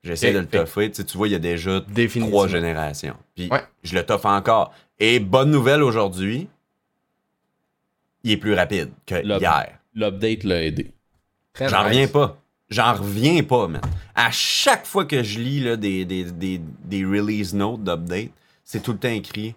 [0.02, 0.88] J'essaie de le toffer.
[0.90, 1.82] Tu, sais, tu vois, il y a déjà
[2.20, 3.16] trois générations.
[3.34, 3.62] Puis Ouais.
[3.82, 4.72] je le toffe encore.
[4.98, 6.48] Et bonne nouvelle aujourd'hui,
[8.24, 9.78] il est plus rapide que L'up- hier.
[9.94, 10.92] L'update l'a aidé.
[11.52, 11.86] Très J'en nice.
[11.88, 12.38] reviens pas.
[12.68, 13.80] J'en reviens pas, man.
[14.14, 18.30] À chaque fois que je lis là, des, des, des, des release notes d'update,
[18.64, 19.54] c'est tout le temps écrit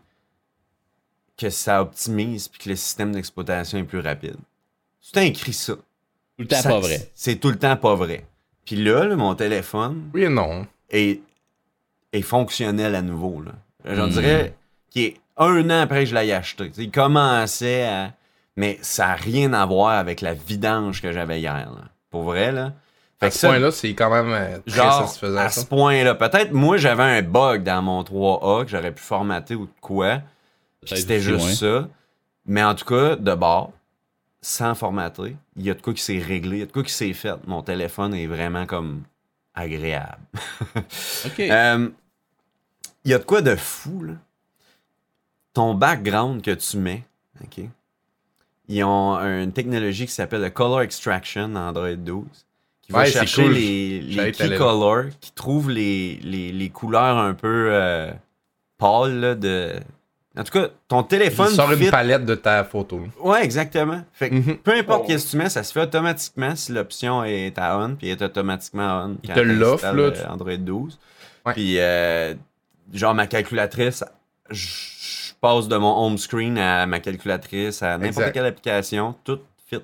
[1.37, 4.35] que ça optimise puis que le système d'exploitation est plus rapide.
[5.01, 5.73] C'est tout le temps écrit ça.
[5.73, 5.81] Tout
[6.39, 7.09] le temps Ça- pas vrai.
[7.15, 8.25] C'est tout le temps pas vrai.
[8.65, 10.67] Puis là, là, mon téléphone Oui et non.
[10.89, 11.21] est,
[12.13, 13.41] est fonctionnel à nouveau.
[13.41, 13.53] Là.
[13.85, 14.11] J'en Hmm.
[14.11, 14.53] dirais
[14.91, 16.67] qu'il est un an après que je l'ai acheté.
[16.67, 18.13] Tu sais, il commençait à.
[18.59, 21.53] Mais ça n'a rien à voir avec la vidange que j'avais hier.
[21.71, 21.81] là.
[22.09, 22.73] Pour vrai, là.
[23.21, 25.37] Fait À que ce point-là, c'est quand même euh, très Genre, satisfaisant.
[25.37, 25.61] à ça.
[25.61, 26.13] ce point-là.
[26.15, 30.21] Peut-être, moi, j'avais un bug dans mon 3A que j'aurais pu formater ou de quoi.
[30.83, 31.87] C'était juste ça.
[32.45, 33.71] Mais en tout cas, de bord,
[34.41, 36.83] sans formater, il y a de quoi qui s'est réglé, il y a de quoi
[36.83, 37.35] qui s'est fait.
[37.47, 39.03] Mon téléphone est vraiment comme
[39.55, 40.19] agréable.
[41.25, 41.39] Ok.
[41.39, 41.89] Euh,
[43.05, 44.13] Il y a de quoi de fou, là.
[45.53, 47.03] Ton background que tu mets,
[47.41, 47.63] OK?
[48.71, 52.23] Ils ont une technologie qui s'appelle le Color Extraction Android 12,
[52.83, 53.53] qui va Ouais, chercher cool.
[53.53, 58.11] les, key colors, qui trouve les, les, les couleurs un peu euh,
[58.77, 59.73] pâles, là, de...
[60.37, 63.01] En tout cas, ton téléphone Il sort une palette de ta photo.
[63.19, 64.03] Ouais, exactement.
[64.13, 64.57] Fait que Mhm.
[64.57, 65.07] peu importe Oh.
[65.07, 68.17] qu'est-ce que tu mets, ça se fait automatiquement si l'option est à on, puis elle
[68.21, 69.17] est automatiquement on.
[69.23, 70.97] Il te l'offre, là, euh, tu- Android 12.
[71.45, 71.53] Ouais.
[71.53, 72.35] Puis, euh,
[72.93, 74.03] genre, ma calculatrice,
[74.51, 79.79] je passe de mon home screen à ma calculatrice, à n'importe quelle application, tout fit.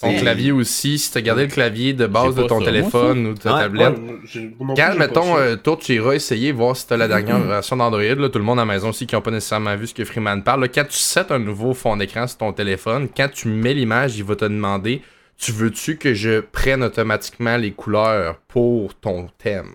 [0.00, 3.26] Ton clavier aussi, si tu as gardé le clavier de base de ton ça, téléphone
[3.26, 6.86] ou de ta Ouais, tablette, Ouais, Quand, mettons, euh, toi, tu iras essayer, voir si
[6.86, 9.20] t'as la dernière version d'Android, là, tout le monde à la maison aussi qui n'a
[9.20, 12.26] pas nécessairement vu ce que Freeman parle, là, quand tu sets un nouveau fond d'écran
[12.26, 15.02] sur ton téléphone, quand tu mets l'image, il va te demander
[15.36, 19.74] Tu veux-tu que je prenne automatiquement les couleurs pour ton thème?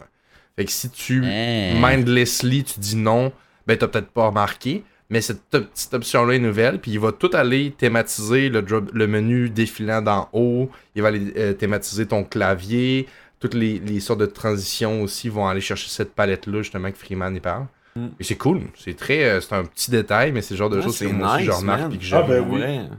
[0.55, 1.73] Fait que si tu Hein?
[1.79, 3.31] mindlessly, tu dis non,
[3.67, 4.83] ben t'as peut-être pas remarqué,
[5.15, 9.07] mais cette petite option-là est nouvelle, puis il va tout aller thématiser le, drop- le
[9.07, 13.07] menu défilant d'en haut, il va aller euh, thématiser ton clavier,
[13.39, 17.33] toutes les, les sortes de transitions aussi vont aller chercher cette palette-là, justement, que Freeman
[17.33, 17.65] y parle.
[17.95, 18.07] Mm.
[18.19, 20.77] Et c'est cool, c'est très, euh, c'est un petit détail, mais c'est le genre de
[20.79, 21.89] Ouais, choses que c'est moi aussi je nice, remarque man.
[21.91, 22.27] puis que Ah, j'aime.
[22.27, 22.89] ben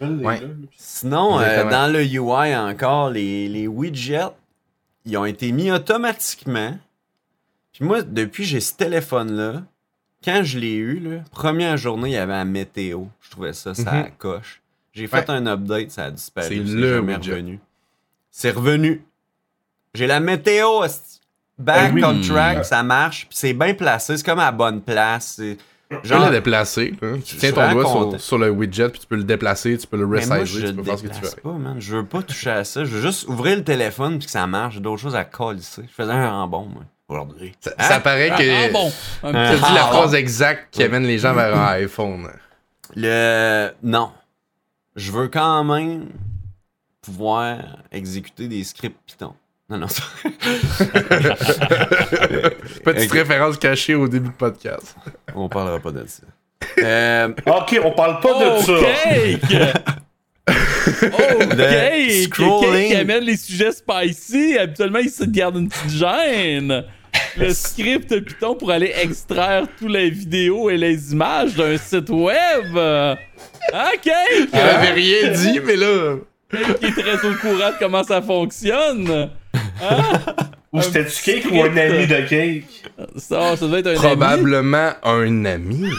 [0.00, 0.24] oui.
[0.24, 0.38] Ouais.
[0.40, 0.46] gars.
[0.76, 4.30] Sinon, euh, dans le UI encore, les, les widgets,
[5.06, 6.78] ils ont été mis automatiquement.
[7.72, 9.64] Puis moi, depuis que j'ai ce téléphone-là,
[10.24, 13.04] quand je l'ai eu, là, première journée, il y avait la météo.
[13.20, 14.10] Je trouvais ça, ça Mhm.
[14.18, 14.60] coche.
[14.92, 15.34] J'ai fait Ouais.
[15.36, 16.46] un update, ça a disparu.
[16.48, 17.58] C'est le revenu.
[18.30, 19.04] C'est revenu.
[19.94, 20.80] J'ai la météo,
[21.58, 22.04] back Ben oui.
[22.04, 23.26] on track, ça marche.
[23.28, 25.34] Puis c'est bien placé, c'est comme à la bonne place.
[25.36, 25.58] c'est-
[25.90, 26.94] Tu peux Genre, le déplacer.
[27.24, 29.98] Tu tiens ton doigt sur, sur le widget, puis tu peux le déplacer, tu peux
[29.98, 31.30] le Mais moi, resizer, je tu peux faire ce que tu veux.
[31.42, 31.76] pas, man.
[31.78, 32.84] Je veux pas toucher à ça.
[32.84, 34.74] Je veux juste ouvrir le téléphone puis que ça marche.
[34.74, 35.82] J'ai d'autres choses à colisser.
[35.88, 37.52] Je faisais un rembon, moi, aujourd'hui.
[37.60, 37.84] Ça, Hein?
[37.88, 38.66] ça paraît Ah, que.
[38.66, 38.92] ah, bon?
[39.22, 41.56] Un Ah, Tu petit- as dit la ah, phrase exacte qui amène les gens vers
[41.56, 42.28] un iPhone.
[42.96, 43.70] Le...
[43.82, 44.12] Non.
[44.96, 46.08] Je veux quand même
[47.02, 47.58] pouvoir
[47.92, 49.34] exécuter des scripts Python.
[49.68, 50.02] Non, non, ça...
[52.84, 54.94] Petite référence cachée au début du podcast.
[55.34, 56.22] On parlera pas de ça.
[56.78, 58.72] Euh, Ok, on parle pas de ça.
[60.48, 60.52] Oh,
[62.24, 62.28] scrolling.
[62.30, 64.58] Cake qui amène les sujets spicy.
[64.58, 66.84] Habituellement, il se garde une petite gêne.
[67.36, 72.76] Le script Python pour aller extraire toutes les vidéos et les images d'un site web.
[72.76, 74.48] Ah, Cake!
[74.52, 76.16] Il avait rien dit, mais là.
[76.50, 79.30] Qui est très au courant de comment ça fonctionne.
[80.72, 82.84] Ou Un c'était du cake ou un ami de cake?
[83.16, 85.46] Ça, ça doit être un Probablement un ami.
[85.46, 85.90] ami.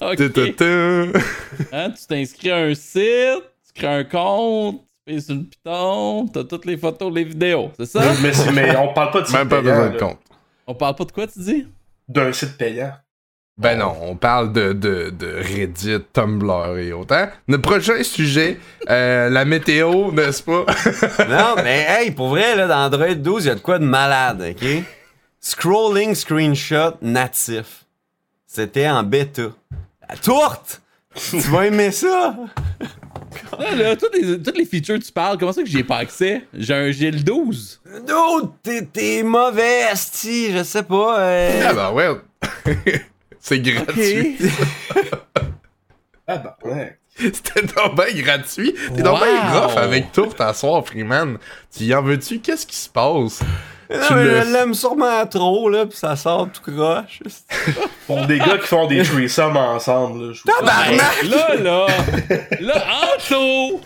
[0.00, 0.16] Ok.
[0.16, 1.18] Ta-ta-ta.
[1.72, 3.42] Hein, tu t'inscris à un site,
[3.76, 7.86] crées un compte, tu payes sur le Python, t'as toutes les photos, les vidéos, c'est
[7.86, 8.00] ça?
[8.22, 10.18] mais, mais on parle pas de site Même pas payant, besoin de compte.
[10.66, 11.66] On parle pas de quoi, tu dis?
[12.08, 12.92] D'un site payant.
[13.58, 17.14] Ben non, on parle de, de, de Reddit, Tumblr et autres.
[17.14, 17.30] hein?
[17.48, 18.58] Le prochain sujet,
[18.90, 20.66] euh, la météo, n'est-ce pas?
[21.26, 23.84] non, mais hey, pour vrai, là, dans Android 12, il y a de quoi de
[23.86, 24.68] malade, OK?
[25.40, 27.86] Scrolling screenshot natif.
[28.46, 29.44] C'était en bêta.
[30.08, 30.82] La tourte!
[31.14, 32.34] tu vas aimer ça!
[33.58, 35.84] Là, là, toutes les, toutes les features que tu parles, comment ça que j'y ai
[35.84, 36.42] pas accès?
[36.54, 37.80] J'ai un j'ai le 12.
[38.64, 41.20] Dude, t'es, mauvais, esti, je sais pas.
[41.20, 42.08] euh, Ah bah ouais.
[43.40, 44.36] C'est gratuit.
[46.28, 46.98] Ah bah ouais.
[47.16, 48.74] C'était donc bien gratuit.
[48.94, 49.60] T'es donc bien Wow.
[49.68, 51.38] rough avec tout t'asseoir, Freeman.
[51.74, 52.40] Tu y en veux-tu?
[52.40, 53.40] Qu'est-ce qui se passe?
[53.90, 57.20] Non, Tu mais le- je l'aime sûrement trop, là, pis ça sort tout croche.
[58.06, 61.22] Pour des gars qui font des threesomes ensemble, là, Tabarnak!
[61.24, 61.86] Là, là,
[62.60, 62.84] là,
[63.14, 63.80] Anto!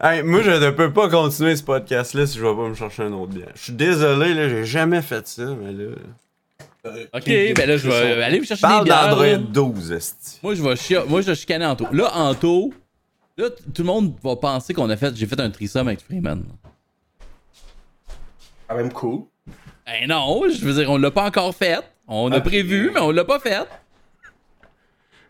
[0.00, 3.04] Hey, moi, je ne peux pas continuer ce podcast-là si je vais pas me chercher
[3.04, 3.46] un autre bien.
[3.54, 5.92] Je suis désolé, là, j'ai jamais fait ça, mais là.
[7.14, 9.08] Ok, ben là, je vais aller me chercher Parle des bières.
[9.10, 9.36] d'Android là.
[9.36, 10.38] 12, esti.
[10.42, 11.86] Moi, je vais chia- moi, je vais chicaner Anto.
[11.92, 12.72] Là, Anto,
[13.36, 16.42] là, tout le monde va penser qu'on a fait, j'ai fait un threesome avec Freeman.
[18.72, 19.22] Quand même cool.
[19.86, 21.80] Ben non, je veux dire, on l'a pas encore fait.
[22.08, 23.66] On a Ah, prévu, mais on l'a pas fait.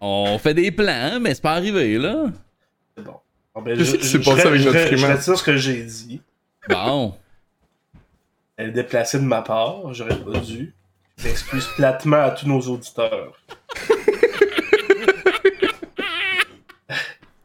[0.01, 2.25] On fait des plans, mais c'est pas arrivé, là.
[2.97, 3.15] C'est bon.
[3.55, 5.17] Bon, ben, Qu'est-ce je- qui s'est je- passé je- avec je- notre je- Je Freeman?
[5.17, 6.21] retire ce que j'ai dit.
[6.69, 7.15] Bon.
[8.57, 10.75] Elle est déplacée de ma part, j'aurais pas dû.
[11.19, 13.33] Je m'excuse platement à tous nos auditeurs.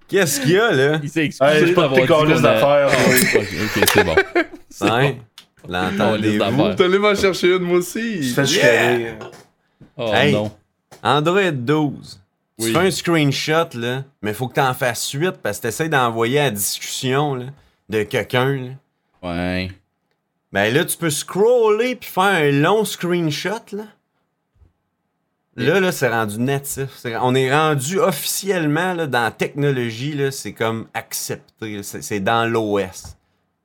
[0.08, 1.00] Qu'est-ce qu'il y a, là?
[1.04, 3.22] Il s'est excusé Hey, pas de d'avoir tes dit qu'on câlisses a- d'affaires, Ah, oui.
[3.76, 4.16] ok, c'est bon.
[4.70, 5.10] C'est Hein?
[5.12, 5.18] bon.
[5.68, 6.62] L'entendez-vous?
[6.84, 8.34] allé m'en chercher une, moi aussi.
[8.36, 9.20] te fais Yeah!
[9.98, 10.34] Oh Hey.
[10.34, 10.52] non.
[11.04, 12.22] Android 12.
[12.60, 12.66] Oui.
[12.68, 16.40] Tu fais un screenshot, là, mais faut que t'en fasses 8 parce que t'essayes d'envoyer
[16.40, 17.46] à la discussion, là,
[17.90, 18.70] de quelqu'un, là.
[19.24, 19.72] Ouais.
[20.52, 23.84] Ben là, tu peux scroller puis faire un long screenshot, là.
[25.56, 27.04] Là, là, c'est rendu natif.
[27.22, 31.82] On est rendu officiellement, là, dans la technologie, là, c'est comme accepté.
[31.82, 33.18] c'est dans l'OS.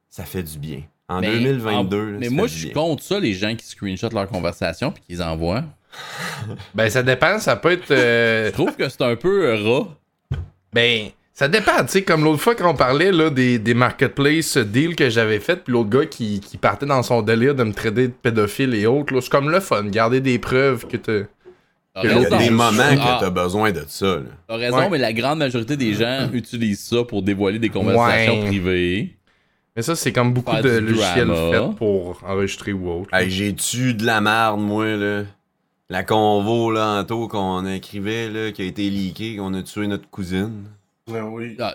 [0.09, 0.83] Ça fait du bien.
[1.17, 4.13] En Mais 2022, en- là, Mais moi, je suis contre ça, les gens qui screenshotent
[4.15, 5.65] leur conversation puis qu'ils envoient.
[6.75, 7.91] Ben, ça dépend, ça peut être.
[7.91, 9.89] euh, Je trouve que c'est un peu euh, rat.
[10.73, 14.57] Ben, ça dépend, tu sais, comme l'autre fois quand on parlait là, des, des marketplace
[14.57, 17.73] deals que j'avais fait, puis l'autre gars qui, qui partait dans son délire de me
[17.73, 21.23] traiter de pédophile et autres, c'est comme le fun, garder des preuves que t'as.
[21.95, 22.39] T'as Il y a raison.
[22.39, 24.17] des moments Ah, que t'as besoin de ça.
[24.49, 24.89] T'as raison, Ouais.
[24.91, 28.47] mais la grande majorité des gens utilisent ça pour dévoiler des conversations Ouais.
[28.47, 29.17] privées.
[29.75, 33.15] Mais ça, c'est comme beaucoup Faire de logiciels faits pour enregistrer ou autre.
[33.15, 35.23] Hey, j'ai tué de la merde, moi, là?
[35.89, 39.87] La convo, là, en taux qu'on écrivait, là, qui a été leakée, qu'on a tué
[39.87, 40.65] notre cousine.
[41.09, 41.57] Ouais, oui.
[41.61, 41.75] Ah,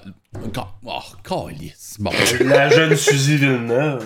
[0.86, 1.98] oh, calice.
[2.00, 2.12] Bon.
[2.42, 4.06] La jeune Suzy Villeneuve.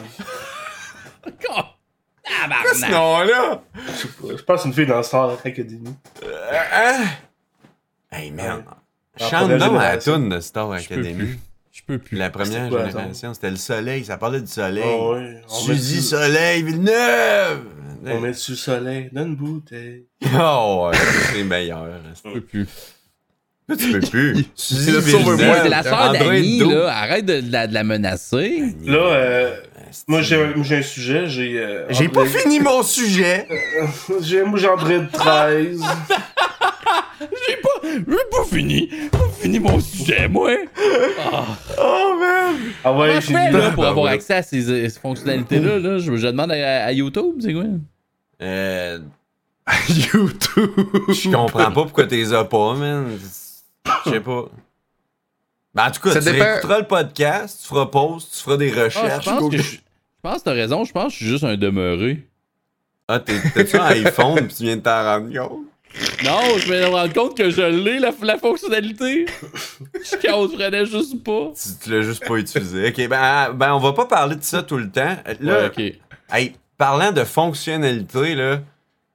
[1.40, 1.76] Ca-
[2.24, 2.92] Tabarnak.
[2.92, 3.62] Non, là!
[3.76, 5.94] Je pense que c'est une fille dans Star Academy.
[6.24, 7.06] Hein?
[8.12, 8.64] Hey, merde.
[9.20, 10.14] La Chante donc la génération.
[10.16, 11.40] toune de Star Je peux Academy.
[11.94, 12.18] Peux plus.
[12.18, 14.04] La première quoi, génération, c'était le soleil.
[14.06, 14.84] Ça parlait du soleil.
[14.86, 15.24] Ah oui.
[15.50, 17.60] On met Suzy du- Soleil Villeneuve!
[18.06, 20.06] On met le soleil dans une bouteille.
[20.40, 20.98] Oh, ouais,
[21.34, 21.86] c'est meilleur.
[22.26, 22.68] Je peux plus.
[23.68, 24.46] Là, tu peux plus.
[24.56, 24.92] Suzy.
[25.00, 25.60] Villeneuve.
[25.64, 26.74] C'est la sœur d'Annie, 12.
[26.74, 26.88] là.
[26.98, 28.64] Arrête de, de la, de la menacer.
[28.86, 29.56] Là, euh,
[30.08, 31.60] moi j'ai un, j'ai un sujet, j'ai.
[31.60, 33.48] euh, J'ai pas fini mon sujet.
[34.22, 35.82] J'ai moi j'ai Android 13.
[37.48, 38.02] J'ai pas, j'ai
[38.32, 38.90] pas fini.
[38.92, 40.52] J'ai pas fini mon sujet, moi.
[41.32, 41.44] Ah.
[41.80, 42.56] Oh, man!
[42.84, 45.80] Ah ouais, Comment je fais, là, pour avoir accès à ces, euh, ces fonctionnalités-là?
[45.80, 45.98] Là?
[46.00, 47.64] Je, je demande à, à YouTube, c'est quoi?
[48.42, 49.00] Euh,
[49.90, 50.32] YouTube!
[51.10, 53.06] je comprends pas pourquoi t'es as pas, man.
[54.06, 54.46] Je sais pas.
[55.74, 58.58] Ben, en tout cas, Ça tu dépend- réécouteras le podcast, tu feras pause, tu feras
[58.58, 59.26] des Ah, recherches.
[59.26, 59.78] je pense que je, je
[60.22, 60.84] pense que t'as raison.
[60.84, 62.28] Je pense que je suis juste un demeuré.
[63.08, 65.66] Ah, t'es- t'as-tu un iPhone pis tu viens de t'en rendre compte?
[66.24, 69.26] Non, je me rends compte que je l'ai, la, la fonctionnalité.
[69.94, 71.52] Je caserais juste pas.
[71.56, 72.88] Tu, tu l'as juste pas utilisé.
[72.90, 75.18] Ok, ben, ben, on va pas parler de ça tout le temps.
[75.40, 75.94] Là, Ouais, ok.
[76.34, 78.62] hey, parlant de fonctionnalités, là,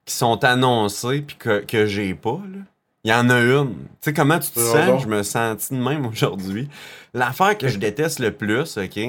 [0.05, 2.59] qui sont annoncées pis que, que j'ai pas, là.
[3.03, 3.69] Il y en a une.
[3.73, 5.01] Tu sais comment tu te sens?
[5.03, 6.67] Je me sens de même aujourd'hui.
[7.13, 8.99] L'affaire que je déteste le plus, ok,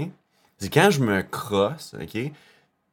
[0.58, 2.30] c'est quand je me crosse, ok,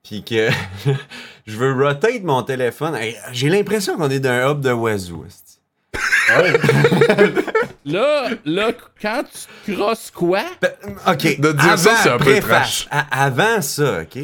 [0.06, 0.50] puis que
[1.48, 2.96] je veux rotate mon téléphone.
[2.96, 4.72] Hey, J'ai l'impression qu'on est d'un hub de.
[4.72, 4.96] Ouais.
[7.86, 9.24] Là, là, quand
[9.64, 10.44] tu crosses quoi?
[10.62, 10.72] Ben,
[11.08, 11.40] OK.
[11.40, 12.40] De dire ça, avant, c'est un peu.
[12.90, 14.24] A- avant ça, OK?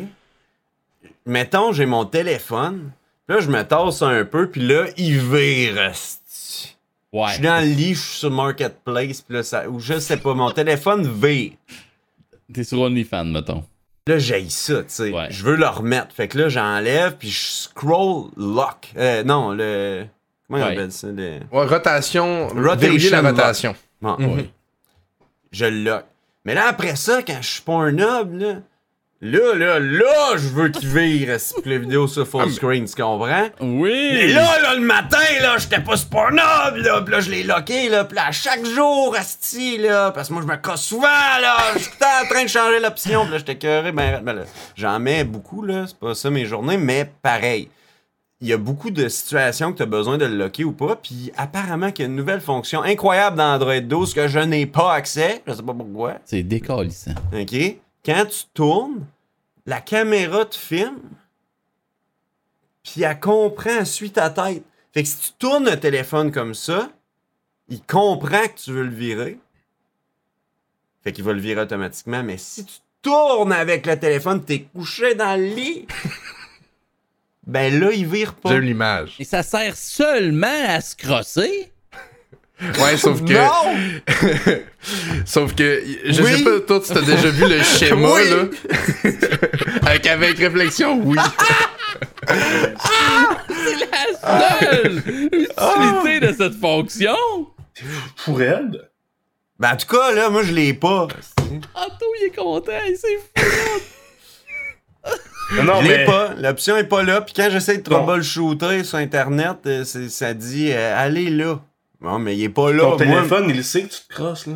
[1.28, 2.92] Mettons, j'ai mon téléphone.
[3.28, 5.80] Là, je me tasse un peu, puis là, il vire.
[5.80, 6.76] esti.
[7.14, 7.34] Je Ouais.
[7.34, 10.34] suis dans le lit, je suis sur Marketplace, puis là, ça, ou je sais pas,
[10.34, 11.52] mon téléphone vire.
[12.52, 13.64] T'es sur OnlyFans, mettons.
[14.08, 15.12] Là, j'ai ça, tu sais.
[15.12, 15.28] Ouais.
[15.30, 16.14] Je veux le remettre.
[16.14, 18.92] Fait que là, j'enlève, puis je scroll lock.
[18.98, 20.06] Euh, non, le.
[20.48, 20.72] Comment on Ouais.
[20.74, 21.08] appelle ça?
[21.08, 21.40] Le...
[21.52, 22.48] Ouais, rotation.
[22.48, 23.32] Rotation Verrouiller la lock.
[23.38, 23.76] rotation.
[24.02, 24.50] Bon, ouais.
[25.52, 26.04] Je le lock.
[26.46, 28.56] Mais là, après ça, quand je suis pas un noble, là,
[29.24, 33.50] Là, là, là, je veux qu'il vire si la vidéo sur full screen, tu comprends?
[33.60, 33.92] Oui!
[33.92, 37.88] Et là, là, le matin, là, j'étais pas Pornhub, là, pis là, je l'ai locké,
[37.88, 41.06] là, pis là, à chaque jour, asti, là, parce que moi, je me casse souvent,
[41.40, 44.42] là, je suis en train de changer l'option, pis là, j'étais curé, ben, ben là,
[44.76, 47.70] j'en mets beaucoup, là, c'est pas ça mes journées, mais pareil.
[48.40, 50.96] Il y a beaucoup de situations que tu as besoin de le locker ou pas,
[50.96, 54.66] puis apparemment qu'il y a une nouvelle fonction incroyable dans Android 12 que je n'ai
[54.66, 56.16] pas accès, je sais pas pourquoi.
[56.26, 57.14] C'est décalissant.
[57.40, 57.78] OK?
[58.06, 59.06] Quand tu tournes,
[59.66, 61.00] la caméra te filme,
[62.84, 64.64] puis elle comprend, elle suit ta tête.
[64.94, 66.92] Fait que si tu tournes le téléphone comme ça,
[67.70, 69.38] il comprend que tu veux le virer.
[71.04, 72.24] Fait qu'il va le virer automatiquement.
[72.24, 75.88] Mais si tu tournes avec le téléphone, t'es couché dans le lit,
[77.48, 78.50] ben là, il vire pas.
[78.50, 79.16] J'aime l'image.
[79.20, 81.72] Et ça sert seulement à se crosser?
[82.80, 83.34] Ouais, sauf que.
[83.34, 84.56] Non!
[85.26, 86.38] Sauf que, je Oui.
[86.38, 88.22] sais pas, toi, tu t'as déjà vu le schéma, Oui.
[88.30, 88.46] là?
[89.88, 91.16] avec, avec réflexion, oui.
[94.28, 97.16] La seule utilité de cette fonction?
[98.26, 98.90] Pour elle?
[99.60, 101.08] Ben en tout cas, là, moi, je l'ai pas.
[101.76, 103.46] Anto, il est content, il s'est fou.
[105.58, 106.06] Non, non, Je l'ai mais.
[106.06, 106.34] pas.
[106.38, 107.22] L'option est pas là.
[107.22, 107.98] Puis quand j'essaie de Bon.
[108.04, 111.60] troubleshooter sur Internet, euh, c'est- ça dit euh, allez là.
[112.02, 112.80] Bon, mais il est pas là.
[112.84, 114.56] Ton Moi- téléphone, il sait que tu te crosses, là.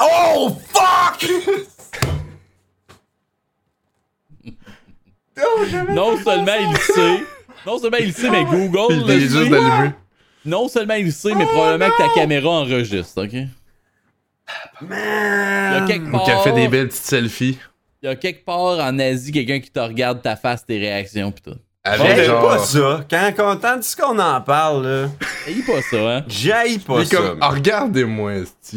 [0.00, 1.26] Oh fuck!
[5.90, 7.24] Non seulement il sait,
[7.66, 9.48] non seulement il sait, mais Google Il le juste sait.
[9.50, 9.90] d'allumer.
[10.44, 13.32] Non seulement il sait, mais probablement que ta caméra enregistre, ok?
[13.32, 13.46] Il y
[14.82, 15.88] a Man!
[15.88, 17.58] quelque Ou part, qui a fait des belles petites selfies.
[18.02, 21.32] il y a quelque part en Asie quelqu'un qui te regarde ta face, tes réactions
[21.32, 21.56] pis tout.
[21.86, 22.42] Avec J'aille genre.
[22.48, 23.04] pas ça.
[23.10, 25.08] Quand on entend ce qu'on en parle, là,
[25.46, 26.24] Ayez pas ça, hein?
[26.26, 27.16] j'aille Il pas est ça.
[27.18, 28.32] comme, ah, regardez-moi.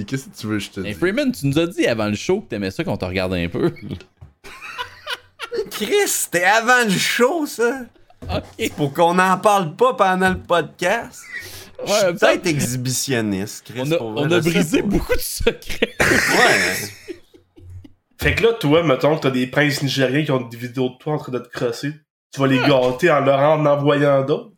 [0.05, 0.97] Qu'est-ce que tu veux que je te Hey dise?
[0.97, 3.47] Freeman, tu nous as dit avant le show que t'aimais ça qu'on te regarde un
[3.47, 3.71] peu.
[5.71, 7.81] Chris, c'était avant le show, ça.
[8.29, 8.71] ok.
[8.75, 11.21] Pour qu'on en parle pas pendant le podcast.
[11.85, 13.81] Je Ouais, suis ça- peut-être exhibitionniste, Chris.
[13.85, 15.95] On a, pour on a je brisé beaucoup de secrets.
[16.01, 16.75] Ouais.
[18.19, 20.97] Fait que là, toi, mettons que t'as des princes nigériens qui ont des vidéos de
[20.97, 21.93] toi en train de te crosser.
[22.33, 24.51] Tu vas les gâter en leur en envoyant d'autres.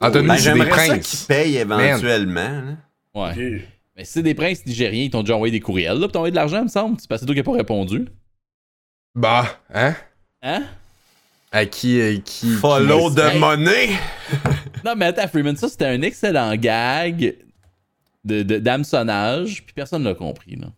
[0.00, 2.76] Anthony, Ben, c'est des J'aimerais ça qu'ils payent éventuellement.
[3.14, 3.64] Ouais.
[3.96, 6.20] Mais si c'est des princes nigériens, ils t'ont déjà envoyé des courriels, là, pis t'ont
[6.20, 6.96] envoyé de l'argent, me semble.
[6.98, 8.06] C'est parce que toi qui n'as pas répondu.
[9.14, 9.94] Bah, hein?
[10.42, 10.64] Hein?
[11.52, 12.50] À qui, à qui?
[12.54, 13.38] Follow qui- de Hey.
[13.38, 13.90] monnaie.
[14.84, 17.36] Non, mais attends, Freeman, ça c'était un excellent gag
[18.24, 20.68] de, de- d'hameçonnage, puis personne l'a compris, là.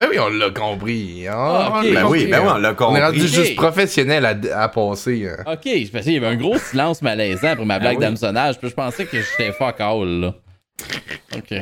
[0.00, 1.26] Ben oui, on l'a compris.
[1.26, 1.32] hein.
[1.34, 1.84] Ah, On ok.
[1.86, 3.00] l'a Ben compris, oui, ben oui, on l'a On compris.
[3.00, 5.26] est rendu juste professionnel à, à passer.
[5.26, 5.42] hein.
[5.50, 8.00] Ok, je pensais qu'il y avait un gros silence malaisant après ma blague oui.
[8.02, 10.34] d'hameçonnage, puis je pensais que j'étais fuck all, là.
[11.34, 11.54] Ok.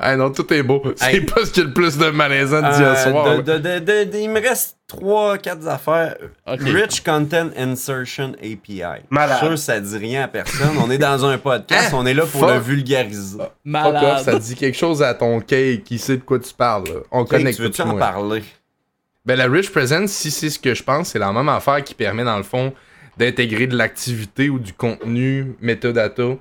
[0.00, 0.82] Ah non, tout est beau.
[0.96, 1.20] C'est Hey.
[1.20, 3.36] pas ce qu'il y a le plus de malaisant Euh, d'hier soir.
[3.36, 6.16] de- de- de- de- de- il me reste 3-4 affaires.
[6.46, 8.82] Rich Content Insertion API.
[9.10, 9.30] Malade.
[9.30, 10.76] Je suis sûr que ça dit rien à personne.
[10.82, 11.96] On est dans un podcast, Hein?
[11.98, 12.50] on est là pour Fuck.
[12.54, 13.38] le vulgariser.
[13.38, 14.24] Fuck off, Malade.
[14.24, 16.84] ça dit quelque chose à ton cake qui sait de quoi tu parles.
[16.88, 17.00] là.
[17.10, 17.98] On Hey, connecte tu veux-tu tout en moi.
[17.98, 18.42] parler?
[19.24, 21.94] Ben, la Rich Presence, si c'est ce que je pense, c'est la même affaire qui
[21.94, 22.72] permet, dans le fond,
[23.18, 26.36] d'intégrer de l'activité ou du contenu metadata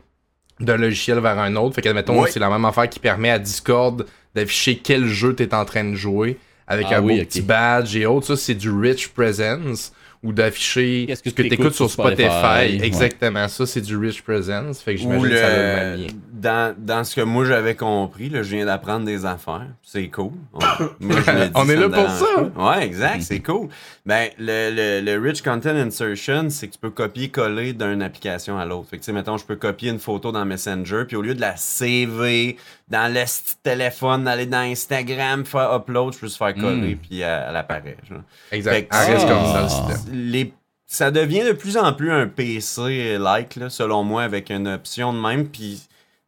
[0.62, 1.76] d'un logiciel vers un autre.
[1.76, 2.30] Fait que, admettons, Oui.
[2.32, 4.06] c'est la même affaire qui permet à Discord
[4.36, 6.38] d'afficher quel jeu t'es en train de jouer
[6.68, 8.28] avec Ah un oui, beau petit badge et autres.
[8.28, 9.92] Ça, c'est du Rich Presence
[10.24, 12.80] ou d'afficher Qu'est-ce que ce que tu t'écoutes écoutes sur Spotify, ouais.
[12.84, 14.80] Exactement, ça, c'est du Rich Presence.
[14.82, 16.08] Fait que j'imagine que ça va le.
[16.42, 19.68] Dans, dans ce que moi j'avais compris, là, je viens d'apprendre des affaires.
[19.84, 20.32] C'est cool.
[20.54, 20.60] On,
[21.00, 22.26] moi, est là pour ça.
[22.58, 23.70] Ouais, exact, c'est cool.
[24.06, 28.66] Ben, le, le, le Rich Content Insertion, c'est que tu peux copier-coller d'une application à
[28.66, 28.90] l'autre.
[28.90, 31.36] Fait que, tu sais, mettons, je peux copier une photo dans Messenger, puis au lieu
[31.36, 33.24] de la CV dans le
[33.64, 36.98] téléphone, aller dans Instagram, faire upload, je peux se faire coller, Mm.
[36.98, 37.98] puis elle, elle apparaît.
[38.10, 38.22] genre.
[38.52, 38.90] Exact.
[38.92, 40.14] que reste comme ça, le système.
[40.14, 40.54] les,
[40.88, 45.20] ça devient de plus en plus un PC-like, là, selon moi, avec une option de
[45.20, 45.48] même.
[45.48, 45.84] Puis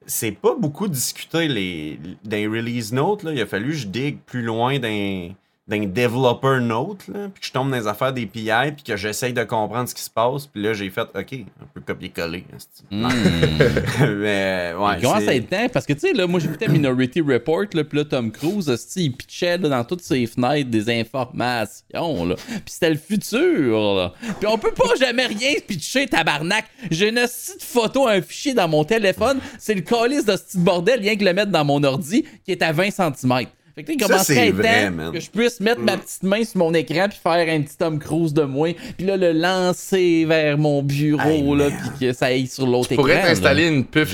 [0.05, 3.23] c'est pas beaucoup discuté les, dans les release notes.
[3.23, 3.31] Là.
[3.33, 5.29] Il a fallu que je digue plus loin d'un
[5.65, 8.97] d'un developer note, là, puis que je tombe dans les affaires des PI, puis que
[8.97, 12.43] j'essaye de comprendre ce qui se passe, puis là j'ai fait OK, un peu copier-coller.
[12.91, 13.07] Hmm.
[14.01, 17.21] Mais ouais, Il commence à être temps parce que tu sais, là, moi j'écoutais Minority
[17.21, 20.89] Report, là, pis là, Tom Cruise, hostie, il pitchait là, dans toutes ses fenêtres des
[20.89, 22.35] informations, là.
[22.35, 24.13] Pis c'était le futur, là.
[24.41, 26.65] Pis on peut pas jamais rien pitcher, tabarnak.
[26.91, 30.57] J'ai une petite photo, un fichier dans mon téléphone, c'est le calice de ce petit
[30.57, 33.47] bordel, rien que le mettre dans mon ordi, qui est à 20 cm.
[33.75, 35.11] Fait que il Ça, commencerait à c'est être vrai, temps man.
[35.11, 37.97] que je puisse mettre ma petite main sur mon écran puis faire un petit Tom
[37.99, 42.27] Cruise de moins, puis là le lancer vers mon bureau Hey, là, puis que ça
[42.27, 43.03] aille sur l'autre Tu écran.
[43.03, 43.27] pourrais là.
[43.29, 44.13] t'installer une puce,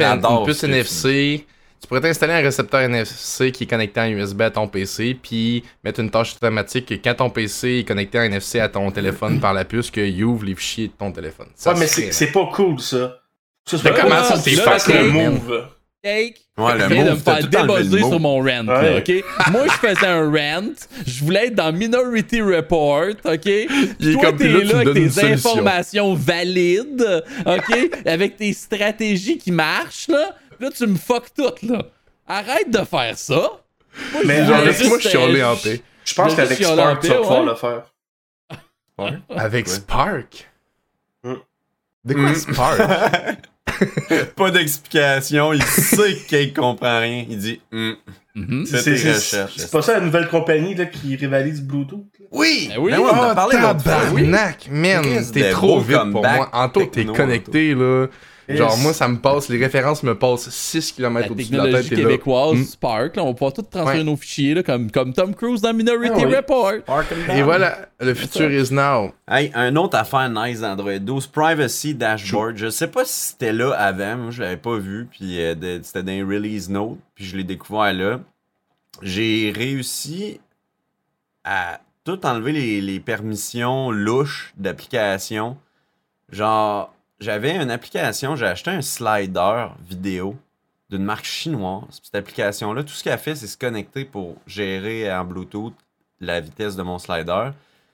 [0.64, 1.46] une NFC
[1.82, 5.64] tu pourrais t'installer un récepteur NFC qui est connecté en USB à ton PC, puis
[5.84, 9.40] mettre une tâche automatique que quand ton PC est connecté en NFC à ton téléphone
[9.40, 11.48] par la puce, qu'il ouvre les fichiers de ton téléphone.
[11.56, 13.22] Ça Ouais, mais c'est c'est pas cool, ça.
[13.66, 15.68] Ça, Mais comment ça, C'est fucking move.
[16.04, 16.38] Cake.
[16.58, 18.10] Ouais, le de me faire mot.
[18.10, 19.02] sur mon rant, là?
[19.52, 20.74] Moi, je faisais un rant,
[21.06, 23.46] je voulais être dans Minority Report, ok?
[23.46, 27.90] Il est Toi, comme, t'es là, tu là avec tes informations valides, ok?
[28.06, 30.36] avec tes stratégies qui marchent, là.
[30.60, 31.84] Là, tu me fuck tout, là.
[32.28, 33.34] Arrête de faire ça.
[34.14, 35.82] Moi, Mais voulais Laisse-moi chialer en paix.
[36.06, 37.84] Je pense qu'avec Spark, tu vas pouvoir le faire.
[39.30, 39.74] Avec Ouais.
[39.74, 40.50] Spark?
[41.24, 41.34] Mm.
[42.06, 42.36] De quoi Mm.
[42.36, 42.80] Spark?
[44.36, 47.26] Pas d'explication, il sait Kate comprend rien.
[47.30, 47.96] Il dit Hum,
[48.36, 48.66] mhm.
[48.66, 49.54] Fais C'est tes c'est- recherches.
[49.58, 52.06] c'est pas ça la nouvelle compagnie là, qui rivalise Bluetooth?
[52.20, 52.26] là?
[52.32, 52.68] Oui!
[52.70, 52.92] Ben oui.
[52.92, 53.74] Ben ouais, on en a Oh, parlé fois.
[53.74, 55.04] tabarnak, man,
[55.34, 56.50] t'es trop vite pour moi.
[56.54, 58.08] Anto, t'es connecté, là.
[58.56, 61.90] Genre, moi, ça me passe, les références me passent 6 km au-dessus de la technologie
[61.90, 61.98] tête.
[62.00, 62.04] là.
[62.06, 62.64] québécoise.
[62.70, 64.04] Spark, là, on va pouvoir tout transférer Ouais.
[64.04, 66.36] nos fichiers, là, comme, comme Tom Cruise dans Minority Ah oui.
[66.36, 66.74] Report.
[67.36, 69.12] Et voilà, le futur is now.
[69.28, 72.58] Hey, un autre affaire nice d'Android 12, Privacy Dashboard.
[72.58, 76.04] Je sais pas si c'était là avant, moi je l'avais pas vu, puis euh, c'était
[76.04, 78.20] dans les release notes, puis je l'ai découvert là.
[79.02, 80.40] J'ai réussi
[81.44, 85.58] à tout enlever les, les permissions louches d'applications.
[86.32, 90.36] Genre, j'avais une application, j'ai acheté un slider vidéo
[90.90, 92.00] d'une marque chinoise.
[92.04, 95.74] Cette application-là, tout ce qu'elle fait, c'est se connecter pour gérer en Bluetooth
[96.20, 97.50] la vitesse de mon slider.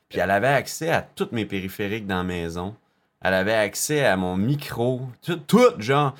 [0.09, 2.75] Puis elle avait accès à tous mes périphériques dans la maison.
[3.21, 6.15] Elle avait accès à mon micro, tout, tout genre.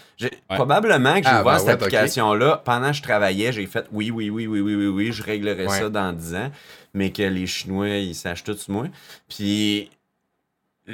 [0.50, 3.54] Probablement que j'ai Ah, ouvert ben cette ouais, application-là pendant que je travaillais.
[3.54, 5.80] J'ai fait oui, oui, oui, oui, oui, oui, oui, je réglerai Ouais.
[5.80, 6.52] ça dans 10 ans.
[6.96, 8.86] Mais que les Chinois, ils sachent tout sur moi.
[9.30, 9.92] Puis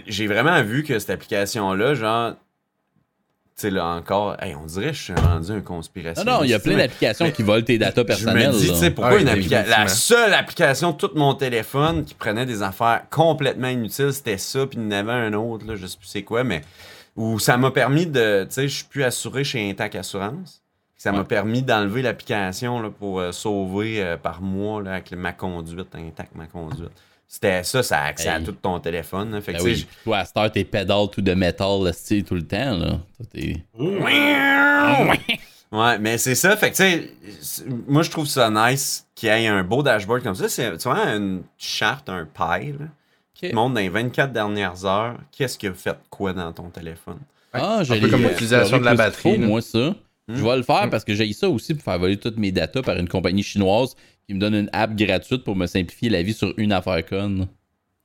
[0.08, 2.34] j'ai vraiment vu que cette application-là, genre.
[3.58, 6.26] Tu sais, là encore, hey, on dirait que je suis rendu un Non, conspirationniste.
[6.26, 8.54] non, il y a plein d'applications qui volent tes datas personnelles.
[8.54, 9.70] je me dis, tu sais, pourquoi Ouais, une application.
[9.70, 14.66] La seule application de tout mon téléphone qui prenait des affaires complètement inutiles, c'était ça,
[14.66, 16.62] puis il y en avait un autre, là, je sais plus c'est quoi, mais.
[17.18, 18.46] Où ça m'a permis de.
[18.46, 20.64] Tu sais, je suis plus assuré chez Intac Assurance.
[20.96, 21.24] Ça m'a Ouais.
[21.26, 26.30] permis d'enlever l'application là, pour euh, sauver euh, par mois là, avec ma conduite, Intac
[26.36, 26.90] ma conduite.
[27.34, 28.44] C'était ça, ça a accès à Hey.
[28.44, 29.32] tout ton téléphone.
[29.32, 29.40] là.
[29.40, 32.26] Fait que, Ben oui, toi, à cette heure, t'es pédales tout de métal, là, style,
[32.26, 32.88] tout le temps, là.
[33.16, 33.64] Toi, t'es-
[35.72, 36.58] Ouais, mais c'est ça.
[36.58, 36.84] Fait que, tu
[37.42, 40.50] sais, moi, je trouve ça nice qu'il y ait un beau dashboard comme ça.
[40.50, 42.88] C'est, tu vois, une charte, un pie, là,
[43.34, 46.70] qui te montre dans les 24 dernières heures qu'est-ce qui a fait quoi dans ton
[46.70, 47.20] téléphone.
[47.54, 49.96] Ah, je peu comme l'utilisation de la batterie, moi, ça.
[50.28, 50.36] Hmm.
[50.36, 50.90] Je vais le faire Hmm?
[50.90, 53.96] parce que j'ai ça aussi pour faire voler toutes mes datas par une compagnie chinoise
[54.32, 57.50] qui me donne une app gratuite pour me simplifier la vie sur une affaire conne.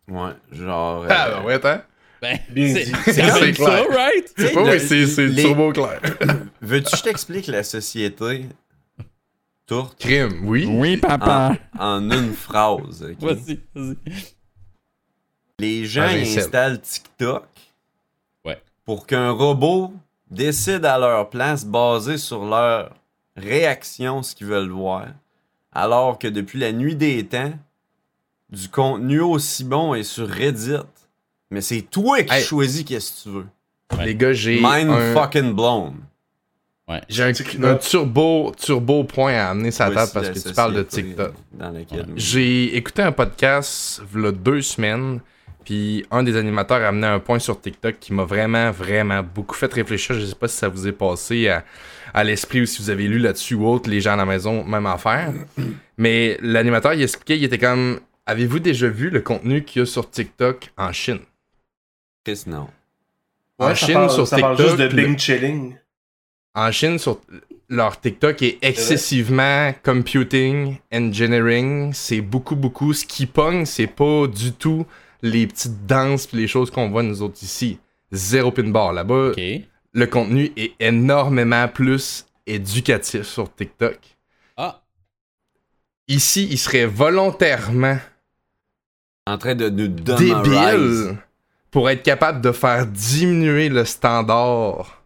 [0.09, 1.05] Ouais, genre.
[1.05, 1.81] euh, Ah, ouais, attends.
[2.21, 4.35] Ben, Bien c'est c'est C'est ça, right?
[4.39, 6.01] Oui, le- oui, c'est c'est les- turbo clair.
[6.61, 8.47] Veux-tu que je t'explique la société
[9.67, 10.01] tourte?
[10.01, 10.67] Crime, oui.
[10.69, 13.03] Oui, en, en une phrase?
[13.21, 13.97] Vas-y, vas-y.
[15.61, 17.47] Les gens Ah, installent TikTok
[18.45, 18.61] Ouais.
[18.85, 19.93] pour qu'un robot
[20.31, 22.93] décide à leur place, basé sur leur
[23.37, 25.07] réaction, ce qu'ils veulent voir.
[25.79, 27.53] Alors que depuis la nuit des temps,
[28.49, 30.81] du contenu aussi bon est sur Reddit.
[31.51, 32.43] Mais c'est toi qui Hey.
[32.43, 33.47] choisis qu'est-ce que tu veux.
[34.03, 35.97] Les gars, j'ai Mind un, fucking blown.
[37.11, 41.35] j'ai un, turbo, turbo point à amener sa table parce que tu parles de TikTok.
[42.17, 45.21] J'ai écouté un podcast il deux semaines,
[45.67, 49.55] puis un des animateurs a amené un point sur TikTok qui m'a vraiment, vraiment beaucoup
[49.55, 50.19] fait réfléchir.
[50.19, 51.65] Je sais pas si ça vous est passé à,
[52.15, 54.65] à l'esprit ou si vous avez lu là-dessus ou autre, les gens à la maison,
[54.65, 55.33] même affaire.
[55.99, 59.87] Mais l'animateur, il expliquait, il était comme Avez-vous déjà vu le contenu qu'il y a
[59.87, 61.21] sur TikTok en Chine?
[62.25, 62.69] Chris, non.
[63.59, 65.77] En Ouais, ça Chine, parle- sur ça parle TikTok, juste de le- Bing Chilling.
[66.55, 67.21] En Chine, sur
[67.69, 71.93] leur TikTok est excessivement computing, engineering.
[71.93, 72.93] C'est beaucoup, beaucoup.
[72.93, 74.87] Ce qui pogne, c'est pas du tout
[75.23, 77.79] les petites danses pis les choses qu'on voit nous autres ici.
[78.13, 78.93] Zéro pin bar.
[78.93, 79.33] Là-bas,
[79.93, 83.99] le contenu est énormément plus éducatif sur TikTok.
[84.57, 84.83] Ah,
[86.09, 87.99] Ici, il serait volontairement
[89.27, 91.17] En train de nous donner débile
[91.71, 95.03] pour être capable de faire diminuer le standard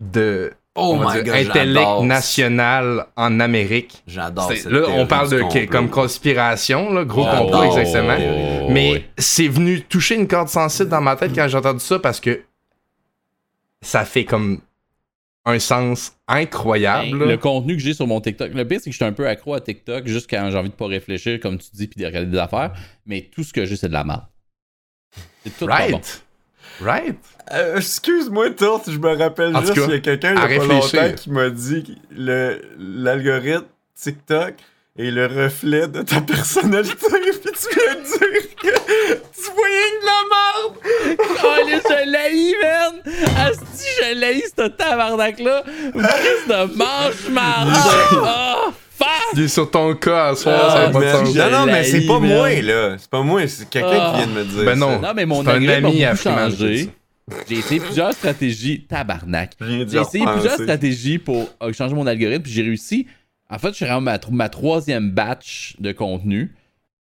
[0.00, 4.02] de Oh on my dire, god, intellect national en Amérique.
[4.06, 5.66] J'adore cette Là, on parle de complot.
[5.66, 8.16] comme conspiration, là, gros complot, exactement.
[8.18, 9.04] oh, Mais oui.
[9.18, 12.42] c'est venu toucher une corde sensible dans ma tête quand j'ai entendu ça parce que
[13.80, 14.60] ça fait comme
[15.44, 17.18] un sens incroyable.
[17.18, 18.52] Ben, le contenu que j'ai sur mon TikTok.
[18.52, 20.68] Le pire, c'est que je suis un peu accro à TikTok juste quand j'ai envie
[20.68, 22.72] de pas réfléchir, comme tu dis, puis de regarder des affaires.
[23.06, 24.24] Mais tout ce que j'ai, c'est de la merde.
[25.44, 25.92] C'est tout pas Right?
[25.92, 26.00] bon.
[26.80, 27.16] Right?
[27.52, 30.56] Euh, Excuse-moi, Tourt, je me rappelle En juste cas, qu'il y a quelqu'un il y
[30.56, 33.64] a pas longtemps qui m'a dit que le- l'algorithme
[34.00, 34.54] TikTok
[34.98, 36.94] est le reflet de ta personnalité.
[37.00, 40.76] Puis tu viens de dire que tu voyais de la merde.
[41.44, 41.56] Oh,
[41.88, 43.14] je l'ai, man!
[43.38, 45.62] Asti, je l'ai, ce tabarnak-là!
[45.64, 47.70] Crise de manche-marde!
[48.12, 49.08] Oh, fuck!
[49.34, 51.34] Il est sur ton cas à soir, Ah, ça n'a pas de sens.
[51.36, 52.96] non, non, mais c'est pas moi, là.
[52.98, 54.12] C'est pas moi, c'est quelqu'un Ah.
[54.12, 54.64] qui vient de me dire.
[54.64, 55.00] Ben non.
[55.14, 56.90] mais mon C'est un algorithme ami a changé.
[57.48, 58.84] J'ai essayé plusieurs stratégies.
[58.86, 59.52] Tabarnak.
[59.60, 63.06] J'ai essayé plusieurs stratégies pour euh, changer mon algorithme, puis j'ai réussi.
[63.50, 66.54] En fait, je suis rendu à ma, ma troisième batch de contenu.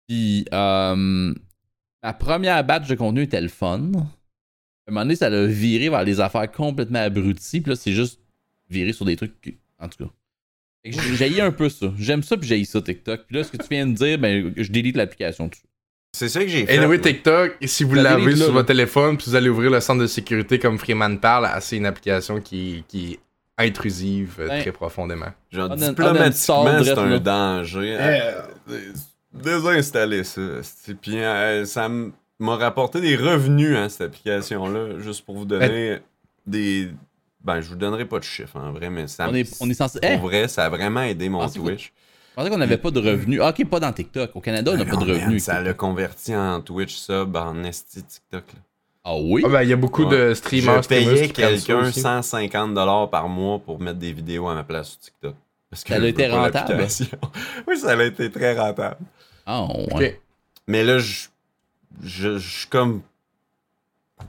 [0.07, 1.33] Puis, euh,
[2.03, 3.77] ma première batch de contenu était le fun.
[3.95, 3.97] À
[4.89, 7.61] un moment donné, ça l'a viré vers des affaires complètement abruties.
[7.61, 8.19] Puis là, c'est juste
[8.69, 9.39] viré sur des trucs.
[9.41, 10.11] que- En tout cas.
[10.83, 11.93] J'ai un peu ça.
[11.97, 13.21] J'aime ça, puis j'ai ça TikTok.
[13.27, 15.61] Puis là, ce que tu viens de dire, ben, je délite l'application dessus.
[16.13, 16.77] C'est ça que j'ai fait.
[16.77, 16.99] Anyway.
[16.99, 18.53] TikTok, si vous l'avez sur là.
[18.53, 21.77] votre téléphone, puis vous allez ouvrir le centre de sécurité comme Freeman parle, ah, c'est
[21.77, 23.19] une application qui, qui est
[23.57, 25.27] intrusive euh, Ben, très profondément.
[25.51, 27.19] Genre, On on diplomatiquement, c'est un là.
[27.19, 27.95] danger.
[27.99, 28.91] Euh, Euh,
[29.33, 30.41] Désinstaller ça.
[30.63, 31.87] c'est- Puis euh, ça
[32.39, 35.99] m'a rapporté des revenus, hein, cette application-là, juste pour vous donner
[36.45, 36.89] des.
[37.43, 39.73] Ben, je vous donnerai pas de chiffres, en vrai, mais ça On est, on est
[39.73, 39.99] censé.
[39.99, 41.91] Pour vrai, ça a vraiment aidé mon Ah, Twitch.
[42.29, 43.39] je pensais qu'on n'avait pas de revenus.
[43.41, 44.35] Ah, ok, pas dans TikTok.
[44.35, 45.43] Au Canada, on n'a Ben pas de man, revenus.
[45.43, 48.43] ça l'a converti en Twitch sub, en esti TikTok.
[48.53, 48.59] là.
[49.03, 49.41] Ah oui?
[49.43, 50.29] Ah ben, il y a beaucoup Ouais.
[50.29, 52.01] de streamers, Je payais quelqu'un aussi.
[52.01, 55.35] 150$ par mois pour mettre des vidéos à ma place sur TikTok.
[55.71, 56.85] Parce que Ça a été rentable?
[57.67, 58.97] oui, ça a été très rentable.
[59.47, 59.87] Ah, ouais.
[60.09, 60.19] Ok.
[60.67, 61.27] Mais là, je
[62.03, 63.01] je je suis comme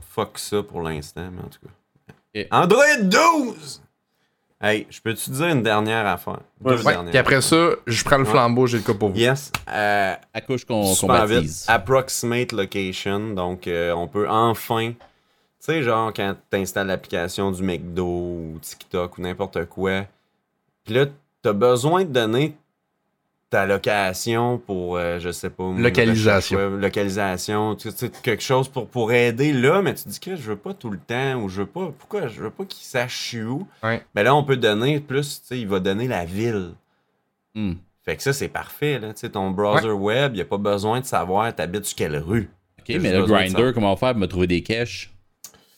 [0.09, 1.71] fuck ça pour l'instant, mais en tout cas.
[2.51, 3.81] Android 12!
[4.61, 6.39] Hey, je peux-tu dire une dernière affaire?
[6.61, 7.09] Deux Ouais, dernières.
[7.11, 9.17] puis après ça, je prends le flambeau, j'ai le cas pour vous.
[9.17, 9.51] Yes.
[9.69, 11.65] Euh, Accouche qu'on baptise.
[11.67, 13.33] Approximate location.
[13.33, 14.91] Donc, euh, on peut enfin.
[14.93, 14.97] Tu
[15.59, 20.05] sais, genre, quand tu installes l'application du McDo ou TikTok ou n'importe quoi,
[20.85, 22.55] puis là, tu as besoin de donner
[23.53, 25.71] ta location pour, euh, je sais pas.
[25.77, 26.71] Localisation.
[26.71, 30.55] localisation, tu sais, quelque chose pour, pour aider là, mais tu dis que je veux
[30.55, 31.93] pas tout le temps ou je veux pas.
[31.99, 33.67] Pourquoi je veux pas qu'il sache je suis où?
[33.83, 34.01] Ouais.
[34.15, 36.71] Ben là, on peut donner plus, tu sais, il va donner la ville.
[37.53, 37.73] Hmm.
[38.01, 39.13] Fait que ça, c'est parfait, là.
[39.13, 42.49] Tu sais, ton browser web, il a pas besoin de savoir t'habites sur quelle rue.
[42.79, 45.12] Ok, mais le grinder, comment faire pour me trouver des caches?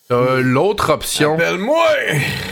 [0.07, 1.33] T'as l'autre option.
[1.33, 1.83] Appelle-moi!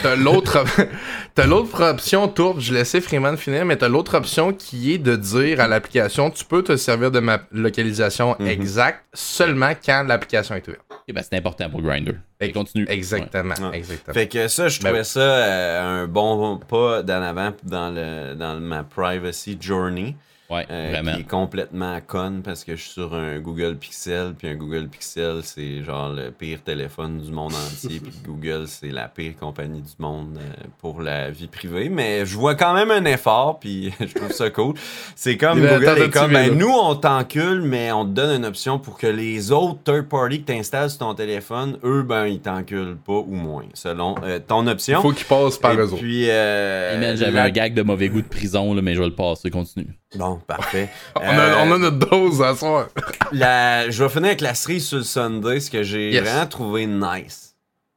[0.01, 0.63] T'as l'autre
[1.35, 5.15] t'as l'autre option, Tourbe, je laissais Freeman finir, mais t'as l'autre option qui est de
[5.15, 8.47] dire à l'application tu peux te servir de ma localisation Mhm.
[8.47, 10.81] exacte seulement quand l'application est ouverte.
[11.13, 12.15] Ben c'est important pour grinder.
[12.39, 12.87] Et continue.
[12.89, 13.77] Exactement, Ouais.
[13.77, 14.13] exactement.
[14.15, 18.33] Fait que ça, je Ben trouvais ça euh, un bon pas d'en avant dans, le,
[18.33, 20.15] dans ma privacy journey.
[20.49, 21.13] Ouais, euh, vraiment.
[21.15, 24.87] qui est complètement conne parce que je suis sur un Google Pixel, puis un Google
[24.87, 29.81] Pixel, c'est genre le pire téléphone du monde entier, puis Google, c'est la pire compagnie
[29.81, 31.87] du monde euh, pour la vie privée.
[31.89, 34.75] Mais je vois quand même un effort, puis je trouve ça cool.
[35.15, 38.77] C'est comme Google est comme, ben, nous, on t'encule, mais on te donne une option
[38.79, 42.41] pour que les autres third party que tu installes sur ton téléphone, eux, ben, ils
[42.41, 44.99] t'enculent pas ou moins, selon euh, ton option.
[44.99, 45.97] Il faut qu'il passe par Et eux autres.
[45.97, 49.07] puis, euh, J'avais la- un gag de mauvais goût de prison, là, mais je vais
[49.07, 49.49] le passer.
[49.49, 49.87] Continue.
[50.15, 50.89] Bon, parfait.
[51.15, 52.87] On, a, Euh, on a notre dose à soir.
[53.31, 56.23] la- je vais finir avec la cerise sur le Sunday, ce que j'ai Yes.
[56.23, 57.55] vraiment trouvé nice.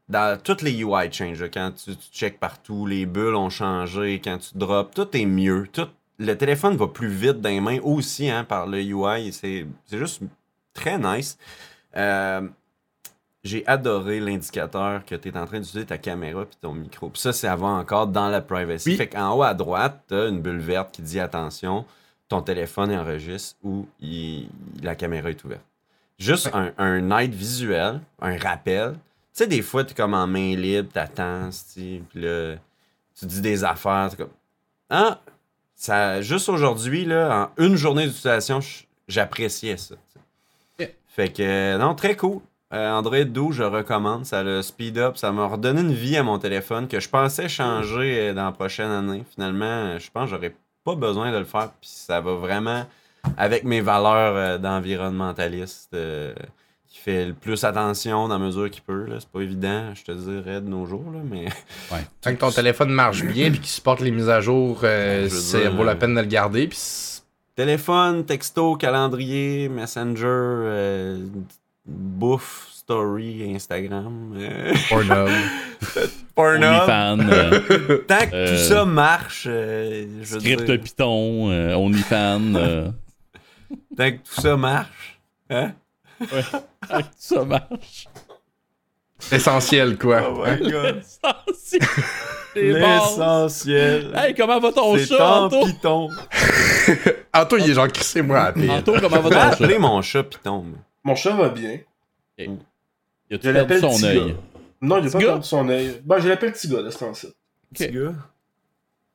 [0.08, 4.38] Dans toutes les UI changes, quand tu, tu checkes partout, les bulles ont changé, quand
[4.38, 5.66] tu drops, tout est mieux.
[5.72, 5.88] Tout,
[6.18, 9.32] le téléphone va plus vite dans les mains aussi hein, par le UI.
[9.32, 10.22] C'est c'est juste
[10.72, 11.36] très nice.
[11.96, 12.42] Euh,
[13.42, 17.08] j'ai adoré l'indicateur que tu es en train d'utiliser ta caméra puis ton micro.
[17.10, 18.90] Puis ça, c'est avant encore dans la privacy.
[18.90, 18.96] Oui.
[18.96, 21.84] Fait qu'en haut à droite, tu as une bulle verte qui dit attention,
[22.28, 24.48] ton téléphone enregistre ou il-
[24.82, 25.64] la caméra est ouverte.
[26.18, 28.92] Juste un, un aide visuel, un rappel.
[28.92, 28.98] Tu
[29.42, 32.54] sais, des fois, tu es comme en main libre, t'attends, puis là,
[33.18, 34.30] tu dis des affaires, t'es comme
[34.88, 35.20] Ah,
[35.74, 38.60] ça, juste aujourd'hui, là, en une journée d'utilisation,
[39.08, 39.94] j'appréciais ça.
[41.08, 42.40] Fait que, non, très cool.
[42.74, 44.26] Euh, Android 12, je recommande.
[44.26, 45.16] Ça le speed up.
[45.16, 48.52] Ça m'a redonné une vie à mon téléphone que je pensais changer euh, dans la
[48.52, 49.24] prochaine année.
[49.34, 50.54] Finalement, je pense que j'aurais
[50.86, 51.70] pas besoin de le faire.
[51.80, 52.86] Puis ça va vraiment
[53.36, 56.32] avec mes valeurs euh, d'environnementaliste euh,
[56.88, 59.04] qui fait le plus attention dans la mesure qu'il peut.
[59.06, 59.16] là.
[59.18, 61.10] C'est pas évident, je te dirais, de nos jours.
[61.12, 61.46] Là, mais
[62.22, 65.58] Tant que ton téléphone marche bien puis qu'il supporte les mises à jour, euh, ça
[65.58, 66.68] dire, vaut la euh, peine de le garder.
[66.68, 66.78] Puis
[67.56, 71.26] téléphone, texto, calendrier, messenger, euh,
[71.84, 75.28] bouffe, story, Instagram, euh, Pornhub.
[76.36, 76.88] Pornhub.
[76.88, 82.54] Euh, Tant que Euh, tout ça marche, euh, je veux Script dire, Python, euh, OnlyFans.
[82.54, 82.88] euh,
[83.96, 85.18] tant que tout ça marche,
[85.50, 85.72] hein?
[87.16, 88.06] ça marche.
[89.32, 90.22] Essentiel, quoi.
[90.30, 91.02] Oh my god.
[92.54, 94.12] L'essentiel.
[94.14, 95.64] Hey, comment va ton chat, en Anto?
[95.66, 96.08] Python.
[97.34, 98.70] Anto, il est genre crissé moi à la pile.
[98.70, 99.48] Anto, comment va ton chat?
[99.52, 100.64] appeler mon chat Python.
[101.04, 101.78] Mon chat va bien.
[102.38, 102.54] Il a
[103.30, 104.36] Je perdu l'appelle son œil?
[104.80, 106.00] Non, il a pas perdu son œil.
[106.04, 107.34] Ben, je l'appelle petit gars, de ce temps-ci.
[107.72, 108.12] Petit gars?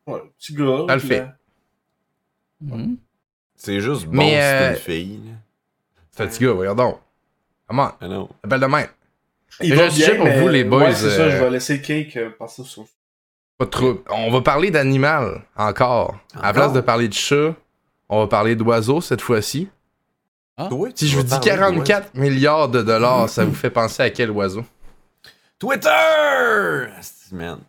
[0.08, 0.86] Ouais, petit gars.
[0.88, 1.26] Ça le fait.
[2.62, 2.98] Mhm.
[3.56, 5.20] C'est juste bon Mais, si c'est euh, une fille.
[6.12, 7.00] C'est un petit gars, voyons donc.
[7.68, 7.92] Comment?
[8.02, 8.30] Ah non.
[8.44, 8.88] Appelle de même.
[9.62, 11.50] Il J'ai va sujet pour mais- vous, les boys, Ouais, c'est ça, euh, je vais
[11.50, 12.86] laisser Cake euh, passer sur
[13.58, 14.00] Pas de trouble.
[14.10, 16.16] On va parler d'animal encore.
[16.34, 16.54] À la Encore?
[16.54, 17.54] place de parler de chat,
[18.10, 19.70] on va parler d'oiseaux cette fois-ci.
[20.70, 24.04] Toi, Si je vous dis parler de 44 milliards de dollars, ça vous fait penser
[24.04, 24.64] à quel oiseau?
[25.62, 26.88] Twitter!
[27.32, 27.60] Man.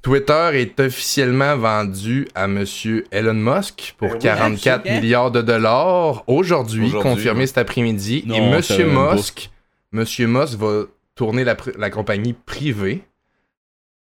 [0.00, 4.20] Twitter est officiellement vendu à Monsieur Elon Musk pour Ben oui.
[4.22, 4.94] 44 Hein?
[5.00, 7.46] milliards de dollars aujourd'hui, Aujourd'hui, confirmé ouais.
[7.48, 8.24] cet après-midi.
[8.26, 9.50] Non, Et Monsieur c'est un Musk,
[9.92, 10.84] Monsieur Musk va
[11.14, 13.04] tourner la, pr- la compagnie privée.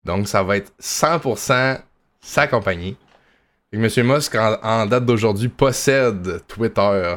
[0.04, 1.80] Donc ça va être 100%
[2.22, 2.96] sa compagnie.
[3.72, 7.14] Et Monsieur Musk, en, en date d'aujourd'hui, possède Twitter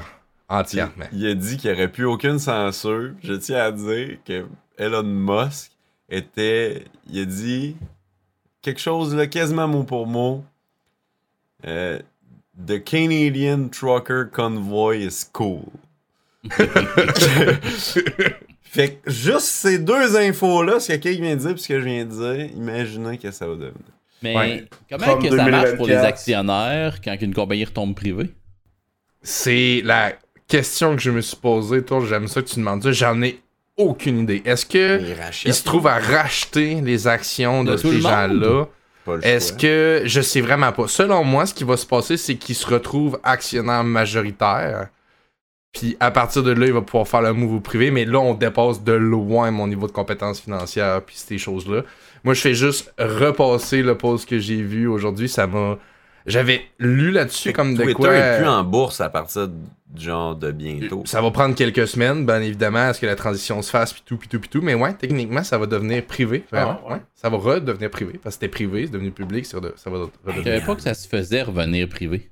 [0.49, 1.05] entièrement.
[1.13, 3.11] Il a dit qu'il n'y aurait plus aucune censure.
[3.23, 4.45] Je tiens à dire que
[4.81, 5.71] Elon Musk
[6.09, 6.83] était.
[7.09, 7.75] Il a dit
[8.61, 10.43] quelque chose là, quasiment mot pour mot.
[11.65, 11.99] Euh,
[12.67, 15.63] The Canadian Trucker Convoy is cool.
[18.63, 21.79] fait que juste ces deux infos-là, ce que quelqu'un vient de dire puis ce que
[21.79, 23.73] je viens de dire, imaginez que ça va devenir.
[24.23, 24.67] Mais Ouais.
[24.89, 26.05] comment Comme que ça marche pour les 2024?
[26.05, 28.29] actionnaires quand une compagnie retombe privée?
[29.23, 30.13] C'est la
[30.47, 32.03] question que je me suis posée, toi.
[32.07, 32.91] J'aime ça que tu demandes ça.
[32.91, 33.39] J'en ai
[33.81, 34.41] aucune idée.
[34.45, 35.49] Est-ce que Il rachète.
[35.49, 38.67] il se trouve à racheter les actions de, ces gens-là?
[39.23, 40.87] Est-ce que je sais vraiment pas.
[40.87, 44.89] Selon moi, ce qui va se passer, c'est qu'il se retrouve actionnaire majoritaire.
[45.73, 47.91] Puis à partir de là, il va pouvoir faire le move au privé.
[47.91, 51.83] Mais là, on dépasse de loin mon niveau de compétences financières puis ces choses-là.
[52.23, 55.29] Moi, je fais juste repasser le post que j'ai vu aujourd'hui.
[55.29, 55.77] Ça m'a.
[56.25, 58.13] J'avais lu là-dessus comme de Twitter quoi.
[58.15, 61.03] est plus en bourse à partir du genre de bientôt.
[61.05, 64.03] Ça va prendre quelques semaines, bien évidemment, à ce que la transition se fasse, puis
[64.05, 64.61] tout, puis tout, puis tout.
[64.61, 66.45] Mais ouais, techniquement, ça va devenir privé.
[66.51, 66.93] Vraiment, Ah, ouais.
[66.95, 67.01] ouais.
[67.15, 69.91] Ça va redevenir privé, parce que c'était privé, c'est devenu public, ça va va Je
[70.31, 70.43] redevenir.
[70.43, 72.29] savais pas que ça se faisait revenir privé.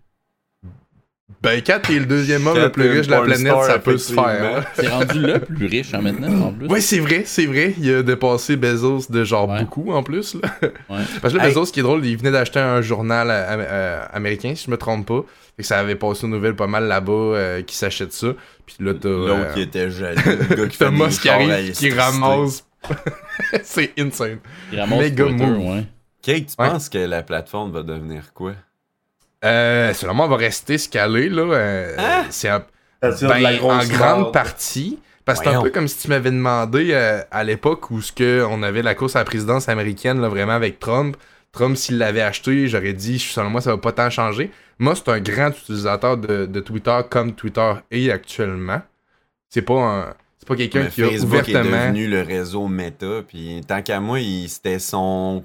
[1.42, 3.80] Ben, quand t'es le deuxième homme le plus riche de la une planète, star, ça
[3.80, 4.58] peut se faire.
[4.58, 4.64] hein.
[4.74, 6.68] C'est rendu le plus riche en maintenant, en plus.
[6.68, 7.74] Oui, c'est vrai, c'est vrai.
[7.80, 9.62] Il a dépassé Bezos de genre Ouais.
[9.62, 10.34] beaucoup en plus.
[10.36, 10.50] Là.
[10.90, 10.98] Ouais.
[11.22, 11.54] Parce que là, Hey.
[11.54, 14.72] Bezos, ce qui est drôle, il venait d'acheter un journal euh, euh, américain, si je
[14.72, 15.24] me trompe pas.
[15.56, 18.28] Fait que ça avait passé aux nouvelles pas mal là-bas euh, qui s'achète ça.
[18.66, 19.08] Puis là, t'as.
[19.08, 22.66] L'autre euh, qui était jaloux, le gars qui fait Thomas des qui arrive, qui ramasse.
[23.64, 24.40] c'est insane.
[24.74, 25.58] Il ramasse Twitter, move.
[25.76, 25.84] ouais.
[26.22, 26.70] Kate, tu Ouais.
[26.70, 28.54] penses que la plateforme va devenir quoi?
[29.46, 31.42] Euh, selon moi, on va rester scalé, là.
[31.44, 32.26] euh, Hein?
[32.30, 32.64] C'est un
[33.30, 35.00] Ben, en grande partie.
[35.26, 38.12] Parce que c'est un peu comme si tu m'avais demandé euh, à l'époque où ce
[38.12, 41.16] que on avait la course à la présidence américaine, là, vraiment avec Trump.
[41.52, 44.52] Trump, s'il l'avait acheté, j'aurais dit, selon moi, ça va pas tant changer.
[44.80, 48.82] Moi, c'est un grand utilisateur de, de Twitter comme Twitter est actuellement.
[49.50, 50.14] C'est pas un.
[50.40, 51.86] C'est pas quelqu'un qui a Facebook est ouvertement.
[51.88, 55.44] devenu le réseau Meta, puis tant qu'à moi, il- c'était son...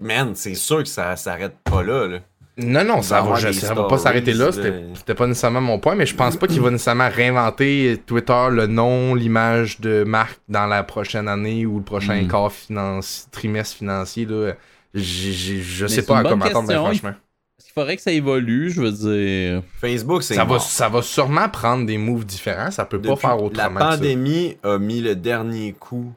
[0.00, 2.18] Man, c'est sûr que ça s'arrête pas là, là.
[2.56, 4.46] Non, non, ça va va, avoir je- des ça va pas s'arrêter là.
[4.46, 4.52] là.
[4.94, 8.66] C'était pas nécessairement mon point, mais je pense pas qu'il va nécessairement réinventer Twitter, le
[8.68, 12.28] nom, l'image de marque dans la prochaine année ou le prochain Mm.
[12.28, 14.24] quart financi- trimestre financier.
[14.26, 14.52] Là.
[14.94, 17.10] Je Mais sais pas à quoi bonne m'attendre, ben, franchement.
[17.58, 19.62] Est-ce qu'il faudrait que ça évolue, je veux dire?
[19.80, 22.70] Facebook, c'est Ça va, ça va sûrement prendre des moves différents.
[22.70, 23.74] Ça peut pas faire La autrement.
[23.74, 23.88] que ça.
[23.96, 26.12] pandémie a mis le dernier coup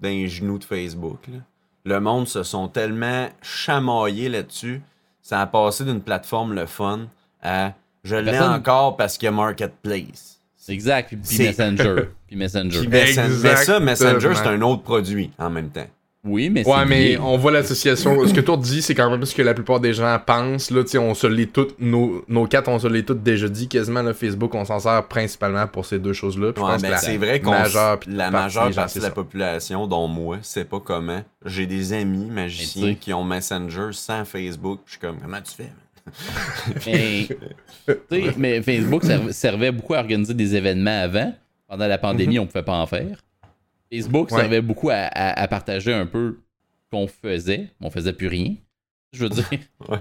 [0.00, 1.18] dans les genoux de Facebook.
[1.28, 1.38] là.
[1.86, 4.80] Le monde se sont tellement chamaillés là-dessus.
[5.24, 7.08] Ça a passé d'une plateforme le fun
[7.42, 7.72] à
[8.04, 10.38] je l'ai Personne- encore parce qu'il y a Marketplace.
[10.68, 11.08] Exact.
[11.08, 12.02] Puis, puis C'est- Messenger.
[12.26, 12.78] Puis Messenger.
[12.80, 15.86] Puis Messen- mais ça, Messenger, c'est un autre produit en même temps.
[16.26, 17.18] Oui, mais Ouais, c'est mais lié.
[17.18, 18.26] on voit l'association.
[18.26, 20.70] Ce que toi dis, c'est quand même ce que la plupart des gens pensent.
[20.70, 23.46] Là, Tu sais, on se l'est toutes, nos, nos quatre, on se l'est toutes déjà
[23.48, 24.00] dit quasiment.
[24.00, 26.46] Là, Facebook, on s'en sert principalement pour ces deux choses-là.
[26.48, 29.14] Ouais, pense ben, que la c'est vrai qu'on majeure la majeure partie de la ça.
[29.14, 31.22] population, dont moi, c'est pas comment.
[31.44, 34.80] J'ai des amis magiciens tu qui ont Messenger sans Facebook.
[34.86, 35.64] Je suis comme, comment tu fais?
[35.64, 35.72] man?
[36.86, 37.28] Mais,
[37.86, 41.34] tu sais, mais Facebook serv- servait beaucoup à organiser des événements avant.
[41.68, 43.16] Pendant la pandémie, on pouvait pas en faire.
[43.96, 44.40] Facebook Ouais.
[44.40, 46.38] servait beaucoup à, à- à partager un peu
[46.84, 47.70] ce qu'on faisait.
[47.80, 48.54] On faisait plus rien.
[49.12, 49.44] Je veux dire.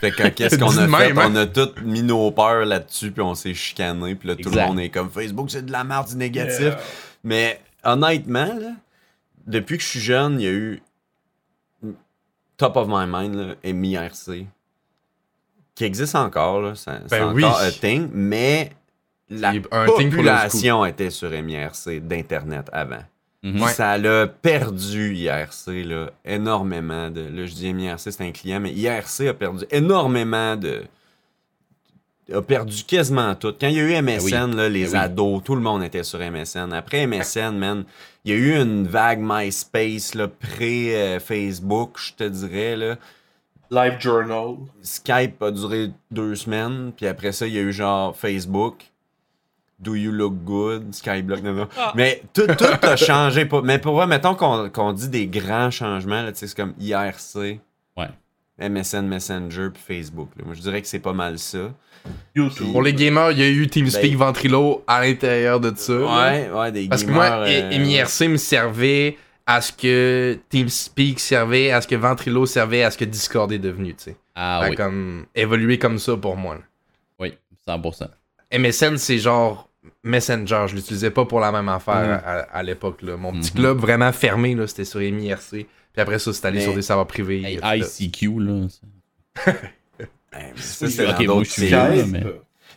[0.00, 1.08] Fait que qu'est-ce qu'on a fait?
[1.14, 1.30] même, hein?
[1.32, 4.60] On a tous mis nos peurs là-dessus, puis on s'est chicané, puis là, tout Exact.
[4.62, 6.60] le monde est comme Facebook, c'est de la merde, du négatif.
[6.60, 6.78] Yeah.
[7.24, 8.72] Mais honnêtement, là,
[9.46, 10.82] depuis que je suis jeune, il y a eu
[12.58, 14.46] top of my mind, là, MIRC,
[15.74, 17.44] qui existe encore, là, ça- c'est Ben oui.
[17.44, 18.72] encore un thing, mais
[19.30, 23.02] la un population était sur MIRC d'Internet avant.
[23.42, 23.68] Mhm.
[23.68, 27.20] Ça l'a perdu IRC, là, énormément de.
[27.20, 30.82] Là, je dis IRC, c'est un client, mais IRC a perdu énormément de.
[32.34, 33.54] a perdu quasiment tout.
[33.60, 34.96] Quand il y a eu MSN, là, les oui.
[34.96, 36.72] ados, tout le monde était sur MSN.
[36.72, 37.84] Après MSN, man,
[38.24, 42.96] il y a eu une vague MySpace, là, pré-Facebook, je te dirais, là.
[43.70, 44.56] Live Journal.
[44.82, 48.90] Skype a duré deux semaines, puis après ça, il y a eu genre Facebook.
[49.80, 50.92] Do you look good?
[50.92, 51.68] Skyblock, non, non.
[51.94, 53.48] Mais tout, tout a changé.
[53.62, 57.60] Mais pour vrai, mettons qu'on dit des grands changements, là, tu sais, c'est comme IRC,
[57.96, 58.08] Ouais.
[58.60, 60.30] MSN Messenger, puis Facebook.
[60.36, 60.42] là.
[60.44, 61.72] Moi, je dirais que c'est pas mal ça.
[62.34, 62.72] YouTube.
[62.72, 65.92] Pour les gamers, il y a eu TeamSpeak Ben- Ventrilo à l'intérieur de ça.
[65.92, 69.16] Ouais, ouais, des Parce que moi, euh, MIRC me servait
[69.46, 73.58] à ce que TeamSpeak servait, à ce que Ventrilo servait, à ce que Discord est
[73.58, 74.16] devenu, tu sais.
[74.34, 74.74] Ah a oui.
[74.76, 76.56] comme évolué comme ça pour moi.
[76.56, 76.60] là.
[77.20, 77.34] Oui,
[77.66, 78.08] 100%.
[78.52, 79.67] MSN, c'est genre
[80.02, 80.64] Messenger.
[80.68, 82.22] Je l'utilisais pas pour la même affaire Mhm.
[82.24, 83.02] à, à l'époque.
[83.02, 83.16] là.
[83.16, 83.58] Mon petit Mhm.
[83.60, 85.66] club vraiment fermé, là, c'était sur MIRC.
[85.92, 87.42] Puis après ça, c'est allé Mais- sur des serveurs privés.
[87.62, 87.80] Hey.
[87.80, 88.66] ICQ, là.
[90.56, 92.24] ça, Oui, c'est ok, dans moi, je là, mais-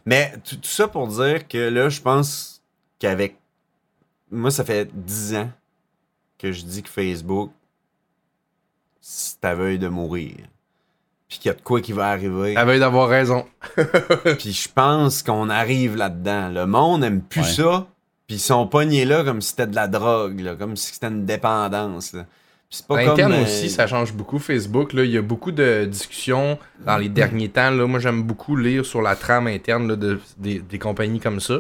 [0.06, 2.62] Mais tout, tout ça pour dire que là, je pense
[3.00, 3.36] qu'avec.
[4.32, 5.52] Moi, ça fait 10 ans
[6.40, 7.52] que je dis que Facebook,
[9.00, 10.38] c'est à veille de mourir.
[11.32, 12.58] Puis qu'il y a de quoi qui va arriver.
[12.58, 13.46] Aveugle d'avoir raison.
[14.38, 16.50] Puis je pense qu'on arrive là-dedans.
[16.50, 17.48] Le monde aime plus Ouais.
[17.48, 17.88] ça.
[18.28, 21.08] Puis ils sont pognés là comme si c'était de la drogue, là, comme si c'était
[21.08, 22.12] une dépendance.
[22.12, 22.26] là.
[22.70, 23.10] C'est pas À comme.
[23.12, 24.92] l'interne euh, aussi, ça change beaucoup Facebook.
[24.92, 25.06] Là.
[25.06, 27.70] Il y a beaucoup de discussions dans les derniers temps.
[27.72, 27.88] Là.
[27.88, 31.60] Moi, j'aime beaucoup lire sur la trame interne là, de, des, des compagnies comme ça.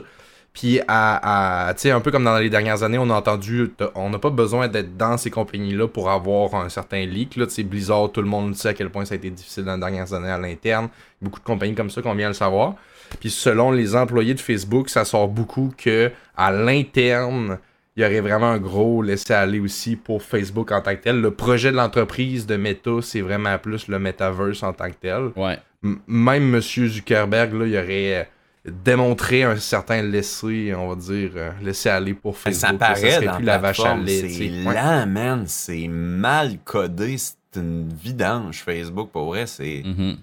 [0.53, 3.71] Puis, à, à- tu sais, un peu comme dans les dernières années, on a entendu,
[3.95, 7.37] on n'a pas besoin d'être dans ces compagnies-là pour avoir un certain leak.
[7.37, 7.45] Là.
[7.45, 9.75] Tu sais, Blizzard, tout le monde sait à quel point ça a été difficile dans
[9.75, 10.89] les dernières années à l'interne.
[11.21, 12.73] Beaucoup de compagnies comme ça qu'on vient le savoir.
[13.21, 17.57] Puis, selon les employés de Facebook, ça sort beaucoup que à l'interne,
[17.95, 21.21] il y aurait vraiment un gros laisser-aller aussi pour Facebook en tant que tel.
[21.21, 25.31] Le projet de l'entreprise de Meta, c'est vraiment plus le metaverse en tant que tel.
[25.35, 25.57] Ouais.
[25.83, 28.29] M- même Monsieur Zuckerberg, là, il aurait
[28.65, 32.69] démontré un certain laisser, on va dire, euh, laisser-aller pour Ben, Facebook.
[32.71, 34.29] ça paraît dans plus la vache à lait.
[34.29, 35.43] C'est lent, man.
[35.47, 37.17] C'est mal codé.
[37.17, 39.09] C'est une vidange, Facebook.
[39.11, 40.17] Pour vrai, c'est Mhm.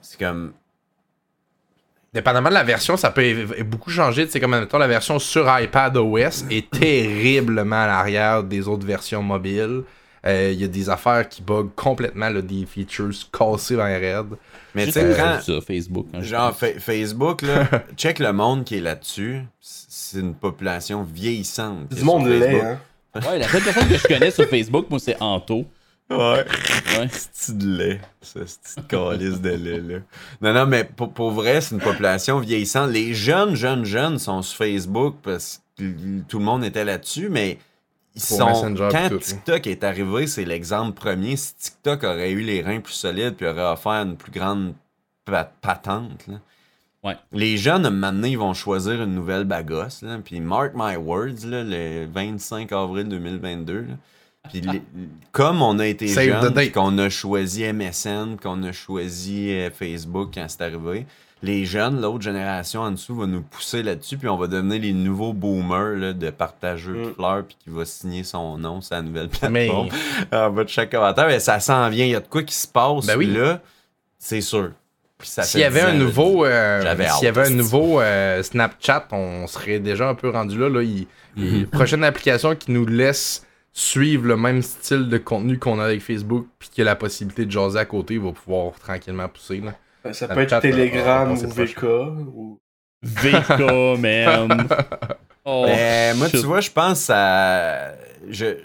[0.00, 0.52] c'est comme...
[2.14, 4.24] Dépendamment de la version, ça peut beaucoup changer.
[4.24, 8.86] Tu sais, comme mettons, la version sur iPad OS est terriblement à l'arrière des autres
[8.86, 9.82] versions mobiles.
[10.26, 13.96] Euh, Il y a des affaires qui bug complètement, là, des features cassées dans les
[13.98, 14.24] raids.
[14.74, 16.06] Mais tu sais, euh, prends- ça, Facebook.
[16.12, 16.56] hein, je Genre.
[16.56, 19.42] Fa- Facebook, là, check le monde qui est là-dessus.
[19.60, 21.88] C'est une population vieillissante.
[21.94, 22.78] Du monde laid, hein.
[23.14, 25.64] Ouais, la seule personne que je connais sur Facebook, moi, c'est Anto.
[26.10, 26.16] Ouais.
[26.18, 27.08] Ouais.
[27.32, 28.00] C'est de lait.
[28.20, 29.98] Ça, c'est une calice de lait, là?
[30.42, 32.90] Non, non, mais pour, pour vrai, c'est une population vieillissante.
[32.92, 35.84] Les jeunes, jeunes, jeunes sont sur Facebook parce que
[36.28, 37.58] tout le monde était là-dessus, mais
[38.16, 38.46] ils Pour sont.
[38.48, 41.36] Messenger Quand tout, TikTok est arrivé, c'est l'exemple premier.
[41.36, 44.74] Si TikTok aurait eu les reins plus solides puis aurait offert une plus grande
[45.24, 46.34] pa- patente, là,
[47.04, 47.14] Ouais.
[47.32, 50.02] Les jeunes, maintenant, ils vont choisir une nouvelle bagasse.
[50.02, 53.82] Là, puis mark my words, là, le 25 avril 2022.
[53.82, 53.94] là,
[54.50, 54.82] puis les-
[55.30, 60.30] comme on a été Save jeunes, qu'on a choisi MSN, qu'on a choisi euh, Facebook
[60.34, 61.06] quand c'est arrivé,
[61.42, 64.92] les jeunes, l'autre génération en dessous, va nous pousser là-dessus, puis on va devenir les
[64.92, 67.14] nouveaux boomers là, de partageux de Mm.
[67.14, 69.88] fleurs, puis qui va signer son nom sur la nouvelle Mais- plateforme
[70.32, 71.26] en bas de chaque commentaire.
[71.26, 73.06] Mais ça s'en vient, il y a de quoi qui se passe.
[73.06, 73.26] Ben oui.
[73.26, 73.60] là,
[74.18, 74.70] c'est sûr.
[75.22, 77.54] S'il y avait 10 un nouveau, euh, J'avais s'il y hâte, avait un esti.
[77.56, 80.68] nouveau euh, Snapchat, on serait déjà un peu rendu là.
[80.68, 81.06] là il,
[81.38, 81.66] il- Mhm.
[81.70, 86.46] prochaine application qui nous laisse suivre le même style de contenu qu'on a avec Facebook,
[86.58, 89.60] puis qui a la possibilité de jaser à côté, il va pouvoir tranquillement pousser.
[89.60, 89.74] Là.
[90.06, 91.82] Ben, Ça peut être chat, Telegram ou VK.
[92.34, 92.58] Ou...
[93.02, 94.68] VK, man.
[95.48, 97.92] Oh, Mais moi, tu vois, je pense à.
[98.28, 98.56] Je-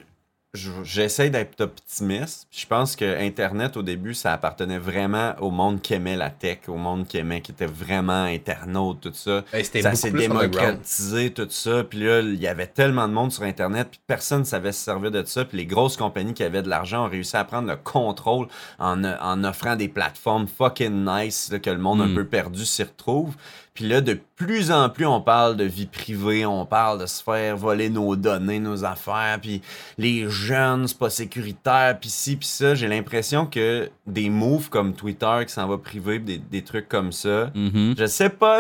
[0.84, 2.48] j'essaie d'être optimiste.
[2.52, 6.60] Je pense que Internet, au début, ça appartenait vraiment au monde qui aimait la tech,
[6.68, 9.44] au monde qui aimait, qui était vraiment internaute, tout ça.
[9.54, 11.84] Hey, c'était Ça s'est démocratisé, tout ça.
[11.86, 14.84] Puis là, il y avait tellement de monde sur Internet, puis personne ne savait se
[14.84, 15.46] servir de ça.
[15.46, 18.48] Puis les grosses compagnies qui avaient de l'argent ont réussi à prendre le contrôle
[18.78, 22.16] en, en offrant des plateformes fucking nice là, que le monde un Mm.
[22.16, 23.36] peu perdu s'y retrouve.
[23.74, 27.24] Puis là, de plus en plus, on parle de vie privée, on parle de se
[27.24, 29.62] faire voler nos données, nos affaires, puis
[29.98, 32.76] les jeunes, c'est pas sécuritaire, puis ci, puis ça.
[32.76, 37.14] J'ai l'impression que des moves comme Twitter qui s'en va privé, des, des trucs comme
[37.14, 37.96] ça, Mhm.
[37.98, 38.60] je sais pas,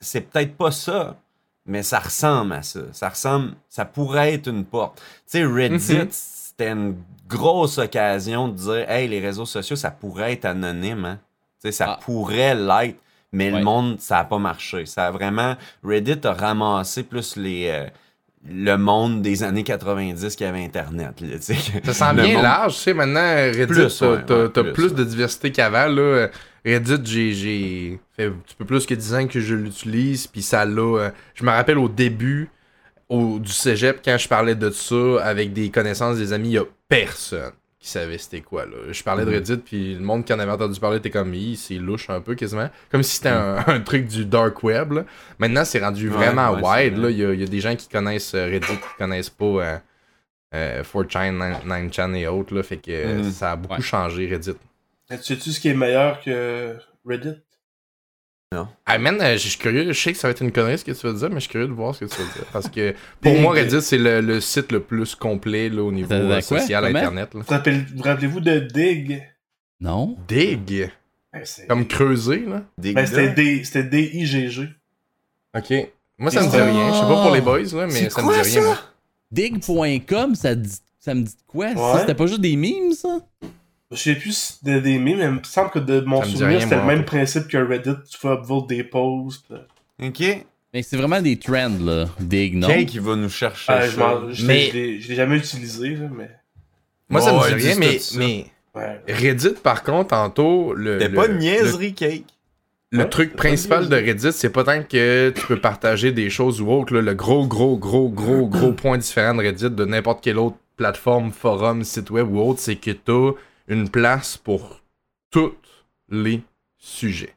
[0.00, 1.16] c'est peut-être pas ça,
[1.64, 2.80] mais ça ressemble à ça.
[2.90, 4.98] Ça ressemble, ça pourrait être une porte.
[4.98, 6.08] Tu sais, Reddit, Mhm.
[6.10, 6.96] c'était une
[7.28, 11.18] grosse occasion de dire, hey, les réseaux sociaux, ça pourrait être anonyme, hein.
[11.62, 11.98] Tu sais, ça Ah.
[12.02, 12.98] pourrait l'être.
[13.32, 13.58] Mais Ouais.
[13.58, 14.86] le monde, ça a pas marché.
[14.86, 15.56] Ça a vraiment.
[15.84, 17.68] Reddit a ramassé plus les.
[17.70, 17.86] euh,
[18.48, 21.20] le monde des années 90 qui avait Internet.
[21.20, 23.98] Là, tu sais, que Ça sent le bien monde- large, tu sais, maintenant, Reddit, Plus,
[23.98, 26.28] t'as ouais, ouais, plus, plus, de diversité qu'avant, là.
[26.64, 30.40] Reddit, j'ai- j'ai fait un petit peu plus que 10 ans que je l'utilise, puis
[30.42, 30.80] ça l'a...
[30.80, 32.48] euh, Je me rappelle au début
[33.10, 36.58] au, du cégep, quand je parlais de ça avec des connaissances, des amis, il y
[36.58, 38.76] a personne qui savait c'était quoi, là.
[38.92, 39.36] Je parlais de Mhm.
[39.36, 42.34] Reddit, puis le monde qui en avait entendu parler était comme, c'est louche un peu,
[42.34, 42.68] quasiment.
[42.90, 45.04] Comme si c'était un, un truc du dark web, là.
[45.38, 47.02] Maintenant, c'est rendu Ouais, vraiment ouais, wide, vrai.
[47.04, 47.10] là.
[47.10, 49.44] Il y, a, il y a des gens qui connaissent euh, Reddit, qui connaissent pas...
[49.46, 49.76] euh,
[50.52, 53.30] euh, 4chan, 9chan et autres, là, fait que Mhm.
[53.30, 53.80] ça a beaucoup Ouais.
[53.80, 54.56] changé Reddit.
[55.08, 56.76] Sais-tu ce qui est meilleur que
[57.06, 57.36] Reddit?
[58.84, 60.84] Ah man, euh, je suis curieux, je sais que ça va être une connerie ce
[60.84, 62.44] que tu vas dire, mais je suis curieux de voir ce que tu vas dire.
[62.52, 66.12] Parce que pour moi, Reddit, c'est le, le site le plus complet là, au niveau
[66.12, 67.32] euh, social internet.
[67.34, 67.40] là.
[67.46, 69.22] Vous rappelez- vous rappelez-vous de Dig?
[69.80, 70.16] Non?
[70.26, 70.90] Dig,
[71.32, 72.62] Ben, comme creuser, là.
[72.76, 74.68] Ben, c'était D-I-G-G.
[75.56, 75.72] Ok.
[76.18, 76.64] Moi, ça me dit Ah.
[76.64, 76.88] rien.
[76.88, 78.78] Je sais pas pour les boys, là, mais ça quoi, me dit rien.
[79.30, 81.68] Dig.com, ça, dit- ça me dit quoi?
[81.68, 82.00] Ouais.
[82.00, 83.20] C'était pas juste des memes, ça?
[83.92, 86.84] Je sais plus des memes, mais il me semble que de mon souvenir, c'était le
[86.84, 87.90] même principe que Reddit.
[88.10, 89.52] Tu peux upvote des posts.
[90.02, 90.22] Ok.
[90.72, 92.06] Mais c'est vraiment des trends, là.
[92.20, 92.68] Dig, non?
[92.68, 93.64] Cake, il va nous chercher.
[93.72, 94.20] Ah, je ça.
[94.44, 96.30] Mais- je l'ai je l'ai jamais utilisé, là, mais.
[97.08, 97.76] Moi, ça me dit rien,
[98.16, 99.00] mais, Ouais.
[99.08, 101.00] Reddit, par contre, tantôt, le.
[101.00, 102.24] C'était le- pas une le- niaiserie, Cake.
[102.92, 106.60] Le Ouais, truc principal de Reddit, c'est pas tant que tu peux partager des choses
[106.60, 106.94] ou autre.
[106.94, 107.00] là.
[107.02, 111.32] Le gros, gros, gros, gros, gros point différent de Reddit de n'importe quelle autre plateforme,
[111.32, 113.32] forum, site web ou autre, c'est que t'as
[113.70, 114.82] une place pour
[115.30, 115.54] tous
[116.10, 116.42] les
[116.76, 117.34] sujets.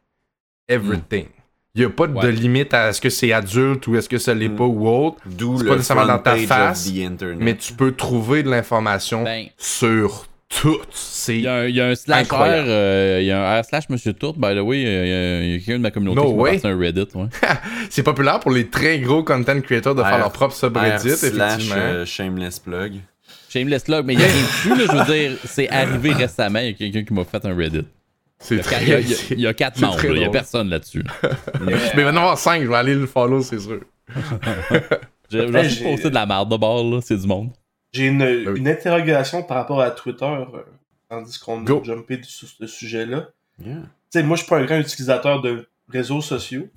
[0.68, 1.28] Everything.
[1.76, 2.32] Il n'y a pas de Ouais.
[2.32, 4.56] limite à est-ce que c'est adulte ou est-ce que ça l'est Mm.
[4.56, 6.92] pas ou autre, D'où le pas nécessairement dans ta face,
[7.40, 10.78] mais tu peux trouver de l'information Ben, sur tout.
[10.92, 12.68] C'est il y, a un- il y a un slash R, Incroyable.
[12.70, 14.88] euh, il y a un R slash Monsieur Tourte, by the way, il y
[15.52, 16.62] a, a quelqu'un de ma communauté No qui way.
[16.64, 17.26] un Reddit, ouais.
[17.90, 21.16] c'est populaire pour les très gros content creators de faire R- leur propre subreddit, R
[21.16, 21.76] slash effectivement.
[21.76, 22.94] euh, shameless plug.
[23.54, 26.60] Shameless log, mais il y a rien dessus, là, je veux dire, c'est arrivé récemment,
[26.60, 27.86] il y a quelqu'un qui m'a fait un Reddit.
[28.40, 29.80] C'est Il y a, très il y a- il y a- il y a quatre
[29.80, 31.04] membres, il y a personne là-dessus.
[31.62, 33.82] Mais il va y en avoir 5, je vais aller le follow, c'est sûr.
[35.30, 37.52] J'ai Hey, j'ai j'ai- posté de la merde de bord, là, c'est du monde.
[37.92, 38.58] J'ai une, oui.
[38.60, 40.46] une interrogation par rapport à Twitter, euh,
[41.10, 43.30] tandis qu'on a jumpé sur ce sujet-là.
[43.64, 43.76] Yeah.
[44.12, 46.68] Tu sais, moi, je suis pas un grand utilisateur de réseaux sociaux.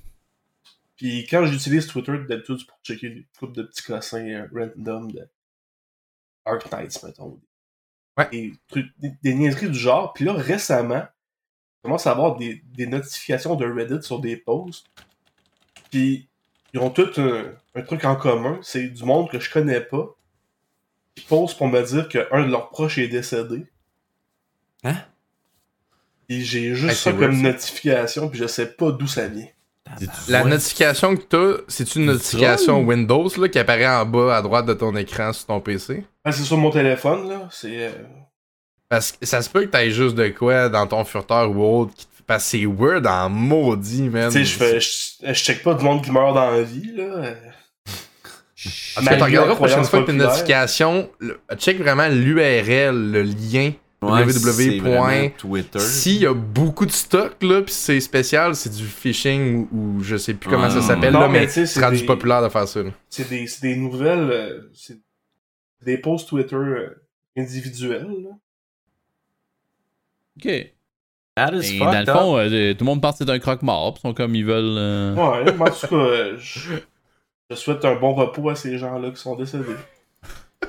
[0.97, 5.11] Puis quand j'utilise Twitter, d'habitude, c'est pour checker des coupes de petits cossins euh, random
[5.11, 5.20] de
[6.47, 7.39] Ark Knights, mettons.
[8.16, 8.28] Ouais.
[8.31, 10.12] Des, trucs, des, des niaiseries du genre.
[10.12, 14.86] Puis là, récemment, je commence à avoir des, des notifications de Reddit sur des posts.
[15.90, 16.28] Puis
[16.73, 18.59] ils ont tous un, un truc en commun.
[18.62, 20.16] C'est du monde que je connais pas.
[21.14, 23.66] Qui posent pour me dire qu'un de leurs proches est décédé.
[24.85, 24.97] Hein?
[26.28, 29.47] Et j'ai juste Hey, ça comme weird, notification, puis je sais pas d'où ça vient.
[30.28, 30.51] La Ouais.
[30.51, 32.82] notification que t'as, c'est une notification?
[32.85, 36.05] Windows là, qui apparaît en bas à droite de ton écran sur ton PC.
[36.24, 37.48] Ah, c'est sur mon téléphone, là.
[37.51, 37.86] C'est.
[37.86, 37.90] euh,
[38.89, 41.94] Parce que ça se peut que t'aies juste de quoi dans ton furteur ou autre.
[41.94, 44.31] qui te- Parce que c'est weird en maudit, man.
[44.31, 44.81] Tu sais, je fais.
[44.81, 47.35] Je, check pas du monde qui meurt dans la vie, là.
[48.97, 51.09] En tout cas, tu regarderas la prochaine fois que t'as une notification.
[51.20, 53.73] le- check vraiment l'URL, le lien.
[54.12, 55.31] Ouais, www.
[55.39, 55.78] Twitter.
[55.78, 60.03] S'il y a beaucoup de stock, là, pis c'est spécial, c'est du phishing ou, ou
[60.03, 60.83] je sais plus comment ça Ouais.
[60.83, 62.81] s'appelle, là, mais c'est rendu des- populaire de faire ça.
[63.11, 63.28] C'est
[63.62, 64.31] des, nouvelles.
[64.31, 64.99] euh, c'est
[65.85, 67.03] des posts Twitter euh,
[67.37, 68.31] individuels, là.
[70.39, 70.73] Ok.
[71.37, 73.93] That is Et dans le fond, euh, tout le monde pense que c'est un croque-mort,
[73.95, 74.77] pis ils sont comme ils veulent.
[74.78, 76.70] euh, Ouais, mais en tout cas, je,
[77.51, 79.65] je souhaite un bon repos à ces gens-là qui sont décédés.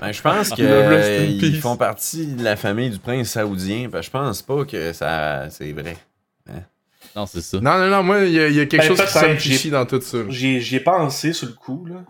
[0.02, 1.60] Ben, je pense qu'ils peace.
[1.61, 3.90] font partie de la famille du prince saoudien.
[3.90, 5.98] Ben, je pense pas que ça c'est vrai.
[7.15, 7.60] Non, c'est ça.
[7.60, 9.69] Non, non, non, moi, il y, a- il y a quelque Ben, chose qui j'ai-
[9.72, 10.18] dans tout ça.
[10.30, 12.03] J'y ai pensé sur le coup, là.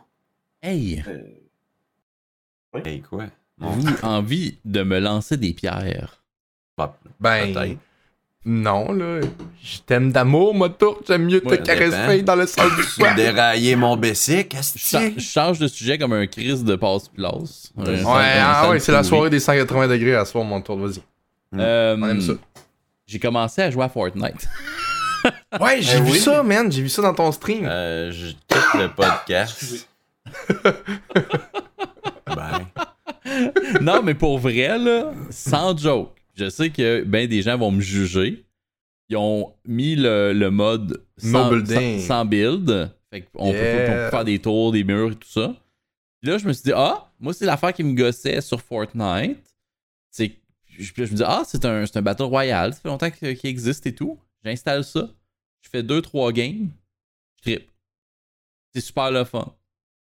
[0.62, 3.26] Hey, Euh, Hey, quoi?
[3.58, 3.74] Mon
[4.04, 6.22] envie de me lancer des pierres?
[6.78, 6.92] Ben,
[7.54, 7.80] Peut-être.
[8.48, 9.20] Non, là.
[9.62, 10.96] Je t'aime d'amour, moi, tout.
[11.08, 13.14] J'aime mieux te Ouais, caresser dans le sol du J'ai soir.
[13.16, 17.72] déraillé mon bessic, Je, change de sujet comme un crise de passe-place.
[17.76, 18.04] Ouais, Ouais,
[18.40, 21.02] ah ouais, c'est la soirée des 180 degrés à soir, mon tour, vas-y.
[21.60, 22.34] Euh, On aime ça.
[23.06, 24.48] J'ai commencé à jouer à Fortnite.
[25.60, 26.20] Ouais, j'ai Eh vu oui.
[26.20, 26.72] ça, man.
[26.72, 27.66] J'ai vu ça dans ton stream.
[27.66, 29.88] Euh, je quitte le podcast.
[32.28, 32.68] ben,
[33.82, 37.82] non, mais pour vrai, là, sans joke, je sais que ben des gens vont me
[37.82, 38.46] juger.
[39.10, 42.00] Ils ont mis le, le mode sans, No building.
[42.02, 42.92] sans- sans build.
[43.12, 43.84] Fait qu'on peut, Yeah.
[43.84, 45.56] on peut faire des tours, des murs et tout ça.
[46.22, 49.38] Puis là, je me suis dit, ah, moi, c'est l'affaire qui me gossait sur Fortnite.
[50.12, 50.34] C'est
[50.66, 52.74] je, puis là, je me dis, ah, c'est un, c'est un Battle Royale.
[52.74, 54.20] Ça fait longtemps qu'il existe et tout.
[54.44, 55.10] J'installe ça.
[55.62, 56.70] Je fais 2-3 games.
[57.38, 57.70] Je trippe.
[58.76, 59.54] C'est super le fun.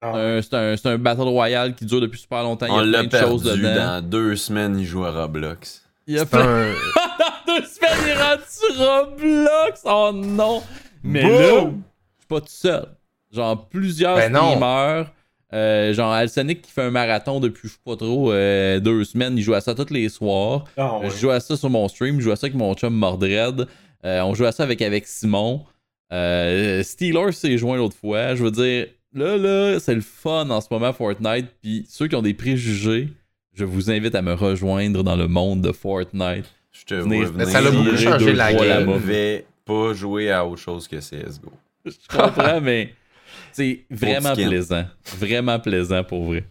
[0.02, 2.66] Ah, c'est un, c'est un Battle Royale qui dure depuis super longtemps.
[2.66, 3.74] Il y On a l'a plein de choses perdu dedans.
[4.00, 5.82] dans deux semaines, il joue à Roblox.
[6.12, 6.74] Il y a un-
[7.18, 9.80] dans deux semaines, il est rendu sur Roblox.
[9.84, 10.62] Oh non.
[11.02, 11.32] Mais Boom!
[11.32, 12.86] là, je suis pas tout seul.
[13.32, 14.50] Genre, plusieurs Ben non.
[14.50, 15.06] streamers.
[15.54, 19.36] euh, genre, Alsonic qui fait un marathon depuis, je sais pas trop, euh, deux semaines.
[19.38, 20.64] Il joue à ça tous les soirs.
[20.76, 21.10] Ah, ouais.
[21.10, 22.18] Je joue à ça sur mon stream.
[22.20, 23.66] Je joue à ça avec mon chum Mordred.
[24.04, 25.64] Euh, on joue à ça avec, avec Simon.
[26.12, 28.34] Euh, Steelers s'est joint l'autre fois.
[28.34, 31.46] Je veux dire, là, là, c'est le fun en ce moment, Fortnite.
[31.62, 33.08] Puis ceux qui ont des préjugés,
[33.54, 36.46] je vous invite à me rejoindre dans le monde de Fortnite.
[36.72, 37.48] Je te Venez- vois venir.
[37.48, 38.92] ça l'a beaucoup changé deux la fois game.
[38.94, 41.52] Je vais pas jouer à autre chose que CSGO.
[41.84, 42.94] Je comprends, mais
[43.52, 44.84] c'est vraiment plaisant.
[45.18, 46.44] Vraiment plaisant pour vrai.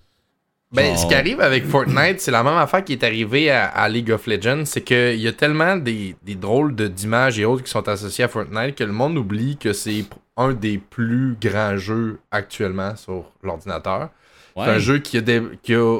[0.73, 3.65] Ben, Genre- ce qui arrive avec Fortnite, c'est la même affaire qui est arrivée à,
[3.65, 7.43] à League of Legends, c'est qu'il y a tellement des, des drôles de- d'images et
[7.45, 10.05] autres qui sont associés à Fortnite que le monde oublie que c'est
[10.37, 14.11] un des plus grands jeux actuellement sur l'ordinateur.
[14.55, 14.63] Ouais.
[14.65, 15.99] C'est un jeu qui a, des- qui a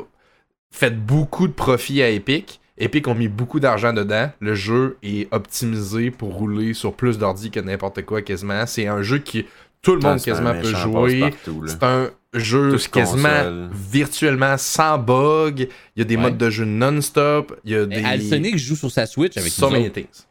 [0.72, 2.60] fait beaucoup de profit à Epic.
[2.77, 4.31] Epic ont mis beaucoup d'argent dedans.
[4.39, 8.65] Le jeu est optimisé pour rouler sur plus d'ordi que n'importe quoi quasiment.
[8.65, 9.45] C'est un jeu qui
[9.81, 11.34] tout le monde Ah, un quasiment peut jouer.
[11.68, 13.69] C'est un jeu quasiment console.
[13.73, 15.68] virtuellement sans bug.
[15.95, 16.22] Il y a des Ouais.
[16.23, 17.60] modes de jeu non-stop.
[17.65, 18.03] Il y a Mais des.
[18.06, 19.93] Alsonic joue sur sa Switch avec so nous many autres.
[19.95, 20.26] things.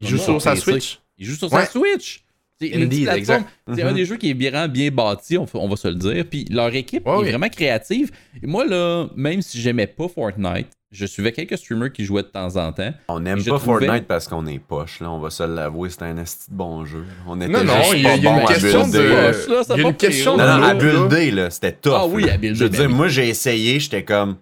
[0.00, 0.54] Il joue sur sa.
[0.56, 1.00] Switch.
[1.16, 2.24] Il joue sur sa Switch.
[2.60, 6.24] C'est un des jeux qui est bien, bien bâti, on, va se le dire.
[6.28, 7.28] Puis leur équipe Ouais, est oui.
[7.30, 8.10] vraiment créative.
[8.42, 12.28] Et moi, là, même si j'aimais pas Fortnite, je suivais quelques streamers qui jouaient de
[12.28, 12.92] temps en temps.
[13.08, 15.10] On n'aime pas trouvais- Fortnite parce qu'on est poche, là.
[15.10, 17.04] On va se l'avouer, c'est un esti de bon jeu.
[17.26, 18.86] On était Non, non, il y a, pas il y a bon une à question
[18.88, 18.98] de.
[18.98, 19.14] builder.
[19.32, 20.42] Poche, là, ça Il y a pas une question de.
[20.42, 21.92] Non, non, à builder, là, c'était tough.
[21.94, 22.94] Ah oui, à builder, Je veux ben dire, oui.
[22.94, 24.36] moi, j'ai essayé, j'étais comme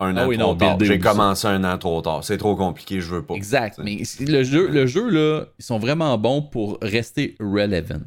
[0.00, 0.78] un Ah an oui, trop non, tard.
[0.80, 2.22] J'ai commencé un an trop tard.
[2.24, 3.34] C'est trop compliqué, je veux pas.
[3.34, 3.74] Exact.
[3.74, 3.82] T'sais.
[3.82, 8.00] Mais le jeu, le jeu, là, ils sont vraiment bons pour rester relevant.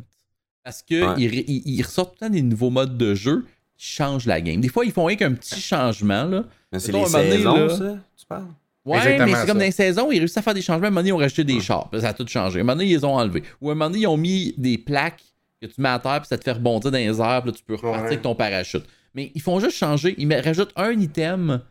[0.63, 1.21] Parce que Ouais.
[1.21, 3.45] ils, ressortent tout le temps des nouveaux modes de jeu
[3.77, 4.61] qui changent la game.
[4.61, 6.43] Des fois, ils font rien qu'un petit changement, là.
[6.71, 8.43] Mais c'est les donné, saisons, là- ça, tu parles?
[8.85, 10.85] Ouais, Exactement mais c'est comme dans les saisons, ils réussissent à faire des changements.
[10.85, 11.89] À un moment donné, ils ont rajouté des chars.
[11.99, 12.59] ça a tout changé.
[12.59, 13.43] À un moment donné, ils les ont enlevés.
[13.59, 15.21] Ou à un moment donné, ils ont mis des plaques
[15.61, 17.57] que tu mets à terre, puis ça te fait rebondir dans les airs, puis là,
[17.57, 18.07] tu peux repartir Ouais.
[18.07, 18.83] avec ton parachute.
[19.13, 20.15] Mais ils font juste changer.
[20.17, 21.61] Ils rajoutent un item.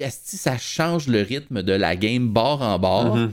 [0.00, 3.16] Asti, ça change le rythme de la game bord en bord.
[3.16, 3.32] Mhm.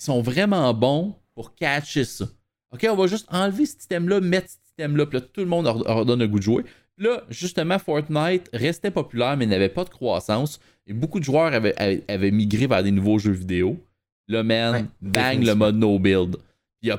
[0.00, 2.26] Ils sont vraiment bons pour catcher ça.
[2.72, 5.64] Ok, on va juste enlever cet item-là, mettre cet item-là, puis là, tout le monde
[5.66, 6.62] leur, leur donne le goût de jouer.
[6.62, 10.58] Puis Là, justement, Fortnite restait populaire, mais n'avait pas de croissance.
[10.86, 13.78] Et beaucoup de joueurs avaient, avaient- avaient migré vers des nouveaux jeux vidéo.
[14.26, 16.36] Là, man, Ouais, bang, le mode no build.
[16.80, 16.90] Puis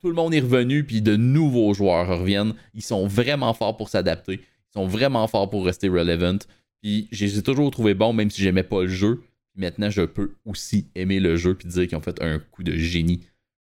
[0.00, 2.54] tout le monde est revenu, puis de nouveaux joueurs reviennent.
[2.74, 4.34] Ils sont vraiment forts pour s'adapter.
[4.34, 6.38] Ils sont vraiment forts pour rester relevant.
[6.84, 9.22] Puis je les ai toujours trouvés bons, même si j'aimais pas le jeu.
[9.56, 12.76] Maintenant, je peux aussi aimer le jeu, puis dire qu'ils ont fait un coup de
[12.76, 13.22] génie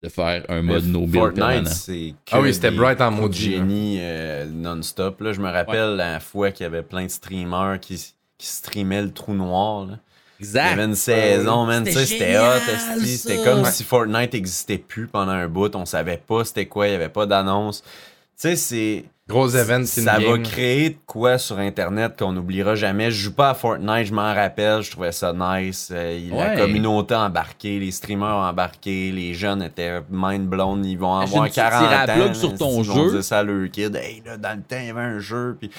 [0.05, 2.15] de faire un mode no build Fortnite, permanent.
[2.31, 3.57] Ah oui, c'était bright en coups de maudit, là.
[3.57, 5.21] génie euh, non-stop.
[5.23, 5.33] là.
[5.33, 7.97] Je me rappelle la fois qu'il y avait plein de streamers qui,
[8.39, 9.87] qui streamaient le trou noir.
[9.87, 9.99] là.
[10.39, 10.73] Il y Exact.
[10.73, 13.71] avait une saison, man, tu C'était sais, c'était hot, c'était comme Ouais.
[13.73, 17.09] si Fortnite existait plus pendant un bout, on savait pas c'était quoi, il y avait
[17.11, 17.83] pas d'annonce.
[17.83, 17.89] Tu
[18.37, 23.11] sais, c'est Gros event, ça va créer de quoi sur internet qu'on n'oubliera jamais.
[23.13, 25.89] Je joue pas à Fortnite, je m'en rappelle, je trouvais ça nice.
[25.93, 30.99] Euh, La communauté a embarqué, les streamers ont embarqué, les jeunes étaient mind blown, ils
[30.99, 32.35] vont Imagine, avoir tu tires 40 à la ans.
[32.35, 34.87] sur ton ils vont dire ça à leur kid, hey là dans le temps il
[34.87, 35.71] y avait un jeu puis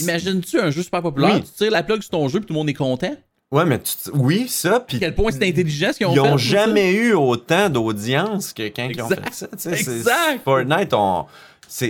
[0.00, 1.42] Imagines-tu un jeu super populaire, Oui.
[1.42, 3.14] tu tires la plug sur ton jeu, puis tout le monde est content?
[3.52, 6.14] Ouais, mais tu- oui, ça puis À quel point c'est intelligent ce qu'ils ont ils
[6.14, 6.20] fait?
[6.20, 6.46] ont pour ça?
[6.46, 9.70] jamais eu autant d'audience que quand ils ont fait ça.
[9.70, 10.40] Exact.
[10.44, 11.26] Fortnite, on-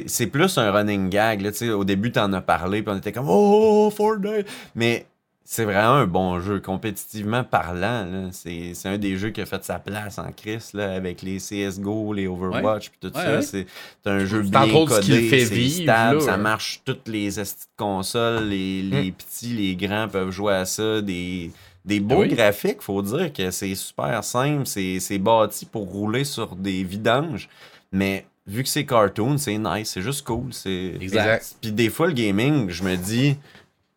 [0.06, 1.42] c'est plus un running gag.
[1.42, 4.46] Là, au début, t'en as parlé, puis on était comme Oh, Fortnite!
[4.74, 5.06] Mais
[5.46, 8.30] c'est vraiment un bon jeu, compétitivement parlant.
[8.32, 12.14] C'est un des jeux qui a fait sa place en Chris là, avec les CSGO,
[12.14, 13.36] les Overwatch, puis tout Ouais, ça.
[13.36, 13.42] ouais.
[13.42, 13.66] C'est
[14.06, 16.24] un jeu bien codé, c'est stable, là.
[16.24, 17.28] ça marche toutes les
[17.76, 21.50] consoles, les, les petits, les grands peuvent jouer à ça, des,
[21.84, 22.28] des beaux oui.
[22.28, 27.50] graphiques, faut dire que c'est super simple, c'est c'est bâti pour rouler sur des vidanges,
[27.92, 31.56] mais vu que c'est cartoon, c'est nice, c'est juste cool, c'est Exact.
[31.60, 33.36] Puis des fois le gaming, je me dis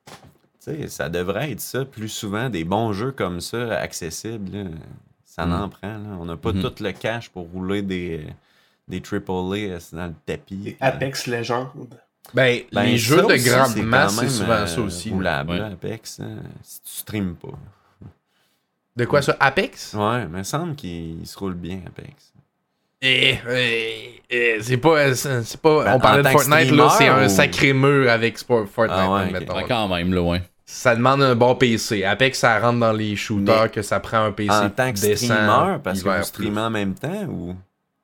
[0.05, 0.13] tu
[0.59, 4.63] sais, ça devrait être ça plus souvent des bons jeux comme ça accessibles, là.
[5.25, 5.53] ça Mm.
[5.53, 6.17] en prend là.
[6.19, 6.61] on n'a pas Mhm.
[6.63, 8.25] tout le cash pour rouler des
[8.87, 10.69] des AAA dans le tapis.
[10.69, 11.71] Et Apex Legends.
[12.33, 15.09] Ben, Ben, les jeux de aussi, grande c'est masse, quand c'est souvent euh, ça aussi.
[15.09, 15.15] là.
[15.15, 15.59] roulable, Ouais.
[15.59, 17.57] là, Apex, hein, si tu streames pas.
[18.95, 19.35] De quoi ça?
[19.41, 19.93] Apex?
[19.93, 22.33] Ouais, mais il me semble qu'il se roule bien, Apex.
[23.01, 25.83] Eh, eh, eh, c'est pas, euh, c'est pas.
[25.83, 29.11] Ben, on parlait de que Fortnite, là, c'est un ou- sacré mur avec Fortnite, Ah
[29.13, 29.61] ouais, mettons.
[29.67, 30.41] Quand même, ouais.
[30.65, 32.03] Ça demande un bon PC.
[32.03, 34.99] Apex, ça rentre dans les shooters Mais que ça prend un PC En tant que
[34.99, 37.55] décent, streamer, parce que vous streamez en même temps ou?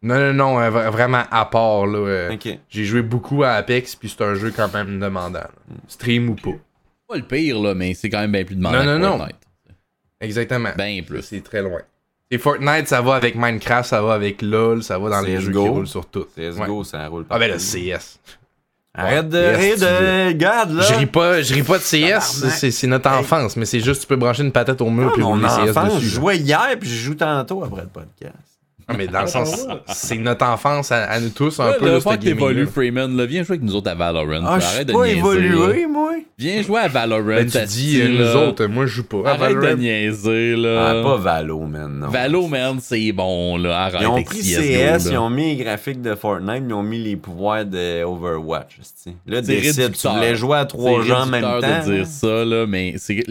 [0.01, 1.97] Non, non, non, euh, vra- vraiment à part, là.
[1.97, 2.37] euh.
[2.69, 5.39] J'ai joué beaucoup à Apex, puis c'est un jeu quand même demandant.
[5.39, 5.49] là.
[5.87, 6.51] Stream ou pas.
[7.07, 9.17] Pas le pire, là, mais c'est quand même bien plus demandant Non, non, que non.
[9.17, 9.35] Fortnite.
[10.21, 10.69] Exactement.
[10.77, 11.21] Ben plus.
[11.21, 11.81] C'est très loin.
[12.33, 15.51] Et Fortnite, ça va avec Minecraft, ça va avec LoL, ça va dans les jeux
[15.51, 16.25] qui roulent sur tout.
[16.35, 16.83] CSGO, Ouais.
[16.83, 17.35] ça roule pas.
[17.35, 18.17] Ah ben là, CS.
[18.95, 20.27] Arrête de rire de.
[20.29, 20.83] Regarde, là.
[20.83, 24.07] Je ris pas, je ris pas de CS, c'est notre enfance, mais c'est juste tu
[24.07, 25.99] peux brancher une patate au mur puis rouler CS dessus.
[26.01, 28.33] je jouais hier, puis je joue tantôt après le podcast.
[28.87, 31.85] Ah, mais dans le sens, c'est notre enfance à, à nous tous un Là, peu
[31.85, 32.67] là, ce que t'évolues.
[32.67, 33.15] Freeman.
[33.15, 34.43] Là, viens jouer avec nous autres à Valorant.
[34.45, 36.11] Ah, Arrête suis de pas niaiser, évolué, moi.
[36.37, 37.23] Viens jouer à Valorant.
[37.25, 38.47] Ben, tu dis, euh, nous là.
[38.47, 39.17] autres, moi je joue pas.
[39.25, 39.77] à Arrête de Valorant.
[39.77, 41.03] niaiser, Ah, là.
[41.03, 42.07] pas Valo, man, non.
[42.09, 43.79] Valo, man, c'est bon, là.
[43.85, 46.99] Arrête Ils ont pris CS, ils ont mis les graphiques de Fortnite, ils ont mis
[47.01, 48.79] les pouvoirs de Overwatch.
[49.27, 51.59] Là, décide, tu voulais jouer à trois gens en même temps.
[51.59, 53.23] de dire ça, là, mais c'est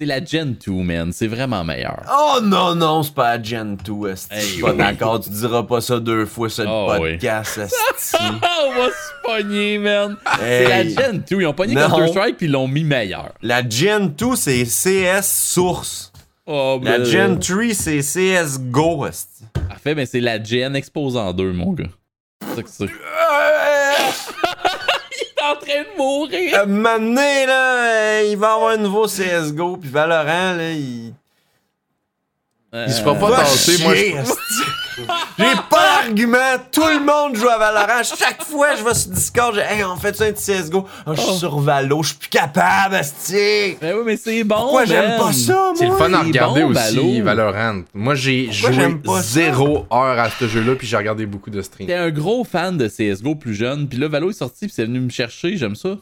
[0.00, 1.12] c'est la Gen 2, man.
[1.12, 2.02] C'est vraiment meilleur.
[2.10, 4.34] Oh non, non, c'est pas Gen 2, esti.
[4.34, 4.76] Je suis Hey, pas oui.
[4.78, 7.12] d'accord, tu diras pas ça deux fois sur le Oh, oui.
[7.12, 7.58] podcast,
[7.96, 8.16] esti.
[8.18, 8.92] Ah, on va se
[9.42, 10.16] pogner, man.
[10.38, 10.88] C'est la.
[10.88, 11.40] Gen 2.
[11.42, 11.74] Ils ont pogné.
[11.74, 13.32] Counter-Strike puis ils l'ont mis meilleur.
[13.42, 16.12] La Gen 2, c'est CS source.
[16.46, 19.44] Oh, La ben, Gen 3, c'est CSGO, esti.
[19.68, 21.84] Parfait, mais c'est la Gen en deux, mon gars.
[22.48, 24.39] C'est ça que c'est.
[25.50, 26.66] En train de mourir.
[26.66, 31.12] Moment donné, là, euh, il va avoir un nouveau CSGO, puis Valorant, là, il...
[32.72, 34.36] Il se fait pas Va tasser, moi je esti.
[35.38, 36.38] J'ai pas d'argument,
[36.72, 38.02] tout le monde joue à Valorant.
[38.02, 40.86] Chaque fois je vais sur Discord, j'ai Hey, on fait ça un petit CSGO.
[41.06, 41.36] Ah, je suis Oh.
[41.38, 43.76] sur Valo, je suis plus capable, esti.
[43.80, 44.56] Ben oui, mais c'est bon.
[44.56, 45.72] Pourquoi j'aime pas ça, moi?
[45.76, 47.24] C'est le fun à c'est regarder bon, aussi, Valo.
[47.52, 47.82] Valorant.
[47.94, 49.22] Moi, j'ai Pourquoi joué ça?
[49.22, 51.88] zéro heure à ce jeu-là, puis j'ai regardé beaucoup de streams.
[51.88, 54.84] J'étais un gros fan de CSGO plus jeune, puis là, Valo est sorti, puis c'est
[54.84, 55.56] venu me chercher.
[55.56, 55.96] J'aime ça.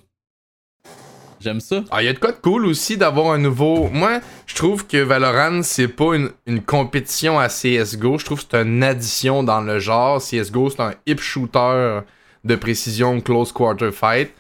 [1.41, 1.85] J'aime ça.
[1.91, 3.89] Ah, il y a de quoi de cool aussi d'avoir un nouveau.
[3.93, 8.19] Moi, je trouve que Valorant, c'est pas une, une compétition à CSGO.
[8.19, 10.21] Je trouve que c'est une addition dans le genre.
[10.21, 12.01] CSGO, c'est un hip shooter
[12.45, 14.31] de précision close quarter fight.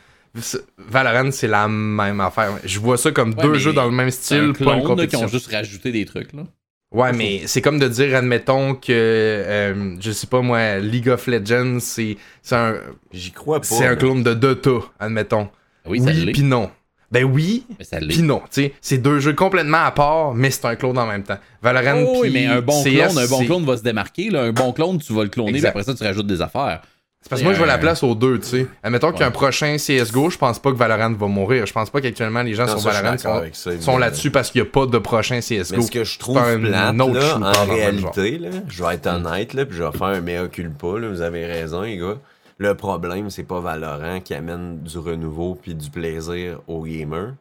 [0.78, 2.58] Valorant, c'est la même affaire.
[2.64, 4.82] Je vois ça comme Ouais, deux jeux dans le même C'est un style, pas une
[4.82, 5.24] clone là, qui compétition.
[5.24, 6.42] ont juste rajouté des trucs, là.
[6.90, 11.26] Ouais, mais c'est comme de dire, admettons que, euh, je sais pas moi, League of
[11.26, 12.76] Legends, c'est c'est un,
[13.12, 13.66] J'y crois pas.
[13.66, 15.48] c'est un clone de Dota, admettons.
[15.86, 16.70] Oui, ça oui, pis non.
[17.10, 17.64] Ben oui,
[18.08, 18.40] pis non.
[18.52, 21.38] Tu sais, c'est deux jeux complètement à part, mais c'est un clone en même temps.
[21.62, 24.28] Valorant, Oh, oui, pis mais un bon CS, clone, un bon clone va se démarquer.
[24.30, 24.42] Là.
[24.42, 26.82] Un bon clone, tu vas le cloner, puis après ça, tu rajoutes des affaires.
[27.20, 28.66] C'est parce que moi, je vois la place aux deux, tu sais.
[28.82, 29.32] Admettons qu'il y a un Ouais.
[29.34, 31.66] prochain CSGO, je pense pas que Valorant va mourir.
[31.66, 34.50] Je pense pas qu'actuellement, les gens Non, sur ça, Valorant sont, ça, sont là-dessus parce
[34.52, 35.76] qu'il y a pas de prochain CSGO.
[35.78, 39.52] Mais ce que je trouve plate, autre là, en réalité, là, je vais être honnête,
[39.54, 42.18] là, puis je vais faire un mea culpa, là, vous avez raison, les gars.
[42.58, 47.34] Le problème, c'est pas Valorant qui amène du renouveau puis du plaisir aux gamers.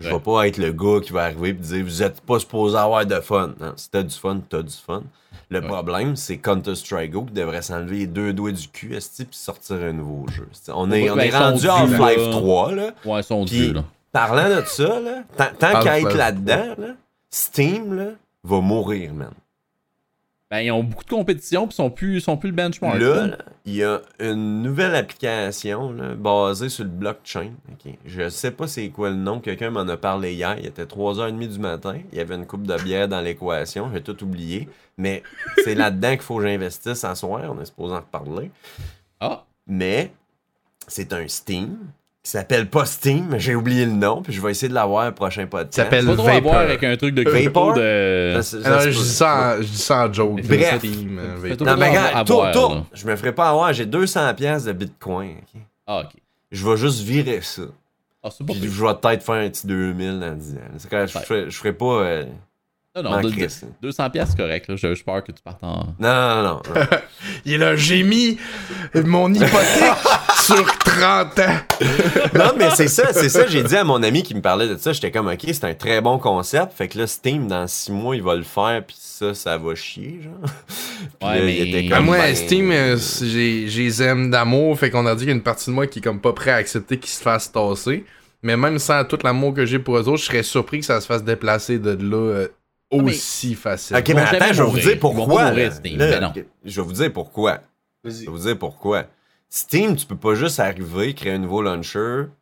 [0.00, 0.20] Je vais Ouais.
[0.20, 3.18] pas être le gars qui va arriver et dire vous êtes pas supposé avoir de
[3.20, 3.54] fun.
[3.58, 5.02] Non, si t'as du fun, t'as du fun.
[5.50, 9.76] Le problème, c'est Counter-Strike Go qui devrait s'enlever les deux doigts du cul puis sortir
[9.76, 10.46] un nouveau jeu.
[10.68, 12.30] On est, Ouais, on ben, est sont rendu Half-Life là.
[12.30, 12.90] 3, là.
[13.06, 13.84] Ouais, ils sont là.
[14.12, 15.22] parlant de ça, là,
[15.58, 16.88] tant, qu'à être là-dedans, là,
[17.30, 18.10] Steam là,
[18.44, 19.30] va mourir, man.
[20.50, 22.98] Ben, ils ont beaucoup de compétition, puis ils sont plus, sont plus le benchmark.
[22.98, 23.36] Là, là.
[23.68, 27.52] Il y a une nouvelle application là, basée sur le blockchain.
[28.06, 29.40] Je sais pas c'est quoi le nom.
[29.40, 30.56] Quelqu'un m'en a parlé hier.
[30.58, 31.98] Il était 3h30 du matin.
[32.10, 33.90] Il y avait une coupe de bière dans l'équation.
[33.92, 34.70] J'ai tout oublié.
[34.96, 35.22] Mais
[35.64, 37.42] c'est là-dedans qu'il faut que j'investisse à soir.
[37.54, 38.50] On est supposé en reparler.
[39.20, 40.12] Ah, Mais
[40.86, 41.76] c'est un Steam
[42.28, 44.20] qui s'appelle pas Steam, mais j'ai oublié le nom.
[44.20, 45.72] Puis je vais essayer de l'avoir un prochain podcast.
[45.74, 46.54] Ça s'appelle Vapor.
[46.56, 47.74] avec un truc de crypto Vapor?
[47.74, 48.38] de.
[48.42, 50.42] Ça, Ah non, je dis ça en, je dis ça en joke.
[50.42, 50.76] Bref.
[50.78, 51.18] Steam.
[51.60, 52.84] Non, mais à regarde, tourne, tourne.
[52.92, 53.72] Je me ferai pas avoir.
[53.72, 55.36] J'ai 200$ piastres de Bitcoin.
[55.38, 55.60] ok?
[55.86, 56.10] Ah, ok.
[56.52, 57.62] Je vais juste virer ça.
[58.22, 60.58] Ah, c'est Puis je vais peut-être faire un petit 2000 dans 10 ans.
[60.76, 61.84] C'est quand je, ferai, je ferai pas.
[62.02, 62.24] euh,
[62.96, 63.72] Non, non, m'en de- crisse, de- là.
[63.80, 64.76] 200 pièces correct, là.
[64.76, 65.86] J'ai j'ai peur que tu partes en...
[65.98, 66.42] Non, non, non.
[66.42, 66.60] non.
[67.46, 68.36] Il est là, j'ai mis
[68.94, 69.92] mon hypothèque
[70.56, 71.56] sur 30 ans.
[72.34, 73.46] non, mais c'est ça, c'est ça.
[73.46, 74.92] J'ai dit à mon ami qui me parlait de ça.
[74.92, 76.72] J'étais comme, ok, c'est un très bon concept.
[76.76, 78.82] Fait que là, Steam, dans 6 mois, il va le faire.
[78.86, 80.32] Puis ça, ça va chier, genre.
[81.20, 84.02] Puis Ouais, là, mais- il était Ben, comme, moi, ben, Steam, euh, j'ai j'ai les
[84.02, 86.02] aime d'amour, fait qu'on a dit qu'il y a une partie de moi qui est
[86.02, 88.04] comme pas prêt à accepter qu'il se fasse tasser.
[88.42, 91.00] Mais même sans tout l'amour que j'ai pour eux autres, je serais surpris que ça
[91.00, 92.48] se fasse déplacer de là euh,
[92.92, 93.96] mais- aussi facile.
[93.96, 95.50] Ok, mais attends, je vais vous dire pourquoi.
[95.50, 95.68] là.
[95.68, 96.32] Là,
[96.64, 97.58] Je vais vous dire pourquoi.
[98.04, 99.04] Je vais vous dire pourquoi.
[99.50, 102.24] Steam, tu peux pas juste arriver, créer un nouveau launcher.
[102.26, 102.32] Tu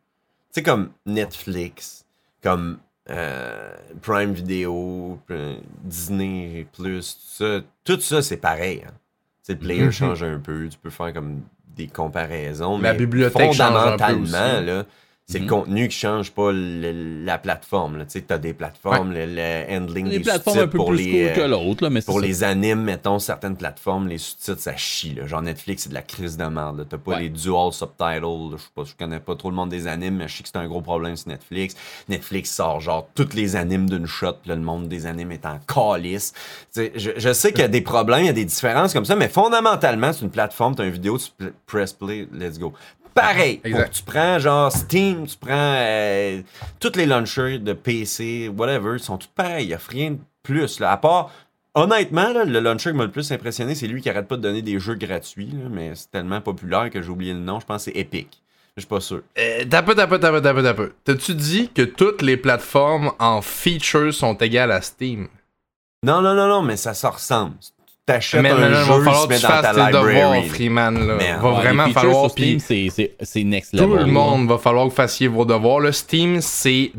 [0.51, 2.05] sais, comme Netflix,
[2.43, 2.79] comme
[3.09, 3.71] euh,
[4.01, 7.61] Prime Video, euh, Disney Plus, tout ça.
[7.83, 8.83] Tout ça, c'est pareil.
[8.85, 8.91] hein.
[9.49, 9.91] Le player Mhm.
[9.91, 10.67] change un peu.
[10.69, 11.41] Tu peux faire comme
[11.75, 12.77] des comparaisons.
[12.79, 13.73] La mais bibliothèque change un peu
[14.03, 14.65] fondamentalement, aussi.
[14.65, 14.85] là,
[15.29, 15.45] C'est Mhm.
[15.45, 17.97] le contenu qui change, pas le- la plateforme.
[18.05, 20.97] Tu sais, t'as des plateformes, le, le handling Des des plateformes un peu pour plus
[20.99, 22.25] les, cool euh, que l'autre, là, mais c'est pour ça.
[22.25, 25.15] les animes, mettons, certaines plateformes, les sous-titres, ça chie.
[25.15, 25.27] Là.
[25.27, 26.87] Genre Netflix, c'est de la crise de merde.
[26.89, 27.23] T'as pas Ouais.
[27.23, 28.21] les dual subtitles.
[28.53, 30.49] Je sais pas, je connais pas trop le monde des animes, mais je sais que
[30.49, 31.75] c'est un gros problème sur Netflix.
[32.07, 35.59] Netflix sort genre toutes les animes d'une shot, là, le monde des animes est en
[35.67, 36.31] calice.
[36.73, 36.87] Je,
[37.17, 39.27] je sais qu'il y a des problèmes, il y a des différences comme ça, mais
[39.27, 42.71] fondamentalement, c'est une plateforme, t'as une vidéo, tu press play, let's go.
[43.21, 43.91] Pareil, Exact.
[43.93, 46.41] tu prends genre Steam, tu prends euh,
[46.79, 50.19] tous les launchers de PC, whatever, ils sont tous pareils, il n'y a rien de
[50.43, 50.79] plus.
[50.79, 51.31] Là, à part,
[51.75, 54.41] honnêtement, là, le launcher qui m'a le plus impressionné, c'est lui qui arrête pas de
[54.41, 57.65] donner des jeux gratuits, là, mais c'est tellement populaire que j'ai oublié le nom, je
[57.65, 58.41] pense que c'est Epic.
[58.75, 59.21] Je suis pas sûr.
[59.39, 60.93] Euh, T'as peu, t'as peu, t'as peu, t'as peu, t'as peu.
[61.03, 65.27] T'as-tu dit que toutes les plateformes en features sont égales à Steam?
[66.03, 67.55] Non, non, non, non, mais ça se ressemble.
[68.07, 70.43] T'achètes Mais un non, non, jeu, va falloir que tu dans ta fasses tes devoirs.
[70.45, 71.07] Freeman.
[71.07, 71.15] Là.
[71.15, 71.41] Merde.
[71.41, 72.29] Va Ouais, vraiment falloir.
[72.31, 73.97] Steam, c'est- c'est c'est next tout level.
[73.97, 74.11] le là.
[74.11, 75.81] monde va falloir que vous fassiez vos devoirs.
[75.81, 76.93] Le Steam, c'est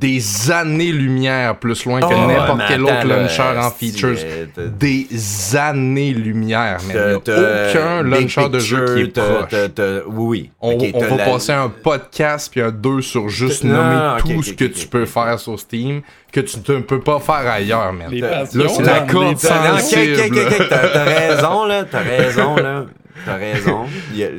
[0.00, 4.16] des années-lumière plus loin que Oh, n'importe quel attends, autre launcher en features.
[4.78, 5.06] Des
[5.56, 9.50] années-lumière, mais aucun launcher de jeu qui est proche.
[9.74, 10.92] t'as- Oui, oui.
[10.94, 14.52] On, va la- passer un podcast puis un 2 sur juste nommer non, tout ce
[14.52, 16.02] que tu peux faire sur Steam
[16.32, 18.12] que tu ne peux pas faire ailleurs, man.
[18.12, 20.16] Là, c'est la ok, sensible.
[20.68, 21.84] t'as raison, là.
[21.84, 22.86] T'as raison, là.
[23.24, 23.84] T'as raison.
[23.84, 23.88] A-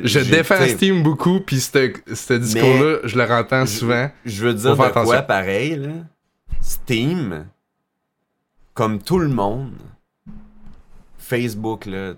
[0.04, 4.10] Je défends t'sais, Steam beaucoup, puis ce discours-là, je le rentends souvent.
[4.24, 5.22] Je veux dire de quoi attention.
[5.26, 5.92] pareil, là?
[6.60, 7.46] Steam,
[8.74, 9.72] comme tout le monde,
[11.18, 12.14] Facebook, là,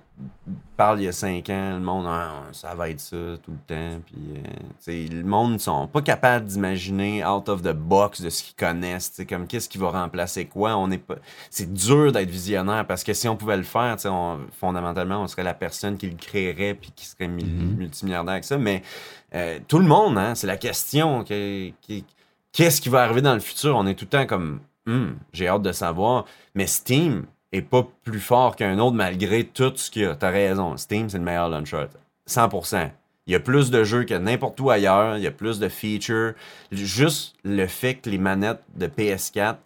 [0.79, 3.59] parle il y a 5 ans, le monde, Ah, ça va être ça tout le
[3.67, 4.01] temps.
[4.07, 8.55] Puis, euh, le monde sont pas capables d'imaginer out of the box de ce qu'ils
[8.57, 9.21] connaissent.
[9.29, 10.77] Comme qu'est-ce qui va remplacer quoi.
[10.77, 11.17] On est pas.
[11.51, 15.43] C'est dur d'être visionnaire parce que si on pouvait le faire, on- fondamentalement, on serait
[15.43, 17.75] la personne qui le créerait puis qui serait Mhm.
[17.77, 18.57] multimilliardaire avec ça.
[18.57, 18.83] Mais
[19.35, 21.25] euh, tout le monde, hein, c'est la question.
[21.25, 21.75] qui-
[22.53, 23.77] Qu'est-ce qui va arriver dans le futur?
[23.77, 26.25] On est tout le temps comme, Hmm, j'ai hâte de savoir.
[26.55, 30.15] Mais Steam est pas plus fort qu'un autre malgré tout ce qu'il y a.
[30.15, 30.77] T'as raison.
[30.77, 31.87] Steam, c'est le meilleur launcher.
[32.29, 32.91] 100%.
[33.27, 35.16] Il y a plus de jeux que n'importe où ailleurs.
[35.16, 36.33] Il y a plus de features.
[36.73, 39.57] Juste le fait que les manettes de PS4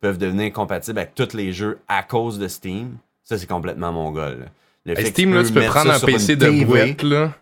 [0.00, 4.12] peuvent devenir compatibles avec tous les jeux à cause de Steam, ça, c'est complètement mon
[4.12, 4.30] gars.
[4.30, 4.46] là.
[4.84, 7.32] Le Hey, Steam, là, tu peux prendre un PC de boîte, là.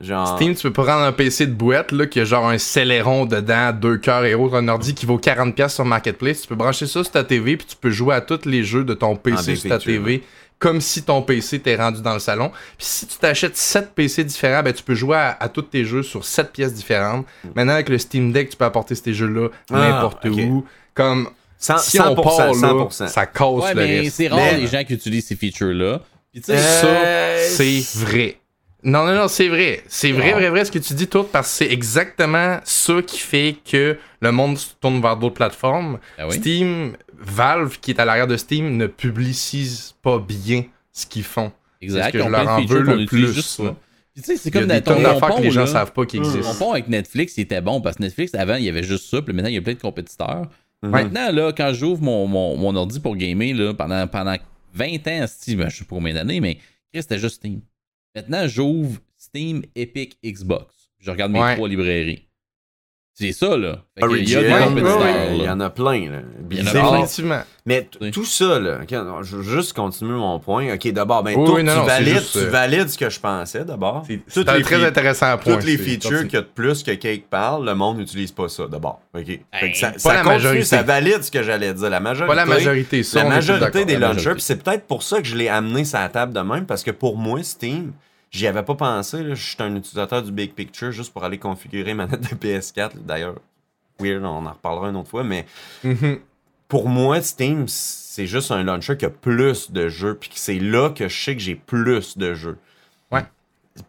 [0.00, 3.26] Genre, Steam, tu peux prendre un PC de boîte, là, qui a genre un Celeron
[3.26, 6.42] dedans, deux cœurs et autres, un ordi qui vaut 40$ sur Marketplace.
[6.42, 8.84] Tu peux brancher ça sur ta TV, puis tu peux jouer à tous les jeux
[8.84, 10.22] de ton PC big sur ta TV,
[10.58, 12.50] comme si ton PC t'est rendu dans le salon.
[12.78, 15.84] Puis si tu t'achètes 7 PC différents, ben tu peux jouer à, à tous tes
[15.84, 17.26] jeux sur 7 pièces différentes.
[17.54, 19.74] Maintenant, avec le Steam Deck, tu peux apporter ces jeux-là Mm.
[19.74, 20.64] Ah, n'importe où.
[20.94, 21.28] Comme,
[21.58, 23.06] cent- si on 100%, part, là, 100%.
[23.08, 24.16] ça casse Ouais, le mais reste.
[24.16, 26.00] c'est rare Mais- les gens qui utilisent ces features-là.
[26.32, 28.36] Puis tu sais, Euh, Ça, c'est vrai.
[28.82, 29.82] Non, non, non, c'est vrai.
[29.88, 30.36] C'est vrai, Ah.
[30.38, 33.98] vrai, vrai ce que tu dis, tout, parce que c'est exactement ça qui fait que
[34.20, 35.98] le monde se tourne vers d'autres plateformes.
[36.18, 36.32] Oui.
[36.36, 41.52] Steam, Valve, qui est à l'arrière de Steam, ne publicise pas bien ce qu'ils font.
[41.80, 43.60] exact, c'est ce que je leur en veux le plus, juste
[44.16, 45.66] tu sais, c'est comme des dans ton que les gens là.
[45.68, 46.54] savent pas qu'ils Mon existent.
[46.58, 49.22] pont avec Netflix, il était bon parce que Netflix, avant, il y avait juste ça,
[49.22, 50.46] puis maintenant, il y a plein de compétiteurs.
[50.82, 54.36] Maintenant, là, quand j'ouvre mon, mon, mon ordi pour gamer, là, pendant, pendant
[54.74, 56.56] 20 ans, Steam, ben, je sais pas combien d'années, mais
[56.92, 57.60] Chris, c'était juste Steam.
[58.14, 60.90] Maintenant, j'ouvre Steam, Epic, Xbox.
[60.98, 61.54] Je regarde mes Ouais.
[61.54, 62.28] trois librairies.
[63.20, 63.76] C'est ça, là.
[63.98, 65.52] Il y a Origin, des ouais, compétiteurs, ouais, il y là.
[65.52, 66.10] en a plein.
[66.10, 66.18] Là.
[66.38, 67.06] Bizarre.
[67.66, 70.72] Mais tout ça, là, non, je veux juste continuer mon point.
[70.72, 72.96] Ok, d'abord, ben, Oui, toi, oui, non, tu, non, valides, juste, tu euh, valides ce
[72.96, 74.06] que je pensais d'abord.
[74.26, 75.56] C'est un très intéressant point.
[75.56, 78.48] Toutes les features qu'il y a de plus que Cake parle, le monde n'utilise pas
[78.48, 79.02] ça d'abord.
[79.14, 79.26] Ok.
[79.52, 80.64] Fait que ça, pas ça la continue, majorité.
[80.64, 81.90] ça valide ce que j'allais dire.
[81.90, 82.34] La majorité.
[82.34, 85.28] Pas la majorité, ça, la majorité des la launchers, puis c'est peut-être pour ça que
[85.28, 87.92] je l'ai amené sur la table de même, parce que pour moi, Steam,
[88.30, 89.22] j'y avais pas pensé.
[89.22, 89.34] là.
[89.34, 92.92] Je suis un utilisateur du Big Picture juste pour aller configurer ma note de PS4.
[93.04, 93.36] D'ailleurs,
[94.00, 95.46] weird, on en reparlera une autre fois, mais
[95.84, 96.18] Mhm.
[96.68, 100.58] pour moi, Steam, c'est juste un launcher qui a plus de jeux, puis que c'est
[100.58, 102.58] là que je sais que j'ai plus de jeux.
[103.10, 103.24] Ouais.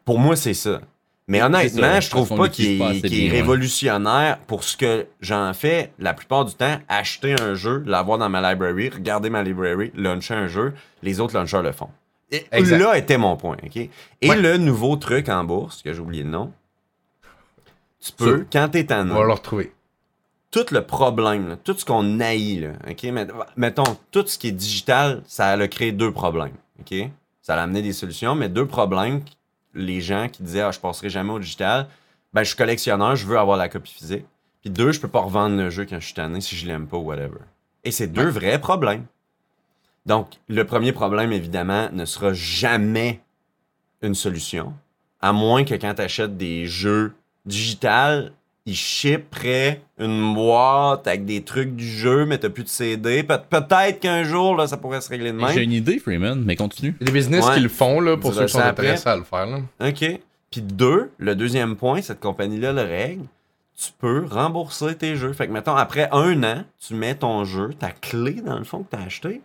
[0.05, 0.81] Pour moi, c'est ça.
[1.27, 3.37] Mais honnêtement, ça, je trouve pas qu'il est, assez qu'il est bien, ouais.
[3.41, 6.77] révolutionnaire pour ce que j'en fais la plupart du temps.
[6.89, 10.73] Acheter un jeu, l'avoir dans ma library, regarder ma library, launcher un jeu,
[11.03, 11.89] les autres launchers le font.
[12.31, 13.75] Et là était mon point, OK?
[13.77, 13.89] Et
[14.29, 14.35] Ouais.
[14.37, 16.51] le nouveau truc en bourse, que j'ai oublié le nom,
[17.99, 18.43] tu peux, Ça.
[18.51, 19.73] quand t'es en On va le retrouver.
[20.49, 23.03] tout le problème, là, tout ce qu'on haït, là, OK?
[23.03, 23.27] Met-
[23.57, 26.93] Mettons, tout ce qui est digital, ça a créé deux problèmes, OK?
[27.41, 29.21] Ça a amené des solutions, mais deux problèmes,
[29.73, 31.87] les gens qui disaient «Ah, je passerai jamais au digital»,
[32.33, 34.25] ben, je suis collectionneur, je veux avoir la copie physique.
[34.61, 36.87] Puis deux, je peux pas revendre le jeu quand je suis tanné si je l'aime
[36.87, 37.39] pas ou whatever.
[37.83, 39.05] Et c'est deux vrais problèmes.
[40.05, 43.19] Donc, le premier problème, évidemment, ne sera jamais
[44.01, 44.73] une solution,
[45.21, 47.13] à moins que quand tu achètes des jeux
[47.45, 48.31] digital,
[48.65, 53.23] ils shipperaient une boîte avec des trucs du jeu, mais t'as plus de CD.
[53.23, 55.57] Pe- Peut-être qu'un jour, là, ça pourrait se régler de J'ai même.
[55.63, 56.95] une idée, Freeman, mais continue.
[56.99, 57.55] Il y a des business Ouais.
[57.55, 59.59] qui le font, là, pour ceux qui sont intéressés à le faire, là.
[59.87, 60.19] OK.
[60.51, 63.25] Puis deux, le deuxième point, cette compagnie-là le règle.
[63.77, 65.33] Tu peux rembourser tes jeux.
[65.33, 68.83] Fait que, mettons, après un an, tu mets ton jeu, ta clé, dans le fond,
[68.83, 69.41] que t'as acheté,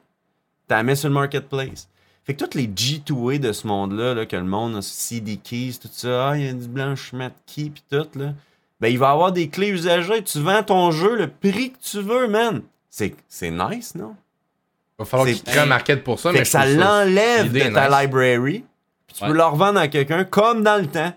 [0.75, 1.89] la mets sur le marketplace.
[2.25, 5.79] Fait que toutes les G2A de ce monde-là, là, que le monde a CD keys,
[5.81, 8.33] tout ça, ah, il y a du blanchiment de key, puis tout, là.
[8.81, 10.23] Ben, il va avoir des clés usagées.
[10.25, 12.63] Tu vends ton jeu le prix que tu veux, man.
[12.91, 14.15] C'est c'est nice, non?
[14.99, 17.61] Il va falloir qu'ils créent un market pour ça, Fait mais que ça l'enlève de
[17.73, 18.01] ta nice.
[18.03, 18.65] library.
[19.07, 19.31] Puis tu Ouais.
[19.31, 21.13] peux le revendre à quelqu'un comme dans le temps.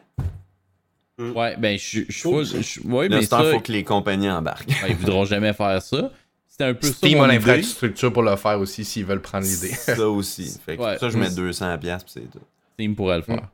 [1.18, 2.14] Ouais, ben, je je
[2.62, 4.70] suis Là, mais ça, faut que les compagnies embarquent.
[4.70, 6.12] ouais, ils voudront jamais faire ça.
[6.60, 6.94] C'était un peu ça.
[6.94, 9.68] Steam mon a l'infrastructure pour le faire aussi s'ils veulent prendre l'idée.
[9.74, 10.60] ça aussi.
[10.66, 10.98] Fait que Ouais.
[10.98, 12.40] ça, je mets 200 pièces puis c'est tout.
[12.74, 13.48] Steam pourrait le faire.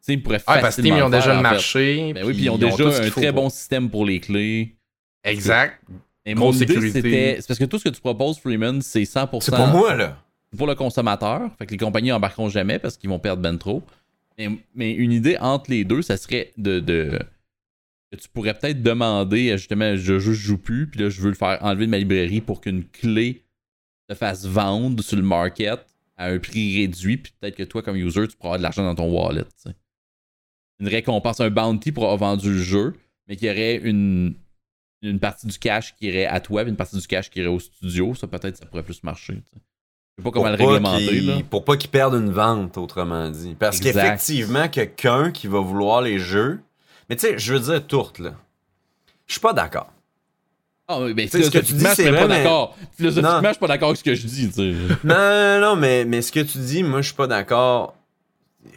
[0.00, 2.12] Steam pourrait Ah, parce que Steam, ils ont facilement déjà le marché.
[2.12, 4.74] Ben oui, puis ils ont déjà un très pour- bon système pour les clés.
[5.22, 5.80] Exact.
[6.26, 7.36] Et Grosse mon c'était.
[7.40, 10.18] C'est parce que tout ce que tu proposes, Freeman, c'est 100% C'est pour moi, là.
[10.56, 11.50] pour le consommateur.
[11.58, 13.82] Fait que les compagnies embarqueront jamais parce qu'ils vont perdre ben trop.
[14.38, 16.80] Mais, mais une idée entre les deux, ça serait de.
[16.80, 17.18] de
[18.16, 21.30] que tu pourrais peut-être demander, euh, justement, je, je joue plus, puis là, je veux
[21.30, 23.44] le faire enlever de ma librairie pour qu'une clé
[24.08, 25.86] te fasse vendre sur le market
[26.16, 28.84] à un prix réduit, puis peut-être que toi, comme user, tu pourras avoir de l'argent
[28.84, 29.44] dans ton wallet.
[30.80, 32.94] Une récompense, un bounty pour avoir vendu le jeu,
[33.26, 34.34] mais qu'il y aurait une,
[35.02, 37.48] une partie du cash qui irait à toi, puis une partie du cash qui irait
[37.48, 38.14] au studio.
[38.14, 39.34] Ça, peut-être, ça pourrait plus marcher.
[39.34, 39.62] tu sais.
[40.16, 41.20] Je sais pas comment le Pour réglementer.
[41.22, 41.38] Là.
[41.50, 43.56] Pour pas qu'ils perdent une vente, autrement dit.
[43.58, 46.60] Parce qu'effectivement, quelqu'un qui va vouloir les jeux.
[47.08, 48.32] Mais tu sais, je veux dire, tourte, là.
[49.26, 49.90] Je suis pas d'accord.
[50.86, 52.76] Ah, oui, Tu sais, ce que tu dis, c'est pas mais- d'accord.
[52.96, 54.74] Philosophiquement, je suis pas d'accord avec ce que je dis, tu sais.
[55.04, 57.94] Non, non, non, mais, mais ce que tu dis, moi, je suis pas d'accord.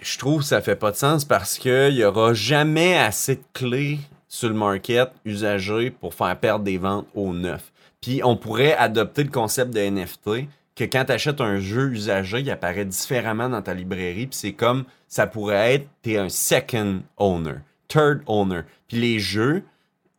[0.02, 3.44] Je trouve que ça fait pas de sens parce qu'il y aura jamais assez de
[3.54, 4.00] clés
[4.30, 7.72] sur le market usagées pour faire perdre des ventes au neuf.
[8.02, 12.40] Puis on pourrait adopter le concept de NFT que quand tu achètes un jeu usagé,
[12.42, 14.28] il apparaît différemment dans ta librairie.
[14.28, 17.56] Puis c'est comme ça pourrait être, tu es un second owner,
[17.88, 18.62] third owner.
[18.88, 19.64] Puis les jeux,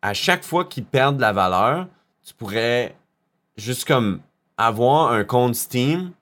[0.03, 1.87] à chaque fois qu'ils perdent de la valeur,
[2.25, 2.95] tu pourrais
[3.57, 4.21] juste comme
[4.57, 6.13] avoir un compte Steam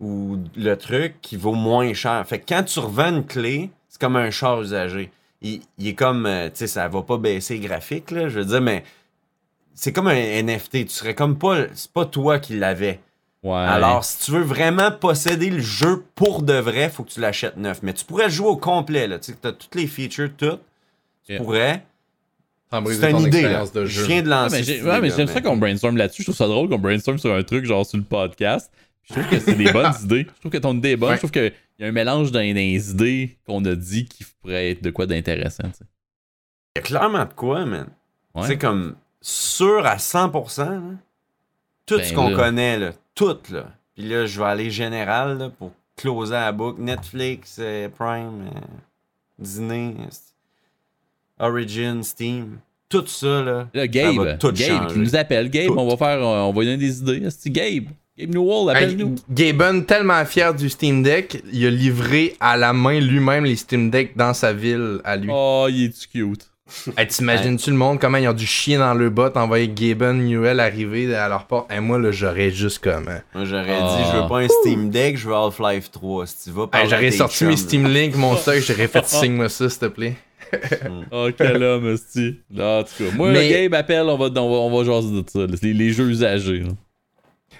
[0.00, 2.24] ou le truc qui vaut moins cher.
[2.26, 5.10] Fait que quand tu revends une clé, c'est comme un char usagé.
[5.40, 8.62] Il, est comme, euh, tu sais, ça va pas baisser graphique, là, je veux dire,
[8.62, 8.82] mais
[9.74, 10.86] c'est comme un NFT.
[10.86, 13.00] Tu serais comme pas, c'est pas toi qui l'avais.
[13.44, 13.54] Ouais.
[13.56, 17.56] Alors, si tu veux vraiment posséder le jeu pour de vrai, faut que tu l'achètes
[17.58, 17.80] neuf.
[17.82, 19.18] Mais tu pourrais jouer au complet, là.
[19.18, 20.60] Tu sais, t'as toutes les features, toutes.
[21.26, 21.42] Tu Yeah.
[21.42, 21.84] pourrais.
[22.72, 23.64] C'est une idée, là.
[23.72, 24.06] de Je jeu.
[24.06, 24.80] viens de Ouais, lancer.
[24.82, 26.22] mais ouais, mais j'aime ça qu'on brainstorm là-dessus.
[26.22, 28.72] Je trouve ça drôle qu'on brainstorm sur un truc genre sur le podcast.
[29.04, 30.26] Je trouve que c'est des bonnes idées.
[30.34, 31.10] Je trouve que ton idée est bonne.
[31.10, 31.14] Ouais.
[31.16, 34.82] Je trouve qu'il y a un mélange les idées qu'on a dit qui pourrait être
[34.82, 35.64] de quoi d'intéressant.
[35.64, 35.84] tu sais.
[36.74, 37.86] Il y a clairement de quoi, man.
[38.34, 38.46] Ouais.
[38.48, 40.64] C'est comme sûr à 100%.
[40.64, 40.80] là.
[41.86, 42.90] Tout Ben ce qu'on connaît, là.
[43.14, 43.66] Tout, là.
[43.94, 46.80] Puis là, je vais aller général là, pour closer la boucle.
[46.82, 48.60] Netflix, euh, Prime, euh,
[49.38, 52.58] Disney, euh, Origin, Steam.
[52.88, 53.52] Tout ça, là.
[53.52, 54.92] Là, Ça va Gabe, tout Gabe changer.
[54.94, 55.50] qui nous appelle.
[55.50, 55.74] Gabe, Tout.
[55.78, 57.28] on va faire, euh, on va lui donner des idées.
[57.30, 57.84] C'est Gabe.
[58.16, 59.14] Gabe Newell, Hey, appelle-nous.
[59.30, 63.90] Gaben, tellement fier du Steam Deck, il a livré à la main lui-même les Steam
[63.90, 65.28] Deck dans sa ville à lui.
[65.32, 66.48] Oh, il est cute.
[66.96, 70.60] Hey, T'imagines-tu le monde, comment ils ont dû chier dans le bot, envoyer Gaben Newell
[70.60, 71.70] arriver à leur porte?
[71.72, 73.08] Et moi, là, j'aurais juste comme.
[73.08, 73.20] hein.
[73.34, 73.96] Moi, j'aurais Ah.
[73.98, 76.26] dit, je veux pas un Steam Deck, je veux Half-Life 3.
[76.26, 77.56] Si tu vas Hey, j'aurais sorti chums, mes.
[77.56, 80.16] Steam Link, mon stock, j'aurais fait signe-moi ça, s'il te plaît.
[81.10, 81.96] Oh, quel homme.
[82.50, 85.10] Là, En tout cas, moi, Mais- Gabe appelle, on va, on va, on va jaser
[85.22, 85.40] de ça.
[85.62, 86.60] Les, les jeux usagés.
[86.60, 86.70] là.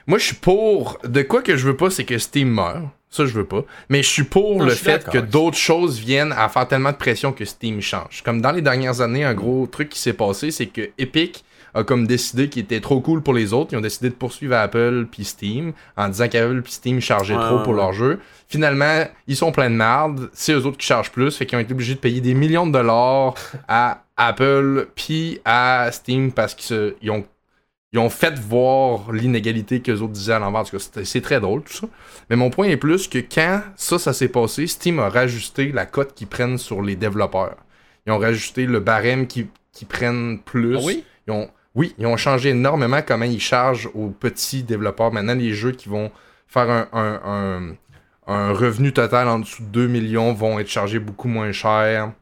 [0.06, 0.98] Moi, je suis pour.
[1.04, 2.90] De quoi que je veux pas, c'est que Steam meure.
[3.14, 3.62] Ça, je veux pas.
[3.90, 6.96] Mais je suis pour Non, le fait que d'autres choses viennent à faire tellement de
[6.96, 8.22] pression que Steam change.
[8.24, 11.84] Comme dans les dernières années, un gros truc qui s'est passé, c'est que Epic a
[11.84, 13.72] comme décidé qu'il était trop cool pour les autres.
[13.72, 17.40] Ils ont décidé de poursuivre Apple puis Steam en disant qu'Apple puis Steam chargeaient Ouais,
[17.46, 17.78] trop pour ouais.
[17.78, 18.18] leur jeu.
[18.48, 20.28] Finalement, ils sont pleins de merde.
[20.32, 21.36] C'est eux autres qui chargent plus.
[21.36, 23.34] Fait qu'ils ont été obligés de payer des millions de dollars
[23.68, 27.24] à Apple puis à Steam parce qu'ils ont
[27.94, 30.60] ils ont fait voir l'inégalité que les autres disaient à l'envers.
[30.62, 31.86] En tout cas, c'est très drôle tout ça.
[32.28, 35.86] Mais mon point est plus que quand ça, ça s'est passé, Steam a rajusté la
[35.86, 37.56] cote qu'ils prennent sur les développeurs.
[38.06, 39.46] Ils ont rajusté le barème qu'ils
[39.88, 40.76] prennent plus.
[40.76, 41.04] Ah oui?
[41.28, 45.12] Ils ont, oui, ils ont changé énormément comment ils chargent aux petits développeurs.
[45.12, 46.10] Maintenant, les jeux qui vont
[46.48, 47.76] faire un, un- un-
[48.26, 52.12] un revenu total en dessous de 2 millions vont être chargés beaucoup moins cher,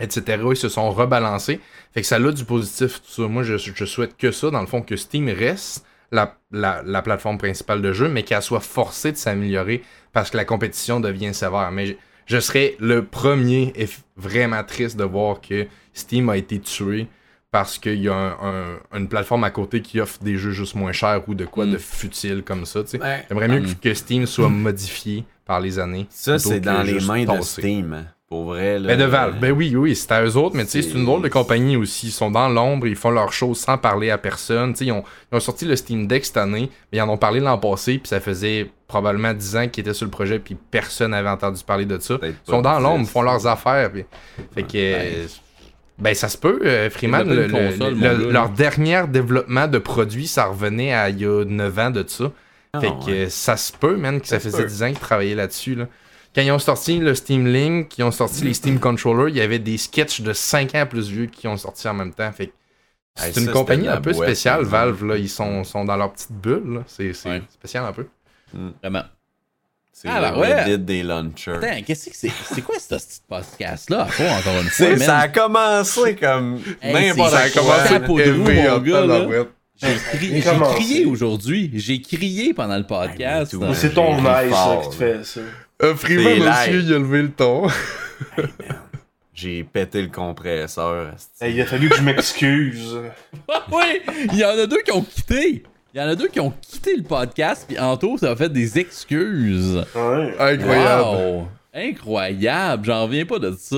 [0.00, 0.42] etc.
[0.50, 1.60] Ils se sont rebalancés.
[1.92, 3.28] Fait que ça a du positif, tout ça.
[3.28, 7.02] Moi, je, je souhaite que ça, dans le fond, que Steam reste la, la- la
[7.02, 9.82] plateforme principale de jeu, mais qu'elle soit forcée de s'améliorer
[10.12, 11.70] parce que la compétition devient sévère.
[11.72, 11.92] Mais je,
[12.26, 17.08] je serais le premier et vraiment triste de voir que Steam a été tué
[17.50, 20.74] parce qu'il y a un- un- une plateforme à côté qui offre des jeux juste
[20.74, 21.70] moins chers ou de quoi Mm.
[21.72, 22.80] de futile comme ça.
[23.28, 23.74] J'aimerais mieux Mm.
[23.80, 26.06] que, Steam soit modifié par les années.
[26.10, 27.40] Ça, c'est dans les mains de.
[27.42, 28.06] Steam.
[28.28, 28.80] Pour vrai.
[28.80, 30.82] Là, Ben de Valve, euh, ben oui, oui, c'est à eux autres, mais tu sais,
[30.82, 32.08] c'est une drôle de compagnie aussi.
[32.08, 34.72] Ils sont dans l'ombre, ils font leurs choses sans parler à personne.
[34.72, 37.08] Tu sais, ils ont, ils ont sorti le Steam Deck cette année, mais ils en
[37.08, 40.40] ont parlé l'an passé, puis ça faisait probablement 10 ans qu'ils étaient sur le projet,
[40.40, 42.18] puis personne n'avait entendu parler de ça.
[42.22, 43.92] Ils sont dans l'ombre, font leurs affaires.
[43.92, 44.04] puis-
[44.54, 44.68] Fait que.
[44.74, 45.26] euh,
[45.98, 47.26] Ben, ça se peut, euh, Freeman.
[47.26, 47.94] Le- le-
[48.26, 52.04] le- leur dernier développement de produit, ça revenait à il y a 9 ans de
[52.06, 52.30] ça.
[52.74, 53.30] Ah, Fait que ouais.
[53.30, 54.68] ça se peut, man, que ça, faisait peut.
[54.68, 55.74] 10 ans qu'ils travaillaient là-dessus.
[55.74, 55.86] Là.
[56.36, 59.40] Quand ils ont sorti le Steam Link, qu'ils ont sorti les Steam Controllers, il y
[59.40, 62.30] avait des sketchs de 5 ans plus vieux qui ont sorti en même temps.
[62.30, 62.52] Fait
[63.18, 64.76] Hey, c'est une ça, compagnie un peu boîte, spéciale, exemple.
[64.76, 65.04] Valve.
[65.06, 65.16] Là.
[65.16, 66.74] Ils sont, sont dans leur petite bulle.
[66.74, 66.80] là.
[66.86, 67.40] C'est Ouais.
[67.50, 68.06] spécial un peu.
[68.82, 69.04] Vraiment.
[69.90, 70.64] C'est Ah, le ouais.
[70.64, 71.52] Reddit des launchers.
[71.52, 72.30] Attends, qu'est-ce que c'est?
[72.52, 74.02] C'est quoi ce petit podcast-là?
[74.02, 77.62] à fond, encore une fois, ça a commencé comme Hey, n'importe c'est- quoi.
[77.62, 78.44] commencé peau de mon
[78.80, 79.14] gars, là.
[79.20, 79.48] tabarouette.
[79.80, 80.40] J'ai
[80.74, 81.70] crié aujourd'hui.
[81.74, 83.56] J'ai crié pendant le podcast.
[83.72, 85.40] c'est ton nice qui te fait ça.
[85.82, 86.84] Euh, aussi, live.
[86.86, 87.66] il a levé le ton.
[89.34, 91.12] J'ai pété le compresseur.
[91.40, 92.98] Hey, il a fallu que je m'excuse.
[93.70, 94.00] oui,
[94.32, 95.62] il y en a deux qui ont quitté.
[95.92, 98.48] Il y en a deux qui ont quitté le podcast, puis Anto, ça a fait
[98.48, 99.84] des excuses.
[99.94, 100.34] Ouais.
[100.38, 101.04] Incroyable.
[101.04, 101.48] Wow!
[101.74, 103.76] Incroyable, j'en reviens pas de ça.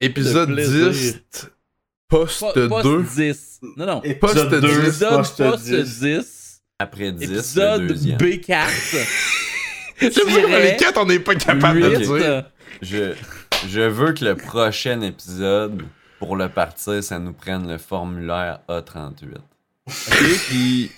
[0.00, 0.90] Épisode Le plaisir.
[0.90, 1.20] 10,
[2.08, 3.02] post Pas- post 2.
[3.02, 3.60] 10.
[3.76, 4.02] Non, non.
[4.02, 6.00] Épisode Post 2, dix, Épisode post post 10.
[6.00, 6.62] 10.
[6.78, 8.18] Après 10, le Épisode deuxième.
[8.18, 9.34] B4.
[10.00, 12.18] J'aime ça que dans les 4, on n'est pas capable de le 8.
[12.18, 12.44] dire.
[12.82, 13.14] Je,
[13.68, 15.82] je veux que le prochain épisode,
[16.18, 19.34] pour le partir, ça nous prenne le formulaire A38.
[19.86, 20.90] Ok, puis.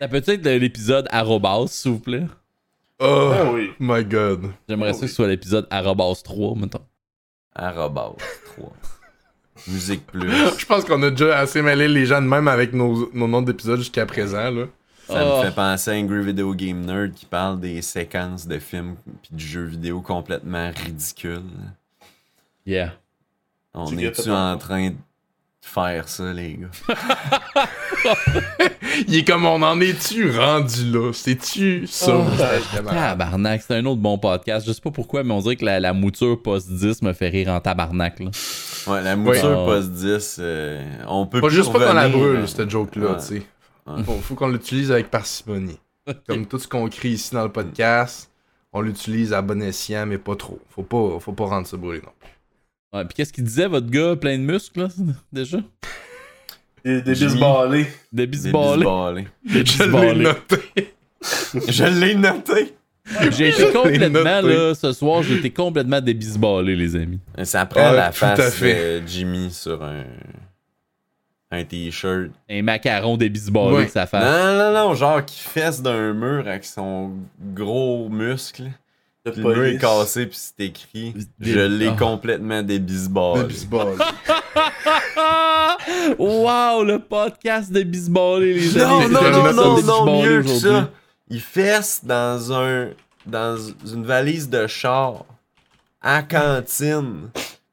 [0.00, 2.24] Ça peut être l'épisode arrobas, s'il vous plaît?
[2.98, 3.70] Oh Ah oui.
[3.78, 4.46] my god.
[4.68, 5.04] J'aimerais Ah ça oui.
[5.04, 6.80] que ce soit l'épisode arrobas 3, mettons.
[7.54, 8.12] Arrobas
[8.56, 8.72] 3.
[9.68, 10.30] Musique plus.
[10.58, 13.42] Je pense qu'on a déjà assez mêlé les gens de même avec nos, nos noms
[13.42, 14.50] d'épisodes jusqu'à présent.
[14.50, 14.64] Là.
[15.10, 15.38] Ça Oh.
[15.38, 19.30] me fait penser à Angry Video Game Nerd qui parle des séquences de films puis
[19.34, 21.42] de jeux vidéo complètement ridicules.
[22.66, 22.92] Yeah.
[23.74, 24.56] On Tu est-tu en pas?
[24.58, 24.94] train de
[25.60, 26.94] faire ça, les gars?
[29.08, 31.12] Il est comme on en est-tu rendu là?
[31.12, 32.16] C'est-tu ça?
[32.18, 32.24] Oh?
[32.88, 34.66] Tabarnak, c'est un autre bon podcast.
[34.66, 37.48] Je sais pas pourquoi, mais on dirait que la, la mouture post-10 me fait rire
[37.48, 38.20] en tabarnak.
[38.20, 38.30] Là.
[38.86, 39.66] Ouais, la mouture Ouais.
[39.80, 43.16] post-10, euh, on peut Pas juste pas qu'on la brûle, cette joke-là, Ouais.
[43.18, 43.42] tu sais.
[43.96, 44.02] Ouais.
[44.04, 45.78] Faut, faut qu'on l'utilise avec parcimonie.
[46.26, 48.30] Comme tout ce qu'on crie ici dans le podcast,
[48.72, 50.58] on l'utilise à bon escient, mais pas trop.
[50.70, 52.98] Faut pas, faut pas rendre ça brûlé, non.
[52.98, 54.88] Ouais, puis qu'est-ce qu'il disait, votre gars plein de muscles, là,
[55.32, 55.58] déjà?
[56.84, 57.86] Des, des bisballés.
[58.12, 59.26] Des bisballés.
[59.44, 60.94] Je l'ai noté.
[61.68, 62.74] Je l'ai noté!
[63.32, 67.18] J'ai été complètement, là, ce soir, j'ai été complètement débisballé, les amis.
[67.42, 69.00] Ça prend Ouais, la face fait.
[69.00, 70.04] de Jimmy sur un,
[71.50, 72.30] un t-shirt.
[72.48, 73.86] Un macaron débisballé Ouais.
[73.86, 74.20] que ça fait.
[74.20, 77.10] Non, non, non, genre qui fesse d'un mur avec son
[77.54, 78.70] gros muscle.
[79.26, 81.96] De Puis le mur est cassé, puis c'est écrit Des- Je l'ai Ah.
[81.98, 82.62] complètement.
[82.62, 83.48] Le bisball.
[86.18, 89.12] wow, le podcast de bisballé, les Non, amis.
[89.12, 89.74] non, non, non, de non,
[90.04, 90.90] bisballé mieux que ça.
[91.28, 92.88] Il fesse dans un
[93.26, 95.24] dans une valise de char
[96.00, 97.28] à cantine.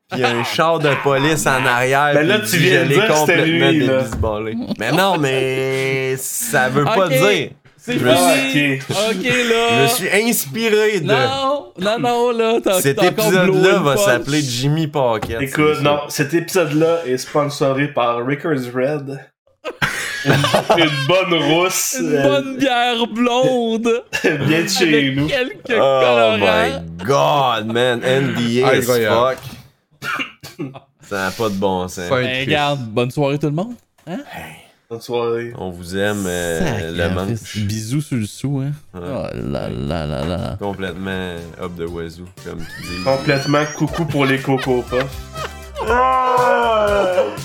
[0.10, 2.12] Puis il y a un char de police en arrière.
[2.14, 3.98] Ben là, tu dit, viens je de dire que c'était complètement lui, là.
[4.02, 4.56] débisballé.
[4.80, 7.50] Mais non, mais ça veut pas dire.
[7.78, 8.80] C'est Je me fini.
[8.82, 9.82] suis- Ok, Je là.
[9.84, 11.06] me suis inspiré de.
[11.08, 12.60] Non, non, non, là.
[12.64, 14.04] t'as- Cet épisode-là va punch.
[14.06, 15.42] s'appeler Jimmy Pocket.
[15.42, 19.20] Écoute, c'est non, cet épisode-là est sponsoré par Rickers Red.
[20.26, 20.32] une,
[20.78, 21.98] une bonne rousse.
[22.00, 24.04] Une euh, bonne bière blonde.
[24.48, 25.28] bien de chez nous.
[25.28, 25.54] quelques.
[25.70, 26.38] Oh colorants.
[26.38, 28.00] my god, man.
[28.00, 29.38] NDA as fuck.
[31.02, 32.10] Ça n'a pas de bon sens.
[32.10, 33.76] Ben, regarde, bonne soirée tout le monde.
[34.90, 35.54] Bonne soirée.
[35.58, 37.58] On vous aime, euh, le manche.
[37.58, 38.72] Bisous sur le sou, hein?
[38.94, 39.02] Ouais.
[39.06, 40.56] Oh là là là là.
[40.60, 43.04] Complètement up the wazoo, comme tu dis.
[43.04, 45.06] Complètement coucou pour les Coco Puffs.
[45.82, 45.86] Oh.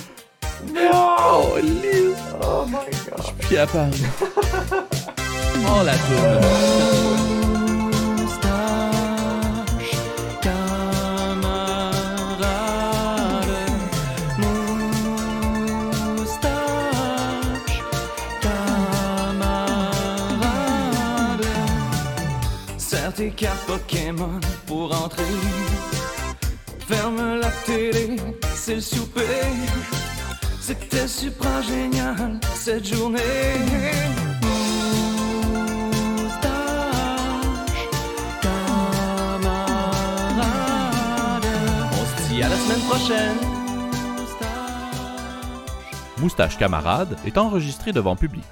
[2.45, 3.19] Oh my god.
[3.19, 3.95] Je suis capable.
[5.65, 7.42] Oh la tourne.
[23.67, 25.25] Pokémon pour entrer.
[26.87, 28.17] Ferme la télé,
[28.55, 29.21] c'est le souper.
[30.61, 33.19] C'était super génial cette journée.
[41.93, 43.37] On se dit à la semaine prochaine.
[46.19, 48.45] Moustache Camarade est enregistré devant public.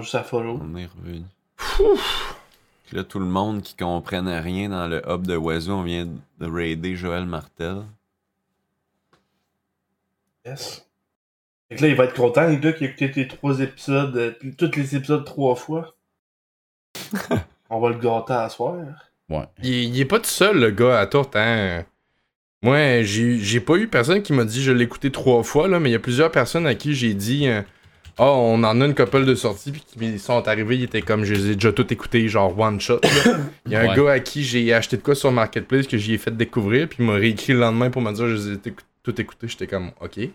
[0.00, 0.60] Juste à follow.
[0.62, 1.22] On est revenu.
[2.86, 6.06] Puis Là, tout le monde qui comprenne rien dans le hub de Oiseau, on vient
[6.06, 7.82] de raider Joël Martel.
[10.44, 10.86] Yes.
[11.68, 14.16] Fait que là, il va être content, les gars, qui a écouté tes trois épisodes,
[14.16, 15.94] euh, tous les épisodes trois fois.
[17.70, 18.74] On va le gâter à soir.
[19.28, 19.44] Ouais.
[19.62, 21.84] Il, il est pas tout seul, le gars, à tourte, hein.
[22.62, 25.80] Moi, j'ai j'ai pas eu personne qui m'a dit je l'ai écouté trois fois, là,
[25.80, 27.62] mais il y a plusieurs personnes à qui j'ai dit euh,
[28.18, 31.24] Ah, on en a une couple de sorties, puis qui sont arrivés, ils étaient comme
[31.24, 33.00] je les ai déjà tout écoutés, genre one shot.
[33.66, 33.96] Il y a un Ouais.
[33.96, 36.98] gars à qui j'ai acheté de quoi sur Marketplace que j'y ai fait découvrir, puis
[37.00, 38.58] il m'a réécrit le lendemain pour me dire je les ai
[39.02, 39.48] tout écoutés.
[39.48, 40.18] J'étais comme Ok.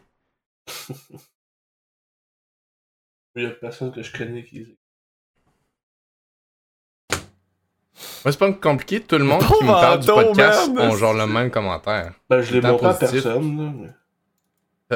[3.38, 4.78] Il y a personne que je connais qui les
[8.24, 10.96] Moi, c'est pas compliqué, tout le monde qui Pauvre me parle du podcast man, ont
[10.96, 12.14] genre le même commentaire.
[12.30, 13.72] Ben, je l'ai montré à personne, là.
[13.76, 13.90] mais-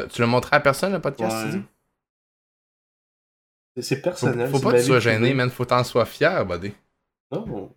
[0.01, 1.51] Euh, Tu l'as montré à personne, le podcast, Ouais.
[1.51, 1.64] tu dis?
[3.81, 4.49] C'est- Faut, personnel.
[4.49, 5.49] faut c'est pas que tu sois gêné, man.
[5.49, 6.72] Faut t'en sois fier, buddy.
[7.31, 7.72] Non,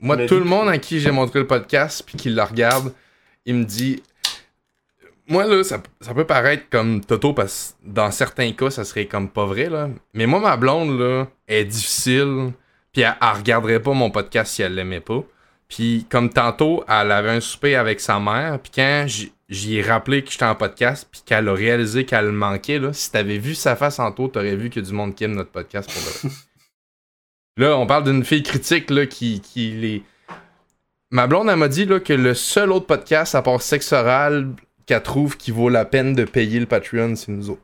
[0.00, 2.92] Moi, tout le monde à qui j'ai montré le podcast puis qui le regarde,
[3.44, 4.02] il me dit.
[5.26, 9.06] Moi, là, ça, ça peut paraître comme Toto parce que dans certains cas, ça serait
[9.06, 9.88] comme pas vrai, là.
[10.12, 12.52] Mais moi, ma blonde, là, est difficile.
[12.92, 15.22] Puis elle, elle regarderait pas mon podcast si elle l'aimait pas.
[15.66, 18.58] Puis comme tantôt, elle avait un souper avec sa mère.
[18.62, 19.06] Puis quand
[19.54, 22.92] j'y- ai rappelé que j'étais en podcast, puis qu'elle a réalisé qu'elle le manquait, là,
[22.92, 25.50] si t'avais vu sa face en tôt, t'aurais vu a du monde qui aime notre
[25.50, 26.34] podcast pour le.
[27.56, 30.02] Là, on parle d'une fille critique là, qui, qui les.
[31.12, 34.48] Ma blonde, elle m'a dit là, que le seul autre podcast à part sexe oral
[34.86, 37.62] qu'elle trouve qui vaut la peine de payer le Patreon, c'est nous autres.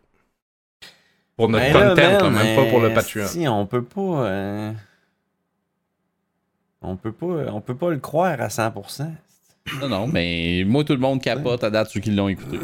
[1.36, 3.26] Pour notre Ben content, même pas pour le Patreon.
[3.26, 4.00] Si, on peut pas.
[4.28, 4.72] euh,
[6.82, 9.10] On peut pas, on peut pas le croire à 100%.
[9.80, 12.58] Non, non, mais moi, tout le monde capote à date ceux qui l'ont écouté.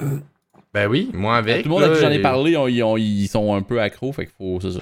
[0.75, 1.63] Ben oui, moi avec.
[1.63, 3.63] tout le monde à là, qui j'en ai parlé, on- ils, ont- ils sont un
[3.63, 4.59] peu accros, fait qu'il faut.
[4.61, 4.81] C'est ça.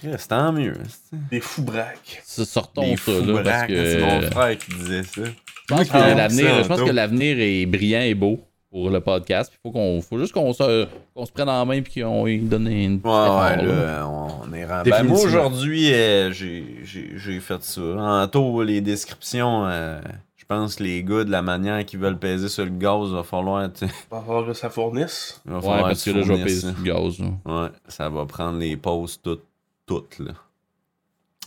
[0.00, 0.74] C'est tant mieux.
[0.88, 2.22] c'est- Des fous braques.
[2.24, 3.90] Sortons Des ça, fous là, parce braques, que.
[3.92, 5.22] C'est mon frère qui disait ça.
[5.24, 8.40] Je pense que Ah, l'avenir, je pense que l'avenir est brillant et beau
[8.70, 9.52] pour le podcast.
[9.54, 12.38] Il faut qu'on, faut juste qu'on se, qu'on se prenne en main et qu'on lui
[12.40, 13.84] donne une petite Ouais, ouais, là.
[13.98, 14.90] là, on est rendu.
[14.90, 15.22] Ben, moi, Définitivement.
[15.46, 17.80] aujourd'hui, euh, j'ai- j'ai j'ai fait ça.
[17.80, 20.00] En tôt, les descriptions, euh,
[20.52, 23.68] pense que les gars, de la manière qu'ils veulent peser sur le gaz, va falloir.
[23.80, 25.40] Il va falloir que ça fournisse.
[25.44, 27.18] va Ouais, parce que là, je vais le gaz.
[27.20, 27.26] là.
[27.62, 29.44] Ouais, ça va prendre les pauses toutes,
[29.86, 30.32] toutes, là.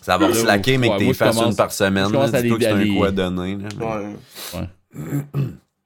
[0.02, 2.06] Ça va slacker, mais ouais, que t'es fasses commence- une par semaine.
[2.08, 3.56] je commence là, à que c'est un coup à donner.
[3.58, 4.68] Là, mais- Ouais.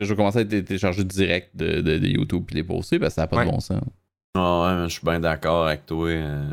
[0.01, 3.11] Je vais commencer à être téléchargé direct de, de, de YouTube puis les poster parce
[3.11, 3.45] que ça n'a pas Ouais.
[3.45, 3.81] de bon sens.
[4.35, 6.07] Ah ouais, mais je suis bien d'accord avec toi.
[6.07, 6.49] euh,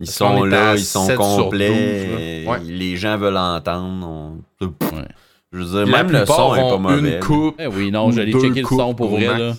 [0.00, 1.68] Ils Parce sont là, ils sont 7 sur complets.
[1.68, 1.76] 12,
[2.14, 2.20] là.
[2.20, 2.60] et Ouais.
[2.72, 4.06] Les gens veulent entendre.
[4.06, 5.08] on- Ouais.
[5.52, 7.14] Je veux dire, même le son est pas mauvais.
[7.14, 7.56] Une coupe.
[7.58, 9.38] Eh oui, non, Ou j'allais deux checker le son pour vrai, max.
[9.40, 9.54] là.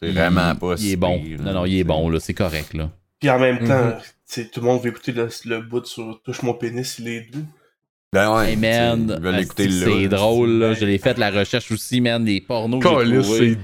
[0.00, 1.22] C'est vraiment pas Il est bon.
[1.40, 2.90] Non, non, il est bon, là, c'est correct, là.
[3.20, 3.94] Puis en même temps, Mhm.
[4.24, 7.30] sais, tout le monde veut écouter le, le bout sur Touche mon pénis, il est
[7.32, 7.44] doux.
[8.12, 8.50] Ben ouais.
[8.52, 9.18] Hey man,
[9.56, 10.74] c'est drôle, là.
[10.74, 13.58] Je l'ai fait la recherche aussi, man, des pornos c'est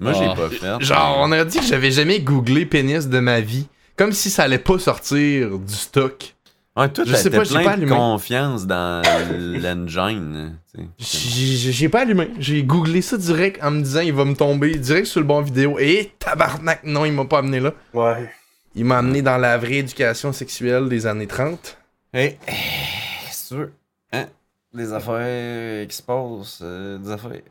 [0.00, 0.34] Moi, j'ai Ah.
[0.36, 0.84] pas fait.
[0.84, 3.66] Genre, on a dit que j'avais jamais googlé pénis de ma vie.
[3.96, 6.34] Comme si ça allait pas sortir du stock.
[6.74, 7.90] Ouais, toi, Je sais pas, j'ai plein pas de allumé.
[7.94, 9.02] confiance dans
[9.60, 10.58] l'engine.
[10.98, 12.30] J'ai pas allumé.
[12.38, 15.42] J'ai googlé ça direct en me disant il va me tomber direct sur le bon
[15.42, 15.78] vidéo.
[15.78, 17.74] Et tabarnak, non, il m'a pas amené là.
[17.92, 18.30] Ouais.
[18.74, 21.76] Il m'a amené dans la vraie éducation sexuelle des années 30.
[22.14, 22.38] Hey,
[23.30, 23.68] c'est sûr.
[24.12, 24.26] Hein?
[24.72, 27.42] Des affaires qui se passent, euh, des affaires.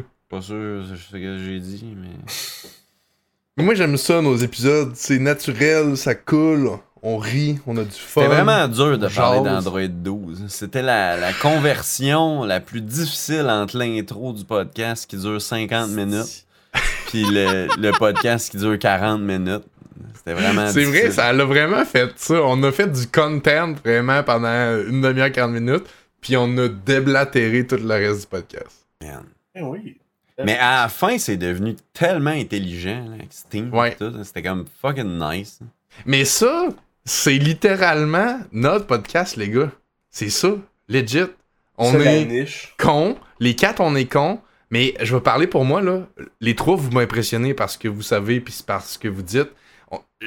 [0.28, 2.08] Pas sûr c'est ce que j'ai dit, mais.
[3.56, 6.70] Mais moi j'aime ça nos épisodes, c'est naturel, ça coule,
[7.02, 8.22] on rit, on a du fun.
[8.22, 9.64] C'était vraiment dur de parler jase.
[9.64, 10.44] d'Android 12.
[10.48, 16.46] C'était la, la conversion la plus difficile entre l'intro du podcast qui dure 50 minutes
[17.08, 19.64] puis le, le podcast qui dure 40 minutes.
[20.14, 22.34] C'était vraiment C'est vrai, ça l'a vraiment fait ça.
[22.44, 25.84] On a fait du content vraiment pendant une demi-heure, 40 minutes,
[26.20, 28.86] puis on a déblatéré tout le reste du podcast.
[29.02, 29.24] Man.
[29.54, 29.96] Eh oui.
[30.44, 33.72] Mais à la fin, c'est devenu tellement intelligent, là, avec Steam.
[33.74, 33.96] Ouais.
[34.22, 35.60] C'était comme fucking nice.
[36.06, 36.68] Mais ça,
[37.04, 39.70] c'est littéralement notre podcast, les gars.
[40.10, 40.50] C'est ça,
[40.88, 41.24] legit.
[41.78, 42.74] On C'est la est niche.
[42.78, 44.40] cons, les quatre, on est cons,
[44.70, 46.00] mais je vais parler pour moi, là.
[46.40, 49.48] Les trois, vous m'impressionnez parce que vous savez, puis c'est parce que vous dites.
[49.90, 50.26] On- euh,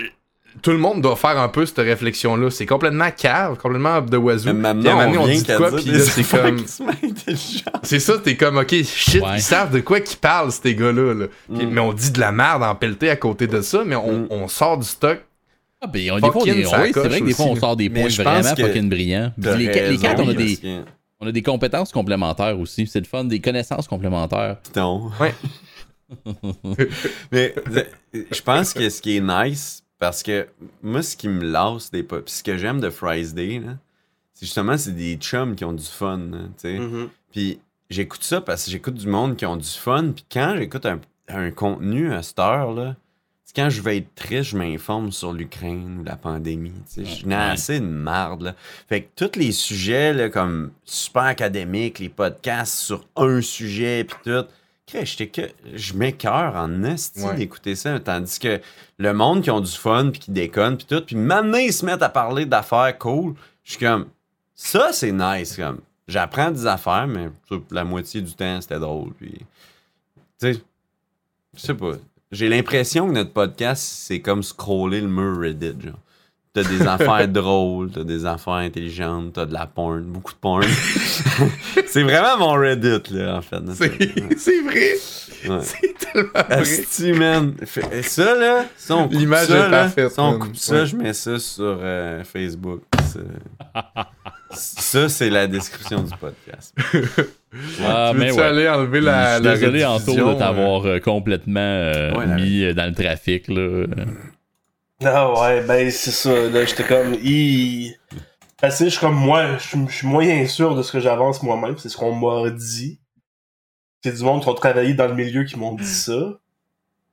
[0.62, 2.52] Tout le monde doit faire un peu cette réflexion-là.
[2.52, 4.54] C'est complètement cave, complètement up the wazoo.
[4.54, 6.58] Mais Puis à un maintenant, moment donné, on dit de quoi, puis là, c'est comme...
[7.84, 9.30] C'est ça, t'es comme, ok, shit, Ouais.
[9.38, 11.14] ils savent de quoi qu'ils parlent, ces gars-là.
[11.14, 11.26] là.
[11.54, 11.70] Puis- Mm.
[11.72, 14.28] Mais on dit de la merde en pelleté à côté de ça, mais on, Mm.
[14.30, 15.20] on sort du stock.
[15.84, 17.76] Ah, ben, on, des fois, on est- oui, c'est vrai que des fois, on sort
[17.76, 19.34] des points vraiment fucking brillants.
[19.38, 20.58] Les, les quatre, on a, des,
[21.20, 22.88] on a des compétences complémentaires aussi.
[22.88, 24.60] C'est le fun, des connaissances complémentaires.
[24.64, 25.12] Python.
[25.20, 25.34] Ouais.
[27.32, 27.56] Mais
[28.14, 30.48] je pense que ce qui est nice, parce que
[30.82, 33.74] moi, ce qui me lasse des pop, ce que j'aime de Fries Day, là,
[34.34, 36.80] c'est justement, c'est des chums qui ont du fun, là, tu sais.
[36.80, 37.10] Mhm.
[37.32, 40.12] Puis j'écoute ça parce que j'écoute du monde qui ont du fun.
[40.16, 41.00] Puis quand j'écoute un,
[41.30, 42.96] un contenu à cette heure-là,
[43.56, 46.72] quand je vais être triste, je m'informe sur l'Ukraine ou la pandémie.
[46.94, 47.06] tu sais.
[47.06, 47.42] Je n'ai Ouais.
[47.42, 48.42] assez de marde.
[48.42, 48.56] Là.
[48.90, 54.18] Fait que tous les sujets là, comme super académiques, les podcasts sur un sujet, puis
[54.24, 54.46] tout.
[55.02, 55.42] J'étais que
[55.74, 57.34] je m'écœure en esti Ouais.
[57.36, 58.62] d'écouter ça, tandis que
[59.00, 61.84] le monde qui ont du fun, puis qui déconne, puis tout, puis maintenant ils se
[61.84, 64.08] mettent à parler d'affaires cool, je suis comme,
[64.54, 67.30] ça c'est nice, comme, j'apprends des affaires, mais
[67.72, 69.32] la moitié du temps c'était drôle, puis,
[70.40, 70.62] tu sais,
[71.56, 71.94] je sais pas,
[72.34, 76.00] j'ai l'impression que notre podcast c'est comme scroller le mur Reddit, genre.
[76.54, 80.64] T'as des affaires drôles, t'as des affaires intelligentes, t'as de la porn, beaucoup de porn.
[81.88, 83.58] c'est vraiment mon Reddit, là, en fait.
[84.38, 84.94] C'est vrai.
[85.50, 85.60] Ouais.
[85.62, 86.30] C'est tellement
[86.60, 87.14] vrai.
[87.14, 87.56] Man.
[88.04, 90.40] Ça, là, ça, on coupe L'image ça, est là, parfaite, Ça, on man.
[90.40, 90.86] coupe ça, Ouais.
[90.86, 92.82] je mets ça sur euh, Facebook.
[94.52, 96.76] Ça, c'est la description du podcast.
[97.86, 98.46] Ah, tu mais veux-tu ouais.
[98.46, 102.36] aller enlever la, Je suis la désolé, Anto, de t'avoir euh, complètement euh, Ouais, la-
[102.36, 103.48] mis euh, dans le trafic.
[103.48, 103.86] Là.
[105.06, 106.34] Ah ouais, ben c'est ça.
[106.50, 107.16] Là, j'étais comme.
[108.62, 111.78] Parce que je suis comme moi, je suis- moyen sûr de ce que j'avance moi-même,
[111.78, 113.00] c'est ce qu'on m'a dit.
[114.04, 116.40] C'est du monde qui ont travaillé dans le milieu qui m'ont dit ça.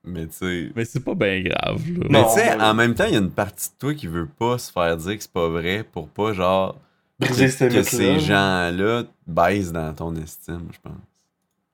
[0.05, 0.71] Mais tu sais.
[0.75, 1.83] Mais c'est pas bien grave.
[1.99, 2.07] là.
[2.09, 2.63] Mais tu sais, ouais.
[2.63, 4.97] en même temps, il y a une partie de toi qui veut pas se faire
[4.97, 6.81] dire que c'est pas vrai pour pas, genre,
[7.21, 10.95] que, Briser ces que ces gens-là baissent dans ton estime, je pense.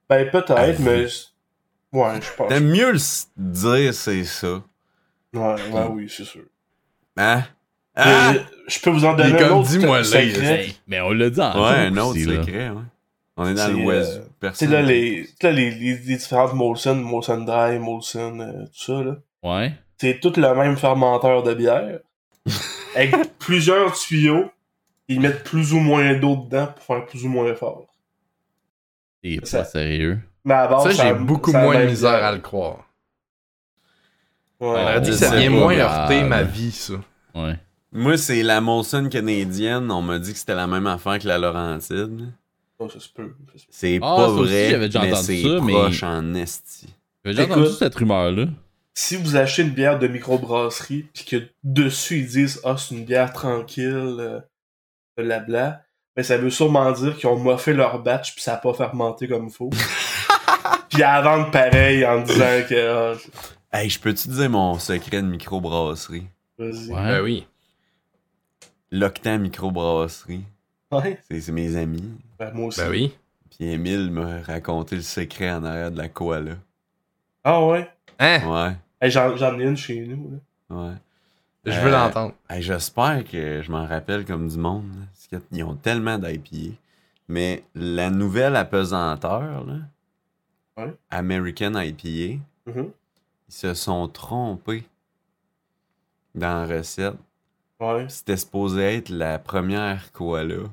[0.09, 1.07] Ben peut-être, mais.
[1.93, 2.49] Ouais, je pense.
[2.49, 2.99] T'aimes mieux le
[3.37, 4.63] dire c'est ça.
[5.33, 6.43] Ouais, ouais, oui, c'est sûr.
[7.17, 7.43] Hein?
[7.95, 8.33] Ah!
[8.33, 10.65] Euh, Je peux vous en donner un autre dis-moi là, secret.
[10.65, 12.83] Hey, mais on l'a dit en Ouais, un autre secret, ouais.
[13.39, 14.13] On est dans C'est, le West.
[14.13, 14.71] Tu sais, Personne.
[14.71, 19.17] là, les, là, les, les, les différentes Molson, Molson Dry, Molson, euh, tout ça, là.
[19.43, 19.73] Ouais.
[19.99, 21.99] C'est tout le même fermenteur de bière.
[22.97, 24.51] avec plusieurs tuyaux.
[25.09, 27.87] Ils mettent plus ou moins d'eau dedans pour faire plus ou moins fort.
[29.45, 30.21] Ça- pas sérieux.
[30.45, 32.89] Mais à base, Ça, j'ai a- beaucoup ça moins de misère à le croire.
[34.61, 34.69] Ouais.
[34.69, 36.95] On aurait dit que ça vient moins heurter ma vie, ça.
[37.35, 37.59] Ouais.
[37.93, 39.91] Moi, c'est la Molson canadienne.
[39.91, 42.33] On m'a dit que c'était la même affaire que la Laurentide.
[42.79, 43.35] Oh, ça se peut.
[43.71, 46.87] C'est Ah, pas aussi, vrai, j'avais déjà mais entendu c'est ça, mais- proche en esti.
[47.25, 48.47] J'ai déjà entendu cette rumeur-là.
[48.95, 53.05] Si vous achetez une bière de microbrasserie, puis que dessus ils disent Ah, c'est une
[53.05, 54.41] bière tranquille, euh,
[55.17, 55.83] blabla,
[56.15, 59.29] ben ça veut sûrement dire qu'ils ont moffé leur batch, puis ça a pas fermenté
[59.29, 59.71] comme il faut.
[60.91, 63.15] puis à vendre pareil en disant que.
[63.73, 66.27] ah, Hey, je peux-tu dire mon secret de microbrasserie?
[66.59, 66.89] Vas-y.
[66.91, 66.97] Ouais.
[66.97, 67.47] Ben oui.
[68.91, 70.45] L'Octan Microbrasserie.
[70.93, 71.19] Ouais.
[71.29, 72.05] C'est c'est mes amis.
[72.39, 72.81] Ben, moi aussi.
[72.81, 73.15] Ben oui.
[73.51, 76.53] Puis Emile m'a raconté le secret en arrière de la koala.
[77.45, 77.89] Ah ouais?
[78.19, 78.41] Hein?
[78.49, 80.41] Ouais, Hey, J'en j'en ai une chez nous.
[80.71, 80.77] là.
[80.77, 80.95] ouais.
[81.67, 82.35] Je veux Euh, l'entendre.
[82.49, 84.89] Hey, J'espère que je m'en rappelle comme du monde.
[85.31, 86.77] Parce qu'ils ont tellement d'IPA.
[87.29, 89.75] Mais la nouvelle apesanteur, là,
[90.77, 90.95] Ouais.
[91.11, 92.91] American IPA, Mhm.
[93.49, 94.85] ils se sont trompés
[96.35, 97.15] dans la recette.
[97.81, 98.07] Ouais.
[98.09, 100.65] C'était supposé être la première koala.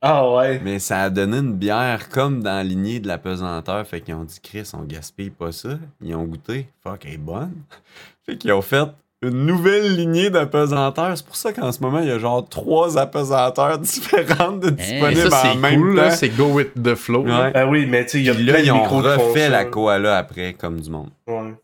[0.00, 0.60] Ah ouais.
[0.62, 3.86] Mais ça a donné une bière comme dans la lignée de la pesanteur.
[3.86, 5.78] Fait qu'ils ont dit, Chris, on gaspille pas ça.
[6.02, 6.68] Ils ont goûté.
[6.82, 7.54] Fuck, elle est bonne.
[8.26, 8.88] Fait qu'ils ont fait
[9.28, 11.16] une nouvelle lignée d'apesanteur.
[11.16, 14.72] C'est pour ça qu'en ce moment, il y a genre trois apesanteurs différentes de Et
[14.72, 16.02] disponibles ça, en c'est même cool, temps.
[16.02, 16.10] là.
[16.10, 17.24] C'est go with the flow.
[17.24, 17.42] là.
[17.44, 17.52] Ouais.
[17.52, 19.64] Ben oui, mais tu sais, il y a plein là, de ils ont refait la
[19.64, 19.64] là.
[19.66, 21.10] koala après, comme du monde.
[21.26, 21.54] Ouais.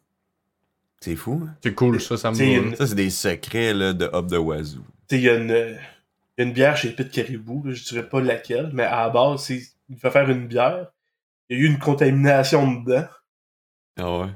[1.01, 1.55] C'est fou, hein?
[1.63, 2.45] C'est cool, ça, ça me va.
[2.45, 4.81] une- Ça, c'est des secrets là, de Hop de Wazoo.
[5.09, 5.77] Tu sais, il y a une,
[6.37, 9.63] une bière chez Pit Caribou, là, je dirais pas laquelle, mais à la base, c'est,
[9.89, 10.87] il fait faire une bière.
[11.49, 13.07] Il y a eu une contamination dedans.
[13.99, 14.27] Ah ouais?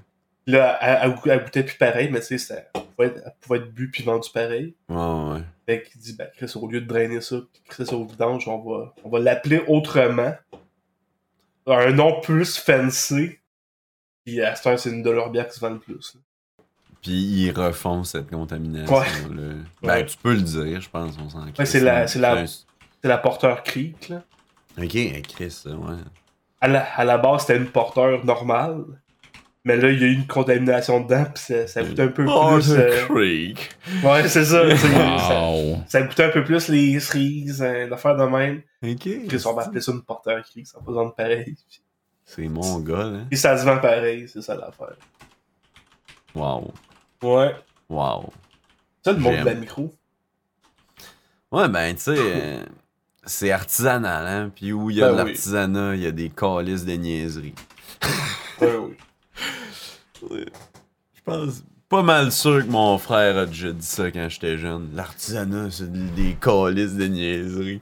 [0.46, 3.22] Là, elle, elle, goût- elle goûtait plus pareil, mais tu sais, ça- elle pouvait être,
[3.24, 4.74] elle pouvait être bu puis vendu pareil.
[4.90, 5.40] Ouais, ouais.
[5.66, 7.36] Fait qu'il dit, ben, Chris, au lieu de drainer ça,
[7.68, 10.34] Chris au vidange, on va, on va l'appeler autrement.
[11.66, 13.38] Un nom plus fancy.
[14.24, 16.14] Puis à cette heure, c'est une de leurs bières qui se vend le plus.
[16.14, 16.20] là.
[17.02, 18.94] Puis ils refont cette contamination.
[18.96, 19.06] Ouais.
[19.34, 19.54] là.
[19.82, 20.06] Ben, Ouais.
[20.06, 23.18] tu peux le dire, je pense, on s'en crisse, c'est la- c'est la- C'est la
[23.18, 24.22] porteur Creek, là.
[24.78, 24.96] Ok,
[25.28, 25.96] Chris, ça, ouais.
[26.60, 28.82] À la, à la base, c'était une porteur normale.
[29.66, 32.26] Mais là, il y a eu une contamination dedans, pis ça, ça goûte un peu
[32.28, 32.70] Oh, plus.
[32.72, 33.70] euh, Creek.
[34.02, 34.62] Ouais, c'est ça.
[34.68, 35.40] tu sais, ça.
[35.50, 35.78] Wow.
[35.88, 38.60] Ça goûtait un peu plus les cerises, hein, l'affaire de même.
[38.82, 39.26] Ok.
[39.28, 41.56] Chris, on va appeler ça une porteur Creek, ça représente pareil.
[42.26, 43.18] C'est mon gars, là.
[43.30, 44.96] Puis ça se vend pareil, c'est ça l'affaire.
[46.34, 46.70] Wow.
[47.22, 47.54] Ouais.
[47.88, 48.30] Wow.
[49.02, 49.94] Ça, le monde de la micro.
[51.52, 52.64] Ouais, ben, tu sais, euh,
[53.24, 54.50] c'est artisanal, hein.
[54.54, 57.54] Puis où il y a Ben de l'artisanat, il y a des calices de niaiseries.
[58.60, 58.94] Ouais, oui.
[60.30, 64.90] Je pense pas mal sûr que mon frère a déjà dit ça quand j'étais jeune.
[64.94, 67.80] L'artisanat, c'est des calices de niaiseries.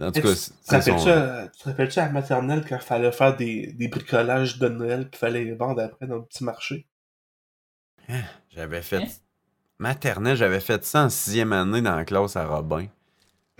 [0.00, 0.34] En tout Tu cas,
[0.68, 1.08] rappelles-tu son...
[1.10, 4.68] à- tu te rappelles-tu à la maternelle quand il fallait faire des, des bricolages de
[4.68, 6.86] Noël puis fallait les vendre après dans le petit marché?
[8.50, 8.96] J'avais fait...
[8.96, 9.06] Hein?
[9.78, 12.86] Maternelle, j'avais fait ça en sixième année dans la classe à Robin.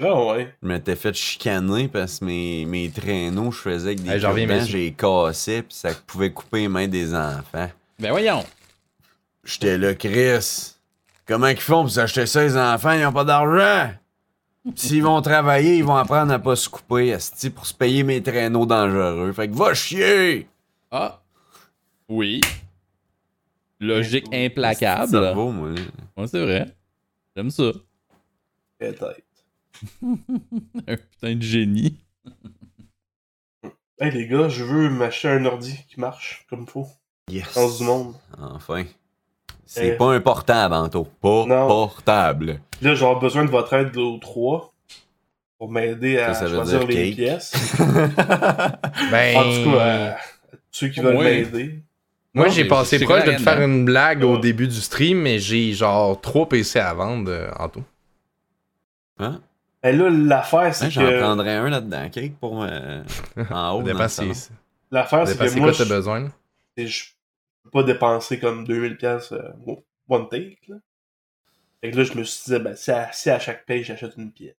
[0.00, 0.54] Ah ouais.
[0.62, 4.20] Je m'étais fait chicaner parce que mes, mes traîneaux, je faisais avec des Hey,
[4.66, 7.70] j'ai cassé puis ça pouvait couper les mains des enfants.
[8.02, 8.44] Ben voyons.
[9.44, 10.74] J'étais là, Chris.
[11.24, 12.90] Comment ils font pour s'acheter ça, les enfants?
[12.94, 13.94] Ils ont pas d'argent.
[14.74, 18.20] S'ils vont travailler, ils vont apprendre à pas se couper, esti, pour se payer mes
[18.20, 19.32] traîneaux dangereux.
[19.32, 20.48] Fait que va chier!
[20.90, 21.20] Ah.
[22.08, 22.40] Oui.
[23.78, 25.08] Logique C'est implacable.
[25.08, 25.70] cerveau, moi.
[25.70, 25.80] là.
[26.16, 26.74] Ouais, c'est vrai.
[27.36, 27.70] J'aime ça.
[28.78, 29.22] Peut-être.
[30.02, 31.98] Un putain de génie.
[34.00, 36.88] Hey les gars, je veux m'acheter un ordi qui marche comme faut.
[37.30, 37.54] Yes.
[37.54, 38.14] Dans du monde.
[38.40, 38.84] Enfin.
[39.64, 39.92] C'est Eh.
[39.92, 41.04] pas un portable, Anto.
[41.20, 41.66] Pas Non.
[41.66, 42.60] portable.
[42.72, 44.72] Puis Là, j'aurai besoin de votre aide aux trois
[45.58, 47.16] pour m'aider à Ça, choisir les cake.
[47.16, 47.76] pièces.
[49.10, 49.36] Ben.
[49.36, 50.16] En tout cas, à
[50.70, 51.78] ceux qui veulent m'aider.
[52.34, 55.38] Moi, j'ai passé c'est proche de te faire une blague au début du stream, mais
[55.38, 57.84] j'ai genre 3 PC à vendre euh, en tout.
[59.18, 59.40] Hein?
[59.82, 63.02] Ben là, l'affaire, c'est Hein, J'en prendrais un là-dedans, cake, pour euh,
[63.50, 63.82] en haut.
[63.82, 66.30] L'affaire, c'est que c'est moi, quoi t'as je, besoin.
[66.76, 67.04] Je
[67.64, 69.32] peux pas dépenser comme 2000$ pièces
[70.08, 70.58] one take.
[70.68, 70.76] Là.
[71.80, 74.14] Fait que là, je me suis dit, ben, si à, si à chaque paye, j'achète
[74.16, 74.54] une pièce.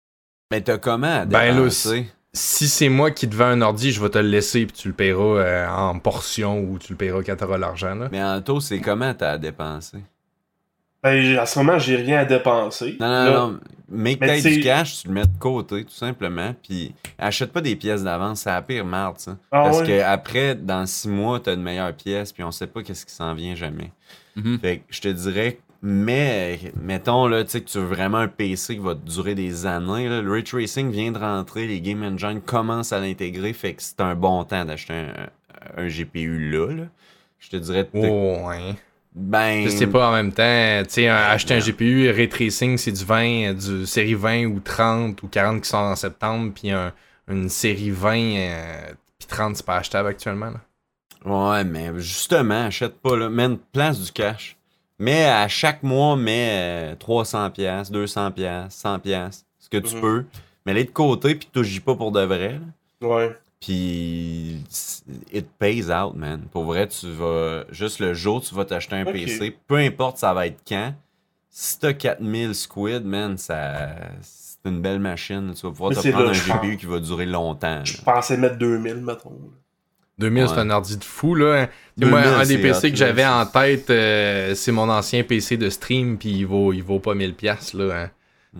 [0.50, 2.06] Mais t'as comment à Ben là, dépenser?
[2.34, 4.88] Si c'est moi qui te vends un ordi, je vais te le laisser puis tu
[4.88, 7.94] le paieras euh, en portion ou tu le paieras quand t'auras l'argent.
[7.94, 8.08] là.
[8.10, 9.98] Mais Anto, c'est comment t'as à dépenser?
[11.02, 12.96] Ben, à ce moment, j'ai rien à dépenser.
[13.00, 13.60] Non, non, Là, non.
[13.94, 16.54] Mais peut-être t'sais- du cash, tu le mets de côté, tout simplement.
[16.62, 19.36] Puis achète pas des pièces d'avance, c'est la pire merde, ça.
[19.50, 19.86] Ah Parce ouais?
[19.86, 23.12] que après, dans six mois, t'as une meilleure pièce, puis on sait pas qu'est-ce qui
[23.12, 23.90] s'en vient jamais.
[24.36, 24.58] Mhm.
[24.60, 28.28] Fait que je te dirais, mais mettons là, tu sais que tu veux vraiment un
[28.28, 30.08] PC qui va te durer des années.
[30.08, 33.82] Là, le ray tracing vient de rentrer, les game engine commencent à l'intégrer, fait que
[33.82, 36.72] c'est un bon temps d'acheter un, un GPU là.
[36.72, 36.84] là.
[37.40, 38.74] Je te dirais, Oh, ouais.
[39.14, 40.82] Ben, Je sais pas en même temps.
[40.84, 44.46] Tu sais, un- acheter un GPU, Ray Tracing, c'est du 20, euh, du série 20
[44.46, 46.92] ou 30 ou 40 qui sort en septembre, puis un-
[47.28, 50.50] une série 20 euh, puis 30, c'est pas achetable actuellement.
[50.50, 50.60] là.
[51.24, 54.56] Ouais, mais justement, achète pas là, mets une place du cash.
[54.98, 59.94] Mais à chaque mois, mets euh, 300 pièces, 200 pièces, 100 pièces, ce que tu
[59.96, 60.00] Mhm.
[60.00, 60.24] peux.
[60.66, 62.58] Mets-les de côté puis touche pas pour de vrai.
[63.00, 63.08] là.
[63.08, 63.36] Ouais.
[63.62, 64.60] Puis
[65.32, 66.42] it pays out, man.
[66.52, 69.04] Pour vrai, tu vas juste le jour où tu vas t'acheter un.
[69.04, 70.92] PC, peu importe ça va être quand,
[71.48, 73.86] si t'as 4000 squid, man, ça,
[74.20, 75.52] c'est une belle machine.
[75.54, 76.58] Tu vas pouvoir Mais te c'est prendre là, un.
[76.58, 77.68] GPU qui va durer longtemps.
[77.78, 77.84] là.
[77.84, 79.38] Je pensais mettre 2000, mettons.
[80.18, 81.66] 2000, c'est un ordi de fou, là.
[81.98, 85.22] Tu sais, Moi, 2000, un des PC que j'avais en tête, euh, c'est mon ancien
[85.24, 87.94] PC de stream, puis il vaut, il vaut pas 1000$, piastres, là.
[88.04, 88.10] hein.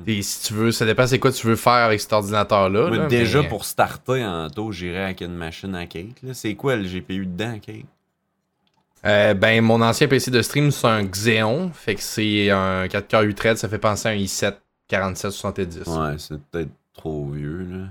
[0.07, 2.89] Et si tu veux, ça dépend c'est quoi tu veux faire avec cet ordinateur-là.
[2.91, 6.23] Là, déjà, mais- pour starter en taux, j'irais avec une machine à cake.
[6.23, 6.33] là.
[6.35, 7.85] C'est quoi le GPU dedans, cake?
[9.05, 11.71] Euh, ben, mon ancien PC de stream, c'est un Xeon.
[11.75, 13.57] Fait que c'est un 4 coeurs 8 threads.
[13.57, 14.55] Ça fait penser à un i7
[14.89, 15.87] 4770.
[15.89, 17.87] Ouais, c'est peut-être trop vieux, là.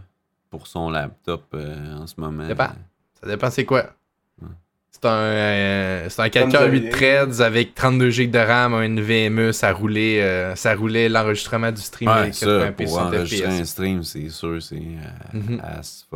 [0.49, 2.47] Pour son laptop euh, en ce moment.
[2.47, 2.69] Dépend.
[3.21, 3.93] Ça dépend c'est quoi.
[4.93, 6.89] C'est un, euh, c'est un 4 Comme coeurs ça 8 vient.
[6.91, 9.51] threads avec 32 GB de RAM, un NVMe.
[9.51, 13.47] Ça roulait, euh, ça roulait l'enregistrement du stream Ouais, avec ça, 80p pour 60 enregistrer
[13.59, 15.61] un stream, c'est sûr, c'est euh, Mhm.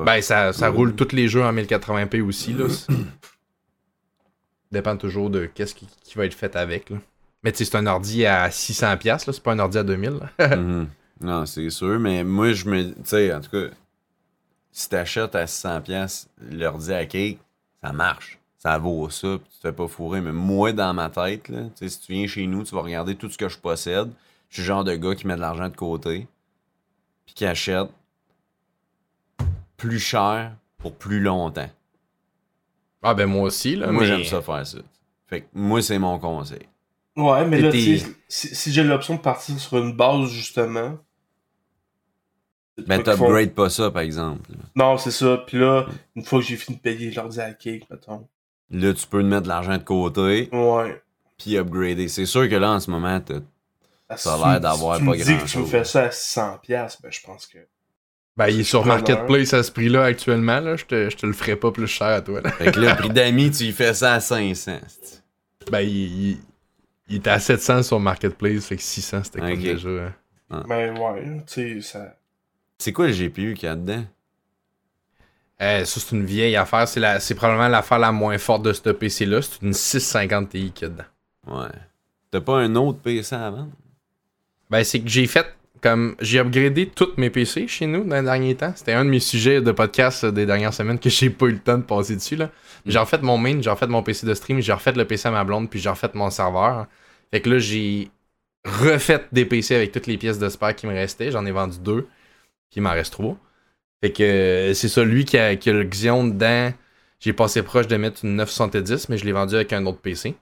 [0.06, 2.54] Ben, ça, roule tous les jeux en 1080p aussi.
[2.54, 2.66] Là.
[4.72, 6.90] Dépend toujours de qu'est-ce qui, qui va être fait avec.
[6.90, 6.98] Là.
[7.44, 9.84] Mais tu sais, c'est un ordi à 600$, piastres, là, c'est pas un ordi à
[9.84, 10.20] 2000$.
[10.40, 10.58] là.
[10.58, 10.88] Mhm.
[11.22, 12.84] Non, c'est sûr, mais moi, je me.
[12.90, 13.68] Tu sais, en tout cas,
[14.72, 17.40] si t'achètes à 600$ l'ordi à cake,
[17.82, 18.38] ça marche.
[18.66, 20.22] Ça vaut ça, puis tu te fais pas fourrer.
[20.22, 22.82] Mais moi, dans ma tête, là, tu sais, si tu viens chez nous, tu vas
[22.82, 24.10] regarder tout ce que je possède.
[24.50, 26.28] Je suis le genre de gars qui met de l'argent de côté,
[27.28, 27.90] puis qui achète
[29.78, 31.70] plus cher pour plus longtemps.
[33.04, 33.76] Ah ben moi aussi.
[33.76, 34.80] Là, moi, mais- j'aime ça faire ça.
[35.28, 36.66] Fait que moi, c'est mon conseil.
[37.16, 37.72] Ouais, mais Et là,
[38.28, 40.98] si, si j'ai l'option de partir sur une base, justement.
[42.88, 44.50] Ben, font- t'upgrades pas ça, par exemple.
[44.76, 45.38] Non, c'est ça.
[45.46, 45.86] Puis là,
[46.16, 48.28] une fois que j'ai fini de payer l'ordi à cake, mettons.
[48.72, 51.02] Là, tu peux te mettre de l'argent de côté, Ouais.
[51.38, 52.08] puis upgrader.
[52.08, 53.36] C'est sûr que là, en ce moment, t'as
[54.18, 55.70] Ça a Si- l'air d'avoir si tu pas me dis que tu me grand-chose.
[55.72, 57.58] fais ça à 600$, piastres, ben je pense que.
[58.38, 58.86] Ben, il est sur.
[58.86, 60.60] Marketplace à ce prix-là actuellement.
[60.60, 60.76] Là.
[60.76, 62.42] Je, te, je te le ferai pas plus cher à toi.
[62.42, 62.52] Là.
[62.52, 64.80] Fait que là, prix d'amis, tu y fais ça à 500.
[64.88, 65.24] c'est-
[65.72, 66.38] Ben, il, il,
[67.10, 69.60] il était à 700 sur Marketplace, fait que 600 c'était comme Ok.
[69.60, 69.90] déjà.
[70.52, 70.64] hein.
[70.68, 72.16] Ben ouais, tu sais, ça.
[72.78, 74.04] C'est quoi le GPU qu'il y a dedans?
[75.62, 76.88] Euh, ça, c'est une vieille affaire.
[76.88, 79.42] C'est, la, c'est probablement l'affaire la moins forte de ce PC-là.
[79.42, 81.60] C'est une 650 Ti qu'il y a dedans.
[81.62, 81.72] Ouais.
[82.32, 83.72] T'as pas un autre PC à vendre?
[84.70, 85.46] Ben, c'est que j'ai fait
[85.82, 86.16] comme.
[86.20, 88.74] J'ai upgradé tous mes PC chez nous dans les derniers temps.
[88.76, 91.52] C'était un de mes sujets de podcast euh, des dernières semaines que j'ai pas eu
[91.52, 92.36] le temps de passer dessus.
[92.36, 92.50] Là.
[92.86, 95.32] J'ai refait mon main, j'ai refait mon PC de stream, j'ai refait le PC à
[95.32, 96.88] ma blonde, puis j'ai refait mon serveur.
[97.32, 98.10] Fait que là, j'ai
[98.66, 101.32] refait des PC avec toutes les pièces de spare qui me restaient.
[101.32, 102.02] J'en ai vendu deux,
[102.70, 103.38] puis il m'en reste trois.
[104.02, 106.72] Fait que euh, c'est ça, lui qui a, qui a le Xeon dedans.
[107.20, 110.36] J'ai passé proche de mettre une 970, mais je l'ai vendu avec un autre PC.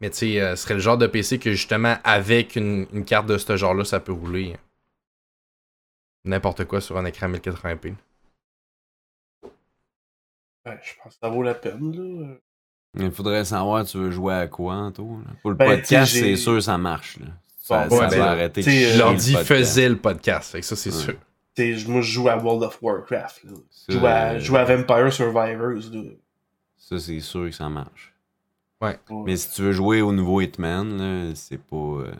[0.00, 3.04] Mais tu sais, euh, ce serait le genre de PC que justement, avec une, une
[3.04, 4.56] carte de ce genre-là, ça peut rouler
[6.24, 7.94] n'importe quoi sur un écran 1080p.
[10.64, 12.34] Ben, je pense que ça vaut la peine, là.
[12.98, 15.20] Il faudrait savoir, tu veux jouer à quoi, en tout?
[15.24, 15.30] là?
[15.42, 17.18] Pour le Ben, podcast, c'est sûr, ça marche.
[17.20, 17.26] Là.
[17.62, 19.48] Ça, Bon, ça ouais, va ben, arrêter euh, le L'ordi podcast.
[19.48, 21.02] faisait le podcast, fait que ça, c'est Ouais.
[21.02, 21.14] sûr.
[21.58, 23.50] Moi, je joue à World of Warcraft, là.
[23.88, 26.02] Je joue à, euh, je joue à Vampire Survivors, là.
[26.76, 28.12] Ça, c'est sûr que ça marche.
[28.80, 28.98] Ouais.
[29.24, 31.76] Mais si tu veux jouer au nouveau Hitman, là, c'est pas...
[31.76, 32.12] euh,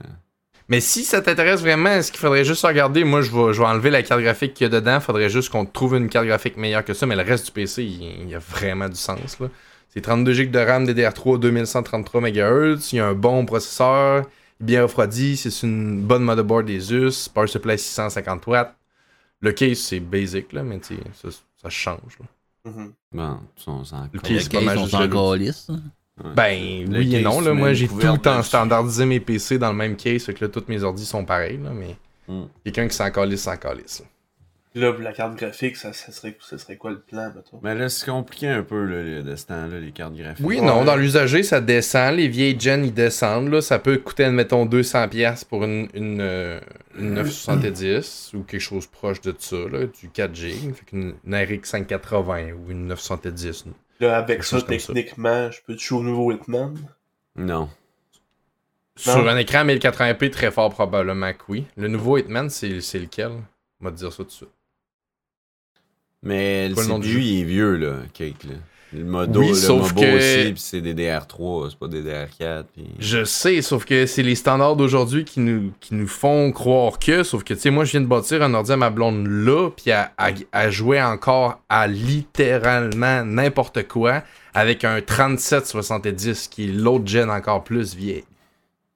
[0.68, 3.04] Mais si ça t'intéresse vraiment, est-ce qu'il faudrait juste regarder?
[3.04, 4.98] Moi, je vais, je vais enlever la carte graphique qu'il y a dedans.
[5.00, 7.04] Faudrait juste qu'on trouve une carte graphique meilleure que ça.
[7.06, 9.38] Mais le reste du PC, il, il y a vraiment du sens.
[9.38, 9.48] là.
[9.90, 12.92] C'est 32 GB de RAM DDR3 2133 MHz.
[12.92, 14.24] Il y a un bon processeur,
[14.58, 15.36] bien refroidi.
[15.36, 17.28] C'est une bonne motherboard Asus.
[17.32, 18.74] Power supply 650 watts.
[19.40, 21.28] Le case, c'est basic, là, mais tu sais, ça,
[21.62, 22.18] ça change.
[22.20, 22.70] là.
[22.70, 22.92] Mhm.
[23.12, 23.38] Bon,
[23.68, 24.48] on s'en Le case, c'est
[24.96, 25.06] pas.
[26.24, 26.30] Ouais.
[26.34, 27.52] Ben Le oui et non, là.
[27.52, 30.50] Moi j'ai tout le temps standardisé mes PC dans le même case, fait que là,
[30.50, 31.96] tous mes ordis sont pareils, là, mais
[32.28, 32.46] Mm.
[32.64, 34.00] quelqu'un qui s'en calisse, s'en calisse.
[34.00, 34.06] là.
[34.76, 37.60] Puis là, pour la carte graphique, ça, ça, serait, ça serait quoi le plan, mettons?
[37.62, 40.44] Mais là, c'est compliqué un peu, là, le- de ce temps-là, les cartes graphiques.
[40.44, 40.66] Oui, Ouais.
[40.66, 42.16] non, dans l'usager, ça descend.
[42.16, 43.48] Les vieilles gens, ils descendent.
[43.50, 43.62] Là.
[43.62, 46.60] Ça peut coûter, admettons, 200$ pour une, une, euh,
[46.98, 50.50] une 970 ou quelque chose proche de ça, là, du 4G.
[50.74, 53.64] Fait qu'une une RX 580 ou une 970.
[54.00, 56.74] Là, avec ça, techniquement, je peux te jouer au nouveau Hitman?
[57.34, 57.70] Non.
[58.94, 61.64] Sur un écran 1080p, très fort probablement que oui.
[61.78, 63.30] Le nouveau Hitman, c'est c'est lequel?
[63.80, 64.48] On va te dire ça tout de suite.
[66.26, 67.26] Mais le Pas le nom du CPU, jeu?
[67.26, 68.54] il est vieux, là, Cake, là.
[68.92, 72.64] Le modo, Oui, le sauf Mobo que- aussi, puis c'est DDR3, c'est pas DDR4.
[72.72, 72.84] Puis...
[73.00, 77.22] Je sais, sauf que c'est les standards d'aujourd'hui qui nous, qui nous font croire que,
[77.24, 79.70] sauf que, tu sais, moi, je viens de bâtir un ordi à ma blonde là,
[79.70, 84.22] puis à, à, à jouer encore à littéralement n'importe quoi
[84.54, 88.22] avec un 3770 qui est l'autre gen encore plus vieille.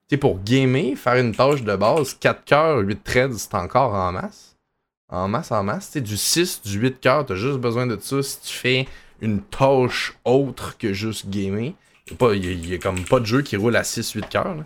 [0.08, 3.92] Tu sais, pour gamer, faire une tâche de base, 4 cœurs, 8 threads, c'est encore
[3.94, 4.49] en masse.
[5.10, 5.90] En masse, en masse.
[5.90, 8.88] Tu du 6, du 8 cœurs, t'as juste besoin de ça si tu fais
[9.20, 11.72] une tâche autre que juste gamer.
[12.32, 14.56] Il y a, comme pas de jeu qui roule à 6-8 cœurs.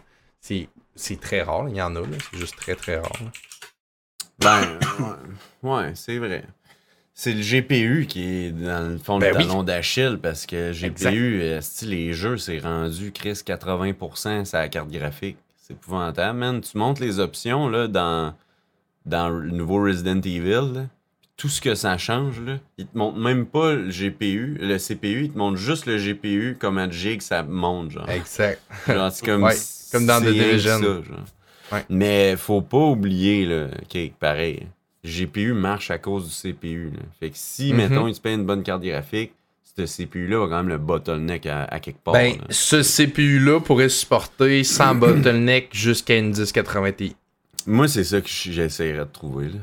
[0.41, 3.12] C'est c'est très rare, il y en a, là, c'est juste très très rare.
[3.21, 3.31] là.
[4.39, 4.79] Ben,
[5.62, 6.45] ouais, ouais, c'est vrai.
[7.15, 9.47] C'est le GPU qui est dans le fond Ben le oui.
[9.47, 10.73] talon d'Achille parce que.
[10.73, 15.37] GPU, euh, style les jeux, c'est rendu Chris 80% sa carte graphique.
[15.57, 16.61] C'est épouvantable, man.
[16.61, 18.35] Tu montes les options là, dans,
[19.05, 20.72] dans le nouveau Resident Evil.
[20.74, 20.86] là,
[21.36, 25.24] Tout ce que ça change, là, il te montre même pas le GPU, le CPU,
[25.24, 28.09] il te montre juste le GPU comme à gigs ça monte, genre.
[28.09, 28.60] Exact.
[28.86, 29.55] Genre, c'est comme, Ouais,
[29.93, 30.81] comme dans The Division.
[30.81, 31.76] ça.
[31.76, 31.85] Ouais.
[31.90, 34.66] Mais faut pas oublier, là, ok, pareil.
[35.05, 36.90] GPU marche à cause du CPU.
[36.94, 37.01] Là.
[37.20, 37.76] Fait que si, Mhm.
[37.76, 39.32] mettons, il se paye une bonne carte graphique,
[39.76, 42.14] ce CPU-là va quand même le bottleneck à, à quelque part.
[42.14, 42.44] Ben, là.
[42.48, 47.16] ce CPU-là pourrait supporter sans bottleneck jusqu'à une 1080 Ti.
[47.66, 49.49] Moi, c'est ça que j'essaierais de trouver.
[49.49, 49.59] Là.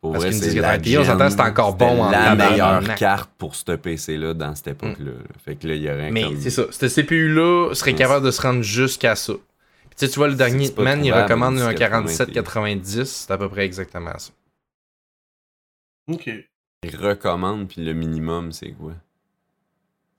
[0.00, 2.50] Pour Parce vrai, c'est 1080 la c'est encore bon en la tabarnak.
[2.50, 5.10] meilleure carte pour ce PC-là dans cette époque-là.
[5.10, 5.18] là.
[5.44, 6.40] Fait que là, il y aurait Mais comme...
[6.40, 9.32] c'est ça, ce CPU-là serait capable de se rendre jusqu'à ça.
[9.32, 12.16] Puis tu sais, tu vois, le dernier Man, il recommande un un 1090.
[12.16, 14.30] 4790, c'est à peu près exactement ça.
[16.08, 16.30] Ok.
[16.84, 18.92] Il recommande, puis le minimum, c'est quoi?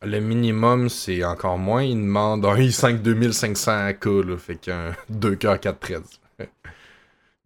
[0.02, 1.84] Le minimum, c'est encore moins.
[1.84, 6.02] Il demande un i5 2500K, là, fait qu'un 2 k 413.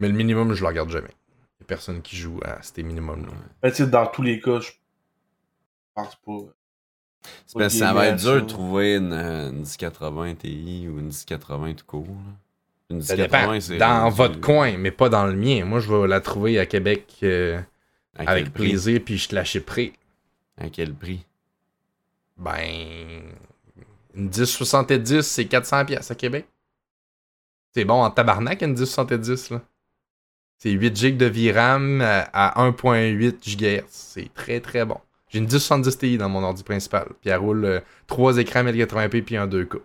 [0.04, 1.14] Mais le minimum, je le regarde jamais.
[1.60, 3.32] Il y a personne qui joue à ces minimums-là.
[3.62, 4.72] Ben, dans tous les cas, je
[5.96, 6.40] pense pas.
[7.46, 11.06] C'est parce que ça va être dur de trouver une, une 1080 Ti ou une
[11.06, 12.06] 1080 tout court.
[12.06, 12.34] là.
[12.90, 13.38] Une Ça dépend.
[13.54, 13.78] 1080, c'est.
[13.78, 15.64] Dans rendu- votre coin, mais pas dans le mien.
[15.64, 17.62] Moi, je vais la trouver à Québec euh,
[18.18, 19.94] À avec plaisir, puis je te la chipperai.
[20.58, 21.26] À quel prix?
[22.36, 23.22] Ben.
[24.16, 26.46] Une 1070, c'est 400$ piastres à Québec.
[27.74, 29.62] C'est bon en tabarnak, une 1070, là.
[30.64, 33.84] C'est 8 GB de VRAM à à 1.8 GHz.
[33.90, 34.96] C'est très très bon.
[35.28, 37.06] J'ai une 1070 Ti dans mon ordi principal.
[37.20, 39.82] Puis elle roule 3 écrans 1080p puis un 2K.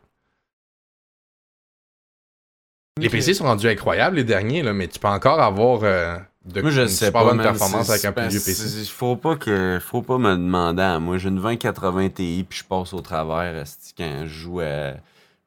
[3.00, 3.08] Les.
[3.08, 6.70] PC sont rendus incroyables, les derniers, là, mais tu peux encore avoir euh, de Moi,
[6.70, 7.28] je une sais super pas.
[7.30, 8.84] bonne man, performance avec un plus vieux PC.
[8.84, 11.18] Faut pas que, faut pas me demander à moi.
[11.18, 13.64] J'ai une 2080 Ti puis je passe au travers
[13.96, 14.92] quand je joue à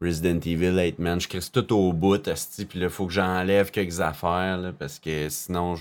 [0.01, 1.21] Resident Evil 8 Man.
[1.21, 4.99] Je crisse tout au bout, asti, puis là, faut que j'enlève quelques affaires là, parce
[4.99, 5.75] que sinon,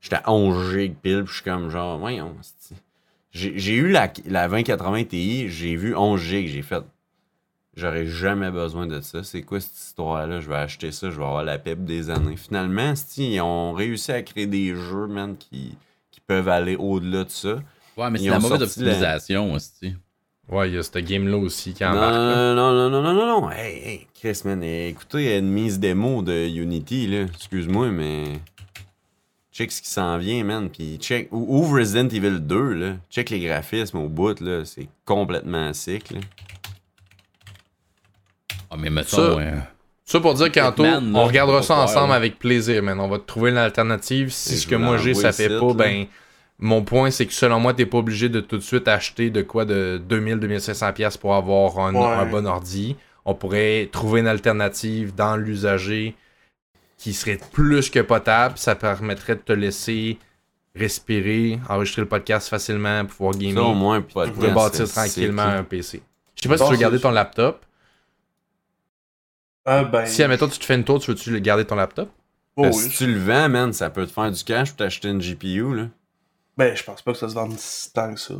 [0.00, 2.74] j'étais à 11 gigs pile, puis je suis comme genre, voyons, asti.
[3.32, 6.84] J'ai eu la, la 2080 Ti, j'ai vu 11 gigs, j'ai fait.
[7.76, 9.24] J'aurais jamais besoin de ça.
[9.24, 10.40] C'est quoi cette histoire-là?
[10.40, 12.36] Je vais acheter ça, je vais avoir la pep des années.
[12.36, 15.76] Finalement, ils ont réussi à créer des jeux, man, qui,
[16.12, 17.56] qui peuvent aller au-delà de ça.
[17.96, 19.96] Ouais, mais c'est la mauvaise optimisation aussi.
[20.48, 22.12] Ouais, il y a ce game-là aussi qui Non, embarque.
[22.14, 22.54] là.
[22.54, 23.50] non, non, non, non, non, non.
[23.50, 27.22] Hey, hey, Chris, man, écoutez une mise démo de Unity, là.
[27.22, 28.24] Excuse-moi, mais.
[29.52, 30.68] Check ce qui s'en vient, man.
[30.68, 31.28] Puis check.
[31.32, 32.92] ou- Ouvre Resident Evil 2, là.
[33.10, 34.64] Check les graphismes au bout, là.
[34.64, 36.20] C'est complètement sick, là.
[38.70, 39.56] Ah, mais mettons, Ça, euh,
[40.04, 43.00] Ça pour dire qu'Anto, on regardera ça ensemble avec plaisir, man.
[43.00, 44.30] On va te trouver une alternative.
[44.30, 45.72] Si ce que moi j'ai, ça fait pas, là.
[45.74, 46.06] ben.
[46.58, 49.42] Mon point, c'est que selon moi, t'es pas obligé de tout de suite acheter de
[49.42, 52.04] quoi de 2000-2500$ piastres pour avoir un, Ouais.
[52.06, 52.96] un bon ordi.
[53.24, 56.14] On pourrait trouver une alternative dans l'usager
[56.96, 58.56] qui serait plus que potable.
[58.56, 60.18] Ça permettrait de te laisser
[60.76, 65.64] respirer, enregistrer le podcast facilement, pouvoir Ça, au gamer, moins, pas de bâtir tranquillement un
[65.64, 66.02] PC.
[66.36, 67.64] Je sais pas si tu veux garder ton laptop.
[69.64, 70.04] Ah, ben.
[70.06, 72.10] Si, admettons, tu te fais une tour, tu veux-tu le garder ton laptop?
[72.56, 72.94] oh, si oui.
[72.96, 75.88] tu le vends, man, ça peut te faire du cash pour t'acheter une GPU, là.
[76.56, 78.34] Ben, je pense pas que ça se vende si tant que ça.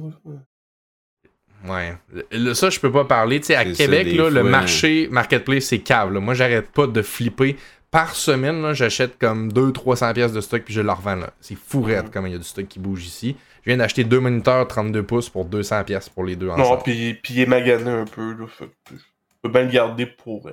[1.66, 1.96] Ouais.
[2.30, 3.40] Le- ça, je peux pas parler.
[3.40, 4.50] Tu sais, à ça, Québec, là, le fois.
[4.50, 6.12] marché marketplace, c'est cave.
[6.12, 6.20] là.
[6.20, 7.56] Moi, j'arrête pas de flipper.
[7.90, 11.14] Par semaine, j'achète comme 200-300 pièces de stock puis je le revends.
[11.16, 11.30] là.
[11.40, 12.10] C'est fou raide Mhm.
[12.10, 13.36] comme il y a du stock qui bouge ici.
[13.64, 16.82] Je viens d'acheter deux moniteurs 32 pouces pour 200 pièces pour les deux Non, ensemble.
[16.82, 18.32] puis puis il est magané un peu.
[18.34, 18.96] Là, fait je
[19.42, 20.46] peux bien le garder pour.
[20.48, 20.52] euh,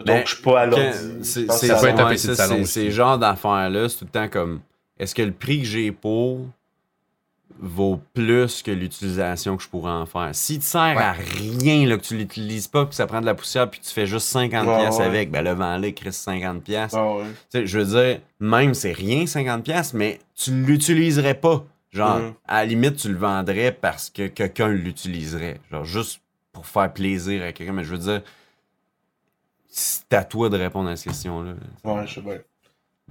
[0.00, 1.18] Ben, donc, je suis pas à l'ordi.
[1.22, 4.60] C'est genres d'affaires-là, c'est tout le temps comme
[4.98, 6.48] est-ce que le prix que j'ai pour
[7.60, 10.30] vaut plus que l'utilisation que je pourrais en faire?
[10.32, 13.34] Si tu sers à rien, là, que tu l'utilises pas, que ça prend de la
[13.34, 15.02] poussière, puis tu fais juste 50$ Ouais, ouais.
[15.04, 16.60] avec, ben le vend-le, Chris 50$.
[16.60, 16.98] piastres.
[16.98, 17.24] Ah ouais.
[17.50, 21.64] Tu sais, je veux dire, même c'est rien 50$, piastres, mais tu l'utiliserais pas.
[21.92, 22.34] Genre, Mhm.
[22.48, 25.60] à la limite, tu le vendrais parce que quelqu'un l'utiliserait.
[25.70, 26.20] Genre, juste
[26.52, 27.72] pour faire plaisir à quelqu'un.
[27.72, 28.22] Mais je veux dire,
[29.68, 31.54] c'est à toi de répondre à cette question-là.
[31.84, 32.38] Ouais, je sais bien.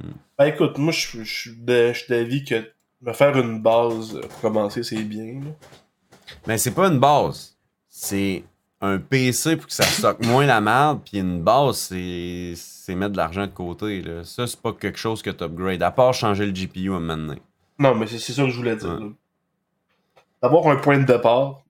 [0.01, 0.11] Hmm.
[0.37, 2.69] Ben écoute, moi, je suis d'avis que
[3.05, 5.41] me faire une base pour commencer, c'est bien.
[5.41, 5.51] là.
[6.47, 7.57] Mais c'est pas une base.
[7.89, 8.43] C'est
[8.81, 11.01] un PC pour que ça stocke moins la merde.
[11.05, 14.01] Puis une base, c'est c'est mettre de l'argent de côté.
[14.01, 14.23] Là.
[14.23, 15.83] Ça, c'est pas quelque chose que tu upgrades.
[15.83, 17.41] À part changer le GPU à un moment donné.
[17.79, 18.99] Non, mais c'est c'est ça que je voulais dire.
[19.01, 19.11] Ouais.
[20.41, 21.61] D'avoir un point de départ,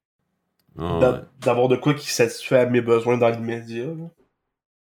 [0.80, 1.20] Ah, d'a- ouais.
[1.40, 3.86] d'avoir de quoi qui satisfait à mes besoins dans l'immédiat.
[3.86, 4.10] là.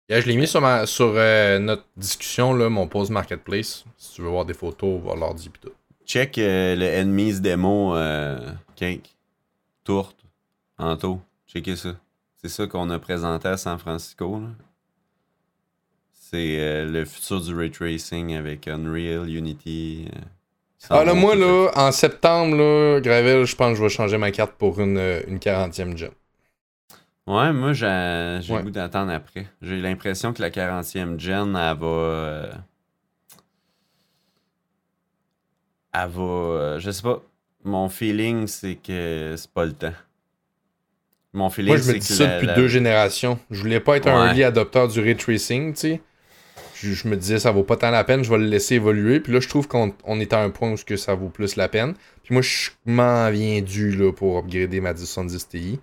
[0.09, 3.83] Yeah, je l'ai mis sur, ma, sur euh, notre discussion, là, mon pause marketplace.
[3.97, 5.71] Si tu veux voir des photos, voir l'ordi pis tout.
[6.07, 8.39] Check euh, le Enemies démo euh,
[8.75, 9.15] Cake.
[9.83, 10.17] Tourte.
[10.77, 11.21] Anto.
[11.47, 11.89] Checkez ça.
[12.41, 14.41] C'est ça qu'on a présenté à San Francisco.
[16.13, 20.07] C'est euh, le futur du ray tracing avec Unreal, Unity.
[20.15, 20.19] euh,
[20.89, 24.31] Ah là, moi, là, en septembre, là, Gravel, je pense que je vais changer ma
[24.31, 26.11] carte pour une, une 40e gen.
[27.25, 28.59] Ouais, moi, j'ai j'ai Ouais.
[28.59, 29.47] le goût d'attendre après.
[29.61, 31.85] J'ai l'impression que la 40e gen, elle va.
[31.85, 32.53] euh,
[35.93, 36.21] elle va.
[36.23, 37.21] euh, je sais pas.
[37.63, 39.93] Mon feeling, c'est que c'est pas le temps.
[41.33, 43.39] Mon feeling, Moi, je me c'est dis que ça la- depuis la- deux générations.
[43.51, 46.01] Je voulais pas être un early adopteur du ray tracing, tu sais.
[46.73, 49.19] Je, je me disais, ça vaut pas tant la peine, je vais le laisser évoluer.
[49.21, 51.29] Puis là, je trouve qu'on on est à un point où ce que ça vaut
[51.29, 51.95] plus la peine.
[52.23, 55.79] Puis moi, je m'en viens dû là, pour upgrader ma 1070 Ti.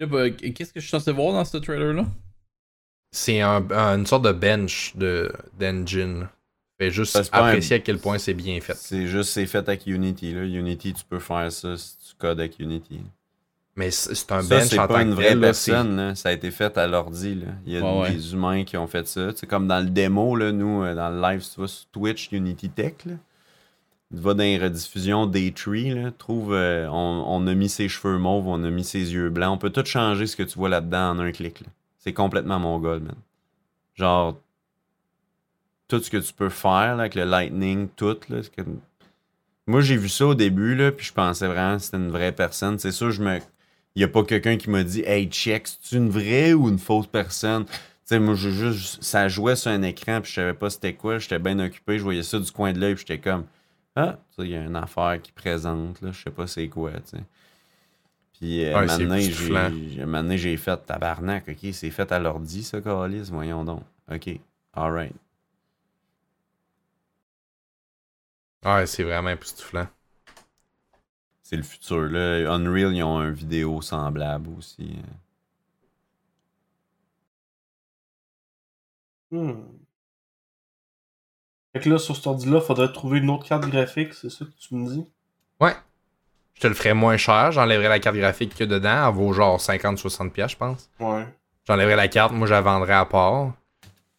[0.00, 2.06] Bah, Qu'est-ce que je suis censé voir dans ce trailer-là?
[3.10, 6.28] C'est un- un- une sorte de bench de- d'engine.
[6.78, 8.76] Fait juste pas un- apprécier à quel point c'est bien fait.
[8.76, 10.32] C'est juste, c'est fait avec Unity.
[10.34, 10.44] Là.
[10.44, 13.00] Unity, tu peux faire ça si tu codes avec Unity.
[13.76, 15.96] Mais c'est un Ça, bench c'est en pas tant une que vraie là, personne.
[15.96, 16.14] là.
[16.14, 17.34] Ça a été fait à l'ordi.
[17.34, 17.46] là.
[17.66, 18.12] Il y a Ouais, ouais.
[18.12, 19.30] des humains qui ont fait ça.
[19.36, 21.86] C'est comme dans le démo, là, nous, euh, dans le live, si tu vas sur
[21.92, 22.94] Twitch, Unity Tech.
[23.04, 23.14] Là.
[24.14, 28.16] Tu vas dans les rediffusions Daytree, là, trouve, euh, on, on a mis ses cheveux
[28.18, 29.52] mauves, on a mis ses yeux blancs.
[29.52, 31.60] On peut tout changer ce que tu vois là-dedans en un clic.
[31.60, 31.66] là.
[31.98, 33.16] C'est complètement mon god, man.
[33.94, 34.38] Genre,
[35.88, 38.18] tout ce que tu peux faire là, avec le Lightning, tout.
[38.28, 38.40] Là,
[39.66, 42.32] Moi, j'ai vu ça au début, là, puis je pensais vraiment que c'était une vraie
[42.32, 42.78] personne.
[42.78, 43.38] C'est sûr, je me.
[43.94, 46.78] Il n'y a pas quelqu'un qui m'a dit Hey, check, c'est une vraie ou une
[46.78, 47.64] fausse personne
[48.06, 51.18] sais, moi, je, juste, ça jouait sur un écran, puis je savais pas c'était quoi.
[51.18, 53.44] J'étais bien occupé, je voyais ça du coin de l'œil, puis j'étais comme
[53.94, 57.16] Ah, il y a une affaire qui présente, là, je sais pas c'est quoi, tu
[57.16, 57.24] sais.
[58.38, 58.86] Puis, euh, Ouais,
[60.12, 63.82] donné, j'ai fait tabarnak, ok, c'est fait à l'ordi, ça, Calis, voyons donc.
[64.12, 64.38] Ok,
[64.72, 65.14] alright.
[68.64, 69.86] Ouais, c'est vraiment époustouflant.
[71.42, 72.52] C'est le futur, là.
[72.52, 74.96] Unreal, ils ont un vidéo semblable aussi.
[79.30, 79.62] Hmm.
[81.72, 84.50] Fait que là, sur cet ordi-là, faudrait trouver une autre carte graphique, c'est ça que
[84.58, 85.04] tu me dis?
[85.60, 85.74] Ouais.
[86.54, 89.60] Je te le ferais moins cher, j'enlèverais la carte graphique que dedans, elle vaut genre
[89.60, 90.90] 50-60$, piastres, je pense.
[91.00, 91.26] Ouais.
[91.66, 93.52] J'enlèverais la carte, moi je la vendrais à part.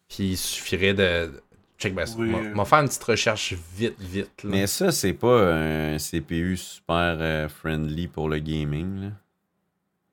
[0.08, 1.42] Puis il suffirait de.
[1.78, 2.34] Check ben, Oui.
[2.34, 4.42] on va faire une petite recherche vite, vite.
[4.42, 4.50] Là.
[4.50, 9.10] Mais ça, c'est pas un CPU super euh, friendly pour le gaming, là.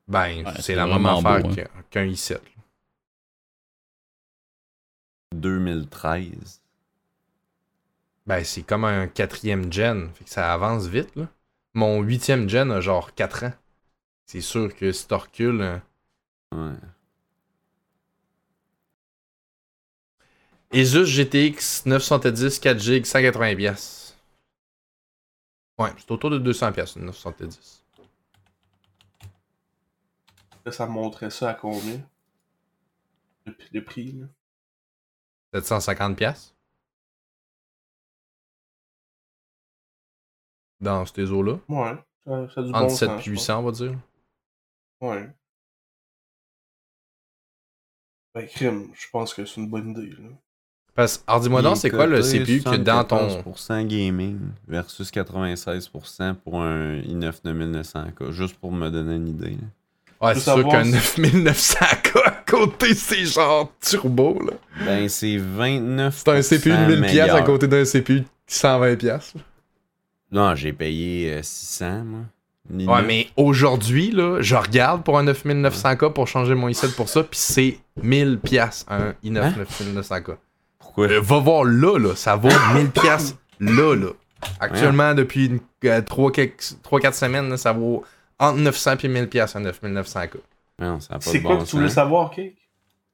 [0.08, 1.56] Ben, Ouais, c'est la même affaire hein.
[1.56, 2.34] qu'un- qu'un i7.
[2.34, 2.40] là.
[5.34, 6.62] 2013.
[8.28, 10.10] Ben, c'est comme un quatrième gen.
[10.14, 11.28] Fait que ça avance vite, là.
[11.74, 13.54] Mon huitième gen a genre 4 ans.
[14.26, 15.62] C'est sûr que si tu recules.
[15.62, 15.78] euh,
[16.52, 16.76] Ouais.
[20.76, 24.18] Asus GTX 970 4GB 180 pièces.
[25.78, 27.84] Ouais, c'est autour de 200 pièces 970.
[30.66, 32.02] Là, ça me montrait ça à combien?
[33.46, 34.26] Le, prix- le prix, là.
[35.54, 36.56] 750 pièces.
[40.82, 41.60] Dans ces eaux-là.
[41.70, 41.96] Ouais.
[42.26, 43.00] Ça, ça a du bon Entre sens.
[43.00, 44.00] 7 je et 800, on va dire.
[45.02, 45.30] Ouais.
[48.34, 50.30] Ben, crime, je pense que c'est une bonne idée, là.
[50.96, 53.28] Parce alors dis-moi donc, c'est quoi le CPU que dans ton.
[53.28, 58.32] 74% gaming versus 96% pour un i9 9900K.
[58.32, 59.52] Juste pour me donner une idée.
[59.52, 60.28] là.
[60.30, 64.54] Ouais, c'est sûr qu'un si- 9900K à côté, c'est genre turbo, là.
[64.86, 66.12] Ben, c'est 29%.
[66.12, 67.44] C'est un CPU de 1000 pièces à meilleur.
[67.44, 69.34] côté d'un CPU de 120 pièces.
[70.32, 72.20] Non, j'ai payé euh, 600, moi.
[72.70, 77.10] Ni Ouais, mais aujourd'hui, là, je regarde pour un 9900K pour changer mon i7 pour
[77.10, 79.54] ça, puis c'est 1000 pièces un i9 Hein?
[79.94, 80.38] 9900K.
[80.96, 81.08] Pourquoi?
[81.08, 84.10] Euh, va voir là, là, ça vaut 1000 pièces là, là.
[84.60, 88.04] Actuellement, depuis 3-4 semaines, là, ça vaut
[88.40, 90.36] entre 900 et 1000 pièces un 9900K.
[90.80, 92.56] Non, ça a pas C'est de quoi bon que tu voulais savoir, Cake?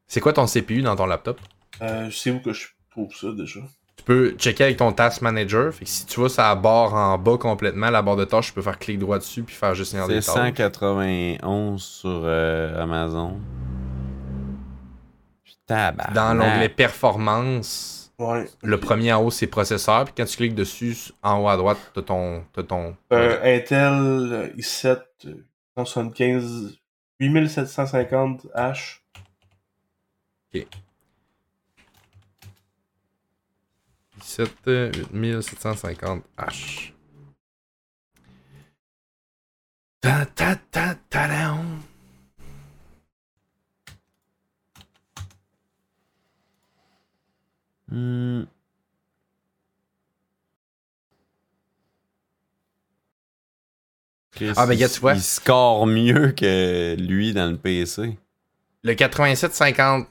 [0.07, 1.39] C'est quoi ton CPU dans ton laptop?
[1.81, 3.59] Euh, je sais où que je trouve ça, déjà.
[3.95, 5.71] Tu peux checker avec ton Task Manager.
[5.73, 8.53] Fait que si tu vois sa barre en bas complètement, la barre de tâches, tu
[8.53, 10.55] peux faire clic droit dessus puis faire gestionnaire des C'est tâches.
[10.57, 13.39] 191 sur euh, Amazon.
[15.75, 16.13] Tabarnak.
[16.13, 18.45] Dans l'onglet Performance, Ouais.
[18.61, 20.05] le premier en haut, c'est Processeur.
[20.05, 22.43] Puis quand tu cliques dessus, en haut à droite, t'as ton.
[22.53, 22.95] T'as ton...
[23.09, 25.45] Un Intel euh, i7 euh,
[25.77, 26.77] 175
[27.19, 28.99] 8750H.
[34.23, 36.93] 8750H.
[40.01, 41.27] Ta ta ta ta
[47.91, 48.43] Hmm.
[54.55, 54.73] Ah, ben.
[54.73, 58.17] Il score mieux que lui dans le PC.
[58.83, 60.07] Le 8750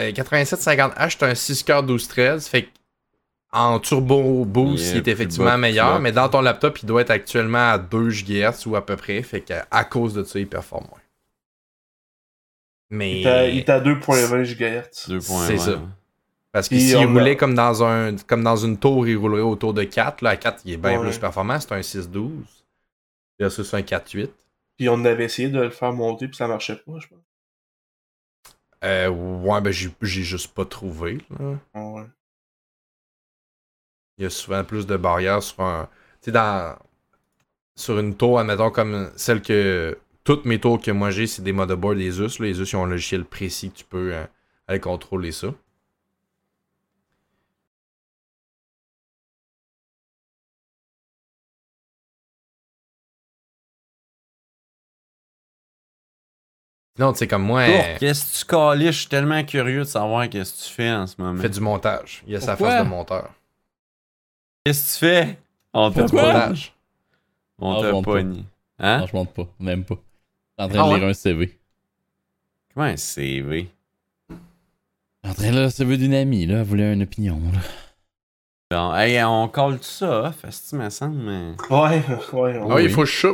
[0.00, 2.46] euh, 8750H, c'est un 6 coeurs 12 13.
[2.46, 2.68] Fait
[3.50, 6.00] en turbo boost, il est effectivement meilleur.
[6.00, 9.22] Mais dans ton laptop, il doit être actuellement à 2 GHz ou à peu près.
[9.22, 11.00] Fait qu'à à cause de ça, il performe moins.
[12.90, 13.20] Mais.
[13.20, 15.20] Il est à 2.20 GHz.
[15.46, 15.80] C'est ça.
[16.52, 19.42] Parce que s'il on roulait a- comme dans un comme dans une tour, il roulerait
[19.42, 20.22] autour de 4.
[20.22, 21.08] Là, à 4, il est bien Ouais.
[21.08, 21.60] plus performant.
[21.60, 22.64] C'est un 6-12.
[23.38, 24.30] Versus un 4-8.
[24.76, 27.18] Puis on avait essayé de le faire monter, puis ça marchait pas, je pense.
[28.84, 29.92] Euh, ouais, ben j'ai
[30.22, 31.18] juste pas trouvé.
[31.38, 31.56] là.
[31.74, 32.04] Ouais.
[34.16, 35.86] Il y a souvent plus de barrières sur un.
[36.20, 36.76] Tu sais, dans.
[37.76, 39.98] Sur une tour, admettons, comme celle que.
[40.24, 42.38] Toutes mes tours que moi j'ai, c'est des motherboards des US.
[42.38, 42.46] Là.
[42.46, 44.24] Les US, ils ont un logiciel précis que tu peux euh,
[44.66, 45.48] aller contrôler ça.
[56.98, 58.94] Non, tu sais, comme moi, euh, Qu'est-ce que tu caliches?
[58.94, 61.40] Je suis tellement curieux de savoir qu'est-ce que tu fais en ce moment.
[61.40, 62.22] fait du montage.
[62.26, 63.30] Il a sa face de monteur.
[64.64, 65.38] Qu'est-ce que tu fais?
[65.72, 66.20] On Pourquoi?
[66.22, 66.32] pas.
[66.48, 66.72] Montage.
[67.60, 68.12] On Ah, je t'a monte pas.
[68.12, 68.44] pogné.
[68.80, 68.98] Hein?
[68.98, 69.94] Non, je monte pas, même pas.
[70.58, 70.98] Je suis en train Ah de ouais?
[71.00, 71.58] lire un CV.
[72.74, 73.68] Comment un CV?
[74.30, 76.58] Je suis en train de lire le CV d'une amie, là.
[76.58, 77.60] Elle voulait une opinion, là.
[78.70, 81.52] Bon, hey, on colle tout ça off, est-ce que me semble, mais...
[81.70, 82.02] Ouais,
[82.34, 82.60] ouais.
[82.60, 82.84] Ah, oui.
[82.84, 83.28] il faut que je.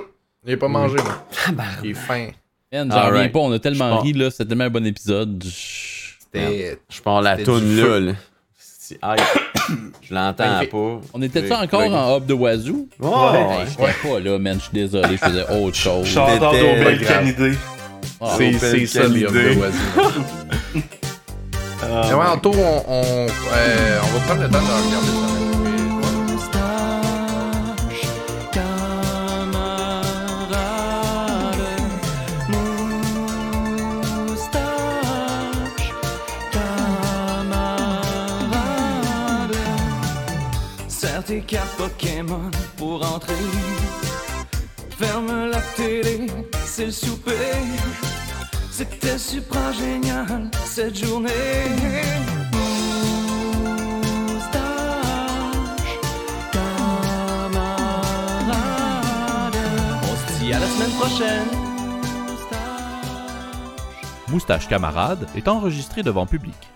[0.45, 1.27] Il est pas mangé, moi.
[1.83, 2.29] Il est fin.
[2.75, 4.31] Man, j'en reviens pas, on a tellement ri, là.
[4.31, 5.43] C'était tellement un bon épisode.
[5.47, 6.79] Je- C'était.
[6.91, 8.13] Je pars la toune là, là.
[10.03, 11.01] Je l'entends pas.
[11.15, 12.87] On était-tu J'ai- encore en hub de Wazoo?
[13.01, 13.65] Ouais, Ouais.
[13.71, 14.57] J'étais pas là, man.
[14.59, 16.13] Je suis désolé, je faisais autre chose.
[16.15, 17.05] Pas grave.
[17.07, 17.53] Canidé.
[18.21, 19.27] Ah, C'est ça, les Canidé.
[19.27, 20.23] hommes de Wazoo.
[22.09, 25.54] Mais ouais, en tour, on, on, euh, on va prendre le temps de regarder ça.
[42.77, 43.35] Pour entrer.
[44.91, 46.27] Ferme la télé,
[46.65, 47.33] c'est le souper.
[48.71, 51.31] C'était super génial cette journée.
[54.29, 54.63] Moustache,
[56.53, 57.57] camarade.
[60.03, 61.49] On se dit à la semaine prochaine.
[64.29, 66.74] Moustache Camarade est enregistré devant public.